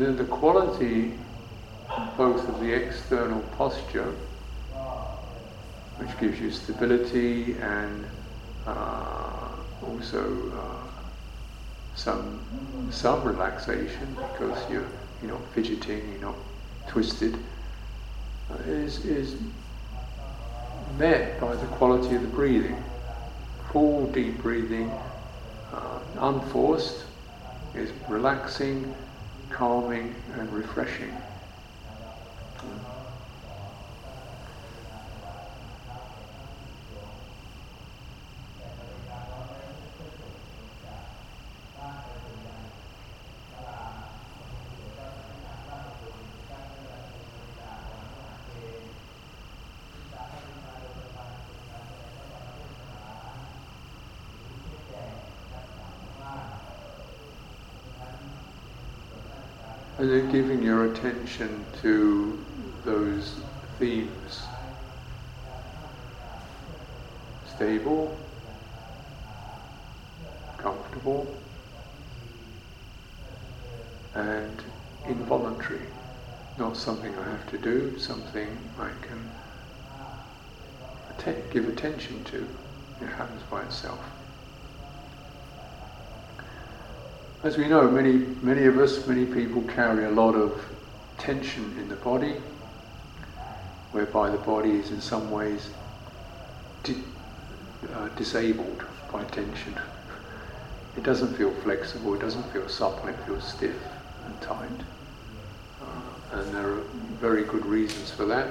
Then 0.00 0.16
the 0.16 0.24
quality 0.24 1.12
both 2.16 2.48
of 2.48 2.58
the 2.60 2.72
external 2.72 3.40
posture, 3.58 4.14
which 5.98 6.18
gives 6.18 6.40
you 6.40 6.50
stability 6.50 7.54
and 7.60 8.06
uh, 8.66 9.48
also 9.86 10.52
uh, 10.54 11.00
some 11.94 12.40
some 12.90 13.22
relaxation 13.24 14.14
because 14.14 14.58
you're 14.70 14.88
you're 15.20 15.32
not 15.32 15.46
fidgeting, 15.54 16.00
you're 16.12 16.30
not 16.30 16.38
twisted, 16.88 17.36
uh, 18.50 18.54
is 18.70 19.04
is 19.04 19.36
met 20.96 21.38
by 21.38 21.54
the 21.54 21.66
quality 21.76 22.14
of 22.16 22.22
the 22.22 22.28
breathing. 22.28 22.82
Full 23.70 24.06
deep 24.12 24.38
breathing, 24.38 24.90
uh, 25.74 25.98
unforced, 26.20 27.04
is 27.74 27.92
relaxing, 28.08 28.94
calming, 29.50 30.14
and 30.34 30.50
refreshing. 30.52 31.29
And 60.00 60.10
then 60.10 60.32
giving 60.32 60.62
your 60.62 60.90
attention 60.90 61.62
to 61.82 62.42
those 62.86 63.38
themes. 63.78 64.40
Stable, 67.54 68.18
comfortable, 70.56 71.36
and 74.14 74.62
involuntary. 75.06 75.82
Not 76.56 76.78
something 76.78 77.14
I 77.18 77.24
have 77.24 77.50
to 77.50 77.58
do, 77.58 77.98
something 77.98 78.56
I 78.78 78.88
can 79.06 79.30
give 81.52 81.68
attention 81.68 82.24
to. 82.24 82.48
It 83.02 83.08
happens 83.08 83.42
by 83.50 83.64
itself. 83.64 84.02
As 87.42 87.56
we 87.56 87.68
know, 87.68 87.90
many, 87.90 88.18
many 88.42 88.66
of 88.66 88.76
us, 88.78 89.06
many 89.06 89.24
people 89.24 89.62
carry 89.62 90.04
a 90.04 90.10
lot 90.10 90.34
of 90.34 90.62
tension 91.16 91.74
in 91.78 91.88
the 91.88 91.96
body, 91.96 92.34
whereby 93.92 94.28
the 94.28 94.36
body 94.36 94.72
is 94.72 94.90
in 94.90 95.00
some 95.00 95.30
ways 95.30 95.70
di- 96.82 97.02
uh, 97.94 98.08
disabled 98.08 98.84
by 99.10 99.24
tension. 99.24 99.74
It 100.98 101.02
doesn't 101.02 101.34
feel 101.34 101.50
flexible, 101.62 102.12
it 102.12 102.20
doesn't 102.20 102.42
feel 102.52 102.68
supple, 102.68 103.08
it 103.08 103.16
feels 103.24 103.50
stiff 103.50 103.88
and 104.26 104.38
tight. 104.42 104.68
Uh, 105.80 106.40
and 106.40 106.54
there 106.54 106.68
are 106.68 106.82
very 107.20 107.44
good 107.44 107.64
reasons 107.64 108.10
for 108.10 108.26
that, 108.26 108.48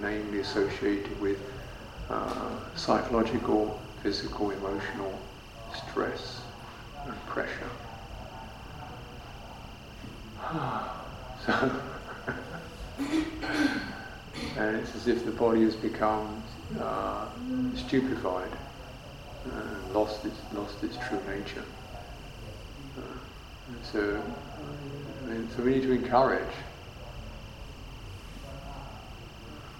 namely 0.00 0.40
associated 0.40 1.20
with 1.20 1.38
uh, 2.10 2.50
psychological, 2.74 3.80
physical, 4.02 4.50
emotional 4.50 5.16
stress 5.72 6.40
and 7.06 7.26
pressure. 7.26 7.70
So, 10.52 11.52
and 14.58 14.76
it's 14.76 14.94
as 14.94 15.08
if 15.08 15.24
the 15.24 15.30
body 15.30 15.62
has 15.62 15.74
become 15.74 16.42
uh, 16.78 17.26
stupefied 17.74 18.50
and 19.44 19.94
lost 19.94 20.24
its 20.26 20.36
lost 20.52 20.84
its 20.84 20.98
true 21.08 21.20
nature. 21.34 21.64
Uh, 22.98 23.02
so, 23.82 24.22
I 25.24 25.30
mean, 25.30 25.48
so 25.56 25.62
we 25.62 25.72
need 25.72 25.82
to 25.84 25.92
encourage. 25.92 26.54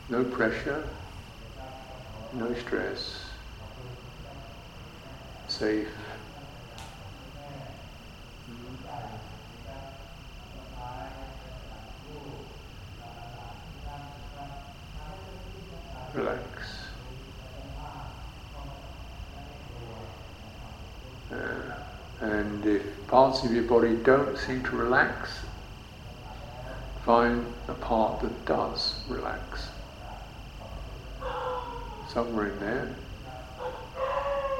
No 0.08 0.24
pressure, 0.24 0.88
no 2.34 2.54
stress, 2.54 3.26
safe, 5.48 5.88
relax. 16.14 16.42
Uh, 21.30 21.34
and 22.22 22.64
if 22.64 22.82
parts 23.08 23.44
of 23.44 23.52
your 23.52 23.64
body 23.64 23.96
don't 23.96 24.38
seem 24.38 24.62
to 24.64 24.76
relax, 24.76 25.40
find 27.04 27.44
a 27.68 27.74
part 27.74 28.20
that 28.22 28.46
does 28.46 29.04
relax. 29.08 29.68
somewhere 32.08 32.48
in 32.48 32.60
there, 32.60 32.94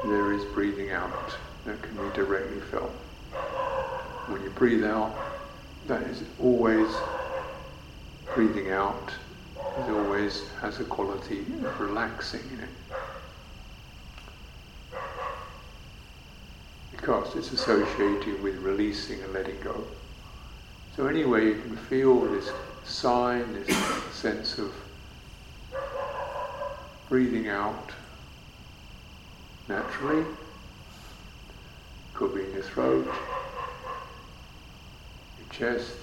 there 0.05 0.33
is 0.33 0.43
breathing 0.53 0.91
out 0.91 1.37
that 1.65 1.81
can 1.83 1.95
be 1.95 2.15
directly 2.15 2.59
felt. 2.59 2.89
When 4.27 4.41
you 4.41 4.49
breathe 4.49 4.83
out, 4.83 5.15
that 5.87 6.01
is 6.03 6.23
always 6.39 6.89
breathing 8.33 8.71
out 8.71 9.13
it 9.77 9.89
always 9.89 10.47
has 10.61 10.79
a 10.79 10.83
quality 10.83 11.39
of 11.65 11.79
relaxing 11.79 12.41
in 12.53 12.59
it. 12.59 12.69
It's 17.35 17.51
associated 17.51 18.41
with 18.43 18.55
releasing 18.57 19.21
and 19.21 19.33
letting 19.33 19.59
go. 19.61 19.83
So 20.95 21.07
anyway, 21.07 21.45
you 21.45 21.55
can 21.55 21.75
feel 21.75 22.19
this 22.21 22.51
sign, 22.83 23.53
this 23.53 23.75
sense 24.13 24.59
of 24.59 24.73
breathing 27.09 27.47
out 27.47 27.91
naturally. 29.67 30.25
Could 32.13 32.35
be 32.35 32.43
in 32.43 32.53
your 32.53 32.61
throat, 32.61 33.05
your 35.39 35.49
chest, 35.49 35.97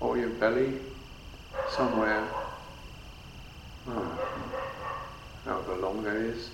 or 0.00 0.18
your 0.18 0.30
belly, 0.30 0.74
somewhere 1.70 2.26
Oh, 3.90 4.18
however 5.46 5.76
long 5.76 6.02
that 6.02 6.16
is, 6.16 6.50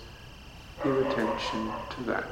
give 0.85 0.97
attention 0.99 1.73
to 1.97 2.03
that. 2.05 2.29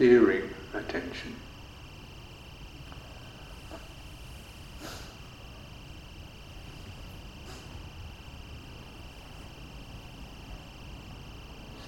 Steering 0.00 0.48
attention. 0.72 1.36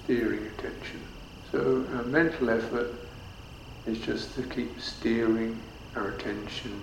steering 0.03 0.45
attention. 0.45 1.01
So 1.51 1.87
a 1.99 2.03
mental 2.03 2.51
effort 2.51 2.93
is 3.87 3.97
just 3.97 4.35
to 4.35 4.43
keep 4.43 4.79
steering 4.79 5.59
our 5.95 6.09
attention 6.09 6.79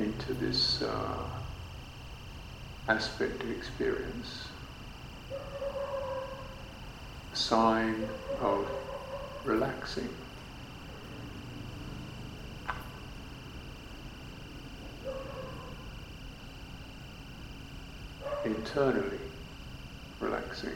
into 0.00 0.34
this 0.34 0.82
uh, 0.82 1.22
aspect 2.88 3.44
of 3.44 3.50
experience. 3.52 4.48
Sign 7.32 8.08
of 8.40 8.68
relaxing. 9.44 10.08
Internally 18.44 19.18
relaxing. 20.20 20.72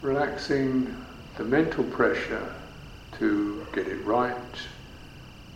Relaxing 0.00 0.96
the 1.36 1.44
mental 1.44 1.84
pressure 1.84 2.54
to 3.18 3.66
get 3.72 3.86
it 3.86 4.04
right, 4.04 4.34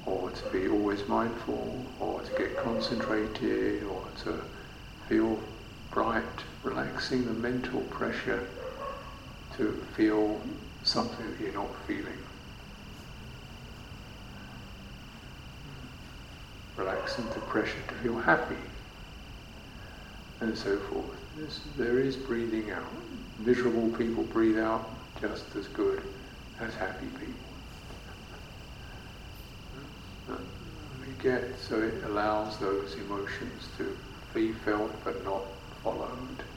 or 0.06 0.30
to 0.30 0.48
be 0.50 0.68
always 0.68 1.06
mindful, 1.08 1.84
or 2.00 2.22
to 2.22 2.32
get 2.38 2.56
concentrated, 2.56 3.82
or 3.84 4.04
to 4.22 4.40
feel 5.08 5.38
bright, 5.90 6.22
relaxing 6.62 7.24
the 7.24 7.32
mental 7.32 7.80
pressure 7.82 8.46
to 9.56 9.72
feel 9.96 10.40
something 10.82 11.30
that 11.30 11.40
you're 11.40 11.52
not 11.52 11.74
feeling. 11.86 12.18
Relaxing 16.76 17.24
the 17.30 17.40
pressure 17.40 17.80
to 17.88 17.94
feel 17.94 18.18
happy, 18.18 18.56
and 20.40 20.56
so 20.56 20.76
forth. 20.78 21.04
There's, 21.36 21.60
there 21.76 21.98
is 21.98 22.16
breathing 22.16 22.70
out. 22.70 22.84
Miserable 23.38 23.88
people 23.96 24.24
breathe 24.24 24.58
out 24.58 24.90
just 25.20 25.54
as 25.56 25.66
good 25.68 26.02
as 26.60 26.74
happy 26.74 27.06
people. 27.06 27.34
We 31.00 31.22
get 31.22 31.58
so 31.58 31.80
it 31.80 32.04
allows 32.04 32.58
those 32.58 32.94
emotions 32.94 33.68
to 33.78 33.96
be 34.36 34.52
felt 34.52 35.02
but 35.02 35.24
not 35.24 35.44
followed. 35.82 36.55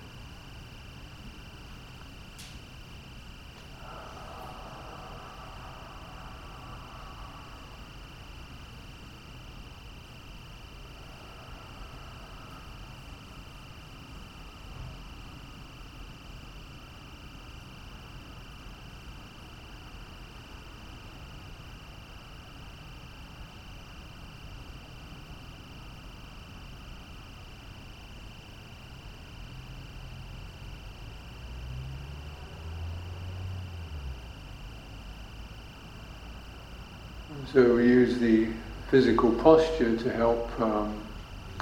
So 37.51 37.77
we 37.77 37.87
use 37.87 38.19
the 38.19 38.47
physical 38.91 39.31
posture 39.31 39.97
to 39.97 40.11
help 40.11 40.59
um, 40.61 41.01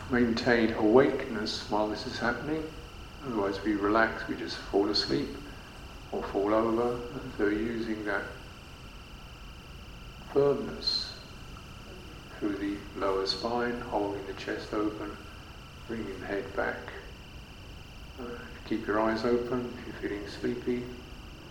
maintain 0.09 0.73
awakeness 0.73 1.63
while 1.71 1.87
this 1.87 2.05
is 2.05 2.19
happening. 2.19 2.61
Otherwise, 3.25 3.63
we 3.63 3.75
relax, 3.75 4.27
we 4.27 4.35
just 4.35 4.57
fall 4.57 4.89
asleep 4.89 5.29
or 6.11 6.21
fall 6.23 6.53
over. 6.53 6.99
So, 7.37 7.47
using 7.47 8.03
that 8.03 8.23
firmness 10.33 11.13
through 12.37 12.57
the 12.57 12.75
lower 12.99 13.25
spine, 13.25 13.79
holding 13.79 14.27
the 14.27 14.33
chest 14.33 14.73
open, 14.73 15.09
bringing 15.87 16.19
the 16.19 16.25
head 16.25 16.53
back. 16.53 16.79
Uh, 18.19 18.25
keep 18.67 18.85
your 18.85 18.99
eyes 18.99 19.23
open 19.23 19.73
if 19.79 20.01
you're 20.01 20.09
feeling 20.09 20.27
sleepy. 20.27 20.83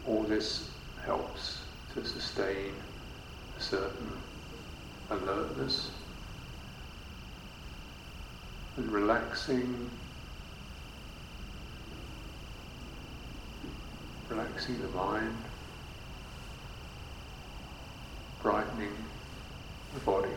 All 0.07 0.25
this 0.25 0.69
helps 1.07 1.63
to 1.95 2.05
sustain 2.05 2.75
a 3.59 3.63
certain 3.63 4.13
alertness 5.11 5.91
and 8.77 8.91
relaxing, 8.91 9.91
relaxing 14.29 14.81
the 14.83 14.89
mind, 14.89 15.37
brightening 18.43 18.93
the 19.95 20.01
body. 20.01 20.29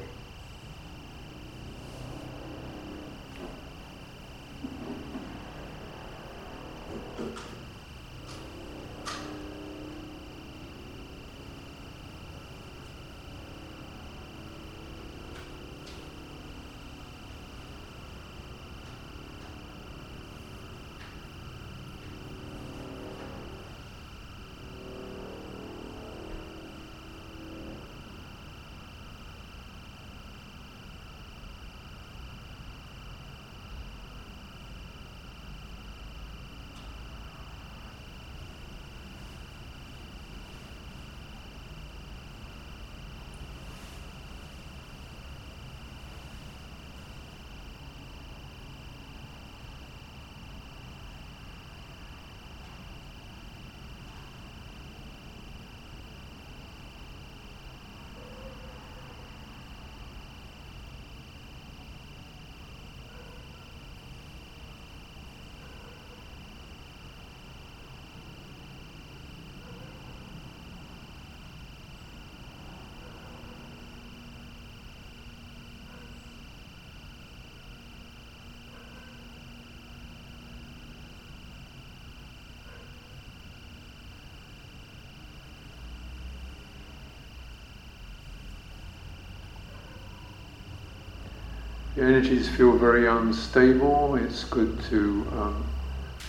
Your 92.00 92.08
energies 92.08 92.48
feel 92.48 92.78
very 92.78 93.08
unstable, 93.08 94.16
it's 94.16 94.46
good 94.46 94.82
to 94.84 95.28
um, 95.34 95.66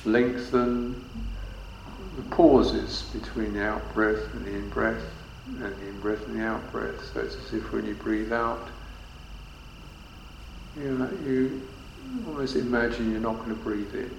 lengthen 0.05 1.05
the 2.17 2.23
pauses 2.35 3.03
between 3.13 3.53
the 3.53 3.65
out 3.65 3.95
breath 3.95 4.19
and 4.35 4.45
the 4.47 4.51
in 4.51 4.69
breath, 4.71 5.05
and 5.47 5.61
the 5.61 5.87
in 5.87 6.01
breath 6.01 6.27
and 6.27 6.41
the 6.41 6.45
out 6.45 6.73
breath. 6.73 7.13
So 7.15 7.21
it's 7.21 7.37
as 7.37 7.55
if 7.55 7.73
when 7.73 7.87
you 7.87 7.95
breathe 7.95 8.33
out, 8.33 8.67
you, 10.77 10.91
know, 10.91 11.09
you 11.25 11.63
almost 12.27 12.57
imagine 12.57 13.13
you're 13.13 13.21
not 13.21 13.37
going 13.37 13.51
to 13.51 13.63
breathe 13.63 13.95
in. 13.95 14.11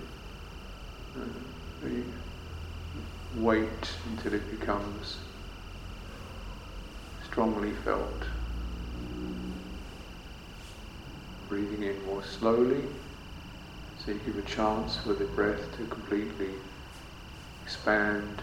Uh, 1.18 1.90
you 1.90 2.06
wait 3.36 3.92
until 4.10 4.34
it 4.36 4.58
becomes 4.58 5.18
strongly 7.26 7.74
felt. 7.84 8.24
Breathing 11.52 11.84
in 11.84 12.06
more 12.06 12.24
slowly, 12.24 12.82
so 14.00 14.12
you 14.12 14.20
give 14.26 14.38
a 14.38 14.42
chance 14.44 14.96
for 14.96 15.12
the 15.12 15.26
breath 15.26 15.60
to 15.76 15.86
completely 15.88 16.48
expand 17.62 18.42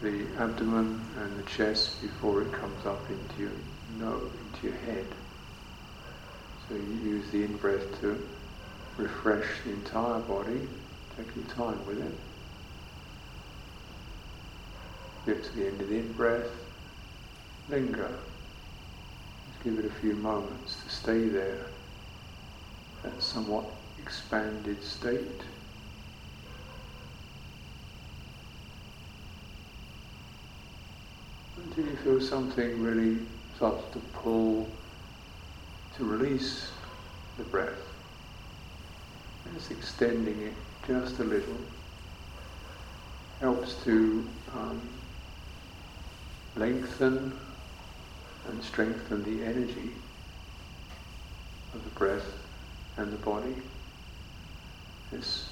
the 0.00 0.24
abdomen 0.38 1.00
and 1.18 1.36
the 1.36 1.42
chest 1.50 2.00
before 2.00 2.42
it 2.42 2.52
comes 2.52 2.86
up 2.86 3.00
into 3.10 3.42
your 3.42 3.50
nose, 3.98 4.30
into 4.54 4.68
your 4.68 4.76
head. 4.86 5.04
So 6.68 6.76
you 6.76 7.10
use 7.10 7.28
the 7.32 7.42
in-breath 7.42 8.00
to 8.02 8.24
refresh 8.98 9.46
the 9.64 9.72
entire 9.72 10.20
body. 10.20 10.60
Take 11.16 11.34
your 11.34 11.44
time 11.56 11.84
with 11.88 12.00
it. 12.00 12.14
Get 15.26 15.42
to 15.42 15.56
the 15.56 15.66
end 15.66 15.80
of 15.80 15.88
the 15.88 15.96
in-breath. 15.96 16.50
Linger. 17.68 18.14
Just 19.50 19.64
give 19.64 19.84
it 19.84 19.90
a 19.90 19.94
few 20.00 20.12
moments 20.12 20.80
to 20.84 20.88
stay 20.88 21.26
there. 21.26 21.66
That 23.02 23.22
somewhat 23.22 23.64
expanded 24.02 24.82
state. 24.82 25.42
Until 31.56 31.84
you 31.84 31.96
feel 31.96 32.20
something 32.20 32.82
really 32.82 33.18
starts 33.56 33.92
to 33.92 33.98
pull 34.14 34.68
to 35.96 36.04
release 36.04 36.70
the 37.36 37.44
breath. 37.44 37.78
Just 39.54 39.70
extending 39.70 40.40
it 40.42 40.54
just 40.86 41.18
a 41.18 41.24
little 41.24 41.56
helps 43.40 43.74
to 43.84 44.26
um, 44.54 44.80
lengthen 46.56 47.32
and 48.48 48.62
strengthen 48.62 49.22
the 49.24 49.44
energy 49.44 49.90
of 51.74 51.84
the 51.84 51.90
breath 51.90 52.47
and 52.98 53.12
the 53.12 53.16
body. 53.16 53.54
This 55.12 55.47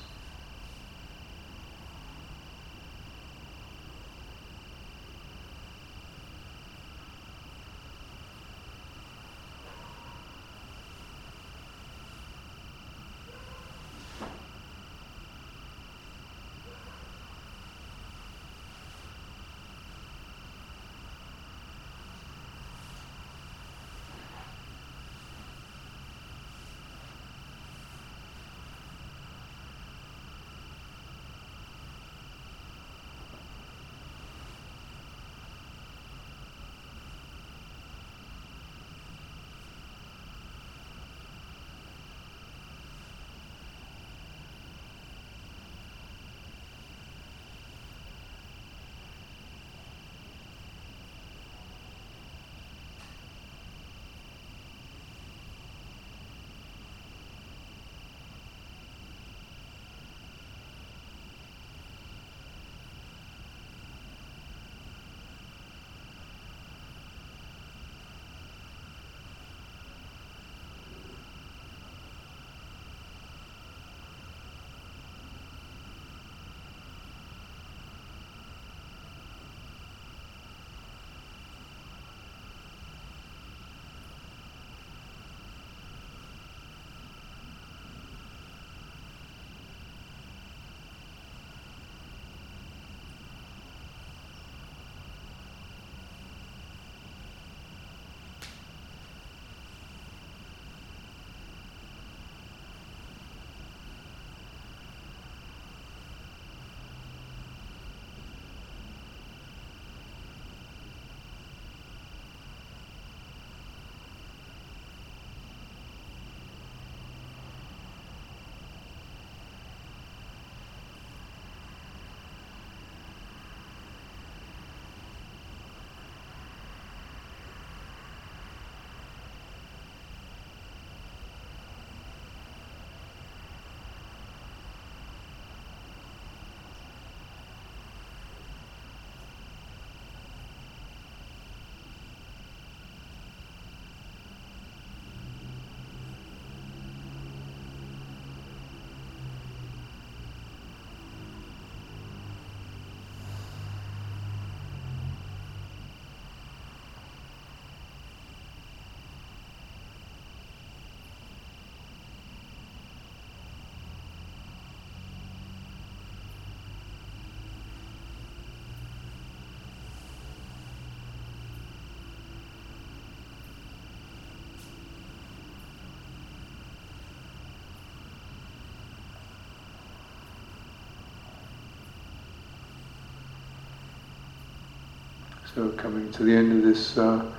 So 185.56 185.70
coming 185.70 186.12
to 186.12 186.22
the 186.22 186.36
end 186.36 186.52
of 186.52 186.62
this 186.62 186.98
uh, 186.98 187.32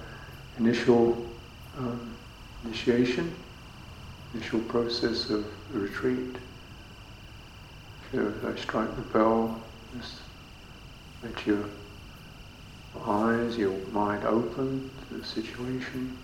initial 0.57 1.23
um, 1.77 2.17
initiation, 2.65 3.31
initial 4.33 4.59
process 4.61 5.29
of 5.29 5.45
the 5.71 5.79
retreat. 5.81 6.35
So 8.11 8.33
as 8.39 8.57
I 8.57 8.59
strike 8.59 8.95
the 8.95 9.03
bell, 9.03 9.61
just 9.95 10.15
let 11.23 11.45
your 11.45 11.63
eyes, 13.05 13.55
your 13.55 13.77
mind 13.91 14.25
open 14.25 14.89
to 15.09 15.19
the 15.19 15.23
situation. 15.23 16.17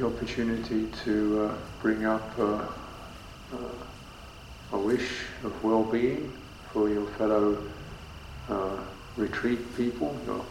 The 0.00 0.06
opportunity 0.06 0.86
to 1.04 1.42
uh, 1.42 1.54
bring 1.82 2.06
up 2.06 2.38
uh, 2.38 2.64
a 4.72 4.78
wish 4.78 5.24
of 5.44 5.62
well-being 5.62 6.32
for 6.72 6.88
your 6.88 7.06
fellow 7.18 7.62
uh, 8.48 8.78
retreat 9.18 9.58
people, 9.76 10.16
your 10.24 10.42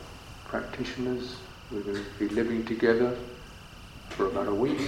practitioners. 0.45 1.37
We're 1.71 1.81
going 1.81 1.95
to 1.95 2.19
be 2.19 2.29
living 2.29 2.63
together 2.63 3.17
for 4.09 4.27
about 4.27 4.47
a 4.47 4.53
week, 4.53 4.81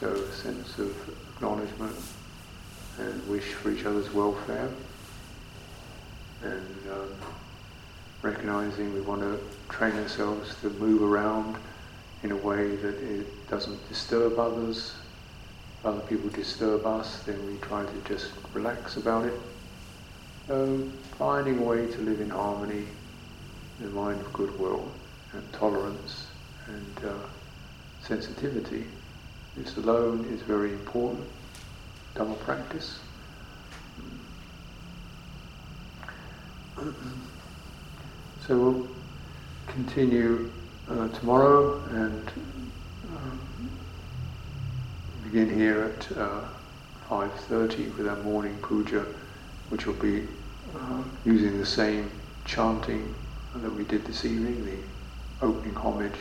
so 0.00 0.08
a 0.08 0.32
sense 0.32 0.78
of 0.78 0.96
acknowledgement 1.34 1.96
and 2.98 3.28
wish 3.28 3.44
for 3.44 3.70
each 3.70 3.84
other's 3.84 4.10
welfare, 4.14 4.70
and 6.42 6.78
um, 6.90 7.08
recognizing 8.22 8.94
we 8.94 9.02
want 9.02 9.20
to 9.20 9.38
train 9.68 9.92
ourselves 9.98 10.54
to 10.62 10.70
move 10.70 11.02
around 11.02 11.56
in 12.22 12.32
a 12.32 12.36
way 12.36 12.76
that 12.76 12.94
it 13.02 13.48
doesn't 13.48 13.88
disturb 13.88 14.38
others. 14.38 14.94
Other 15.84 16.00
people 16.00 16.30
disturb 16.30 16.86
us, 16.86 17.22
then 17.24 17.44
we 17.46 17.58
try 17.58 17.84
to 17.84 18.08
just 18.08 18.30
relax 18.54 18.96
about 18.96 19.24
it. 19.26 19.34
So 20.46 20.88
finding 21.18 21.58
a 21.58 21.62
way 21.62 21.86
to 21.86 21.98
live 22.00 22.20
in 22.20 22.30
harmony, 22.30 22.84
in 23.80 23.86
a 23.86 23.90
mind 23.90 24.20
of 24.20 24.32
goodwill 24.32 24.90
and 25.32 25.52
tolerance 25.52 26.26
and 26.66 27.04
uh, 27.04 27.14
sensitivity. 28.02 28.86
This 29.56 29.76
alone 29.76 30.24
is 30.26 30.42
very 30.42 30.72
important. 30.72 31.26
Dhamma 32.14 32.38
practice. 32.40 32.98
So 38.46 38.56
we'll 38.56 38.88
continue 39.66 40.52
uh, 40.90 41.08
tomorrow 41.08 41.82
and 41.90 42.30
um, 43.16 43.40
begin 45.24 45.52
here 45.52 45.82
at 45.82 46.16
uh, 46.16 46.44
5.30 47.08 47.96
with 47.96 48.08
our 48.08 48.16
morning 48.22 48.56
puja, 48.62 49.04
which 49.68 49.86
will 49.86 49.94
be 49.94 50.26
uh, 50.74 51.02
using 51.24 51.58
the 51.58 51.66
same 51.66 52.10
chanting 52.44 53.14
that 53.56 53.72
we 53.72 53.84
did 53.84 54.04
this 54.04 54.24
evening, 54.24 54.64
the 54.64 55.46
opening 55.46 55.74
homage, 55.74 56.16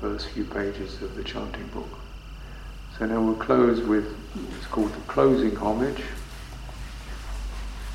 first 0.00 0.28
few 0.30 0.44
pages 0.44 1.00
of 1.02 1.14
the 1.14 1.24
chanting 1.24 1.66
book. 1.68 1.88
So 2.98 3.06
now 3.06 3.20
we'll 3.20 3.34
close 3.34 3.80
with 3.80 4.14
what's 4.34 4.66
called 4.66 4.92
the 4.92 5.00
closing 5.00 5.56
homage. 5.56 6.02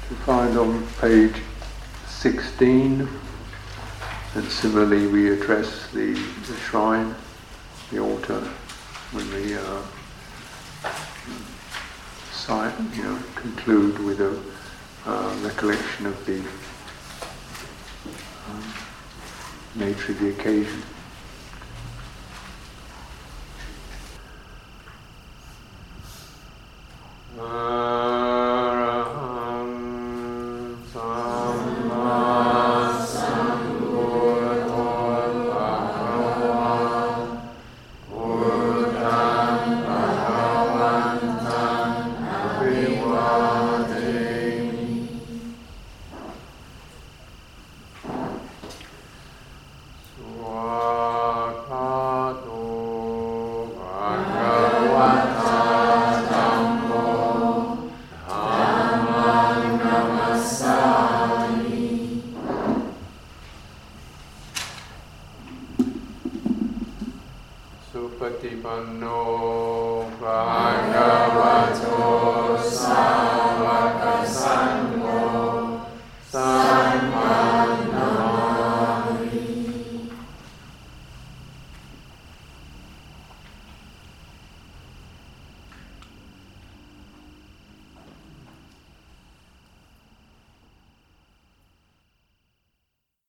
To 0.09 0.15
find 0.25 0.57
on 0.57 0.87
page 0.99 1.35
16, 2.07 3.07
and 4.37 4.51
similarly 4.51 5.07
we 5.07 5.31
address 5.31 5.87
the, 5.93 6.13
the 6.13 6.55
shrine, 6.69 7.15
the 7.89 7.97
altar, 7.97 8.39
when 9.11 9.27
we 9.33 9.55
uh, 9.55 9.81
you 12.95 13.03
know, 13.03 13.19
conclude 13.35 13.97
with 13.99 14.21
a 14.21 14.39
uh, 15.07 15.35
recollection 15.41 16.05
of 16.05 16.25
the 16.27 16.37
um, 18.47 18.73
nature 19.75 20.11
of 20.11 20.19
the 20.19 20.29
occasion. 20.29 20.83
Supatipanno 27.37 27.86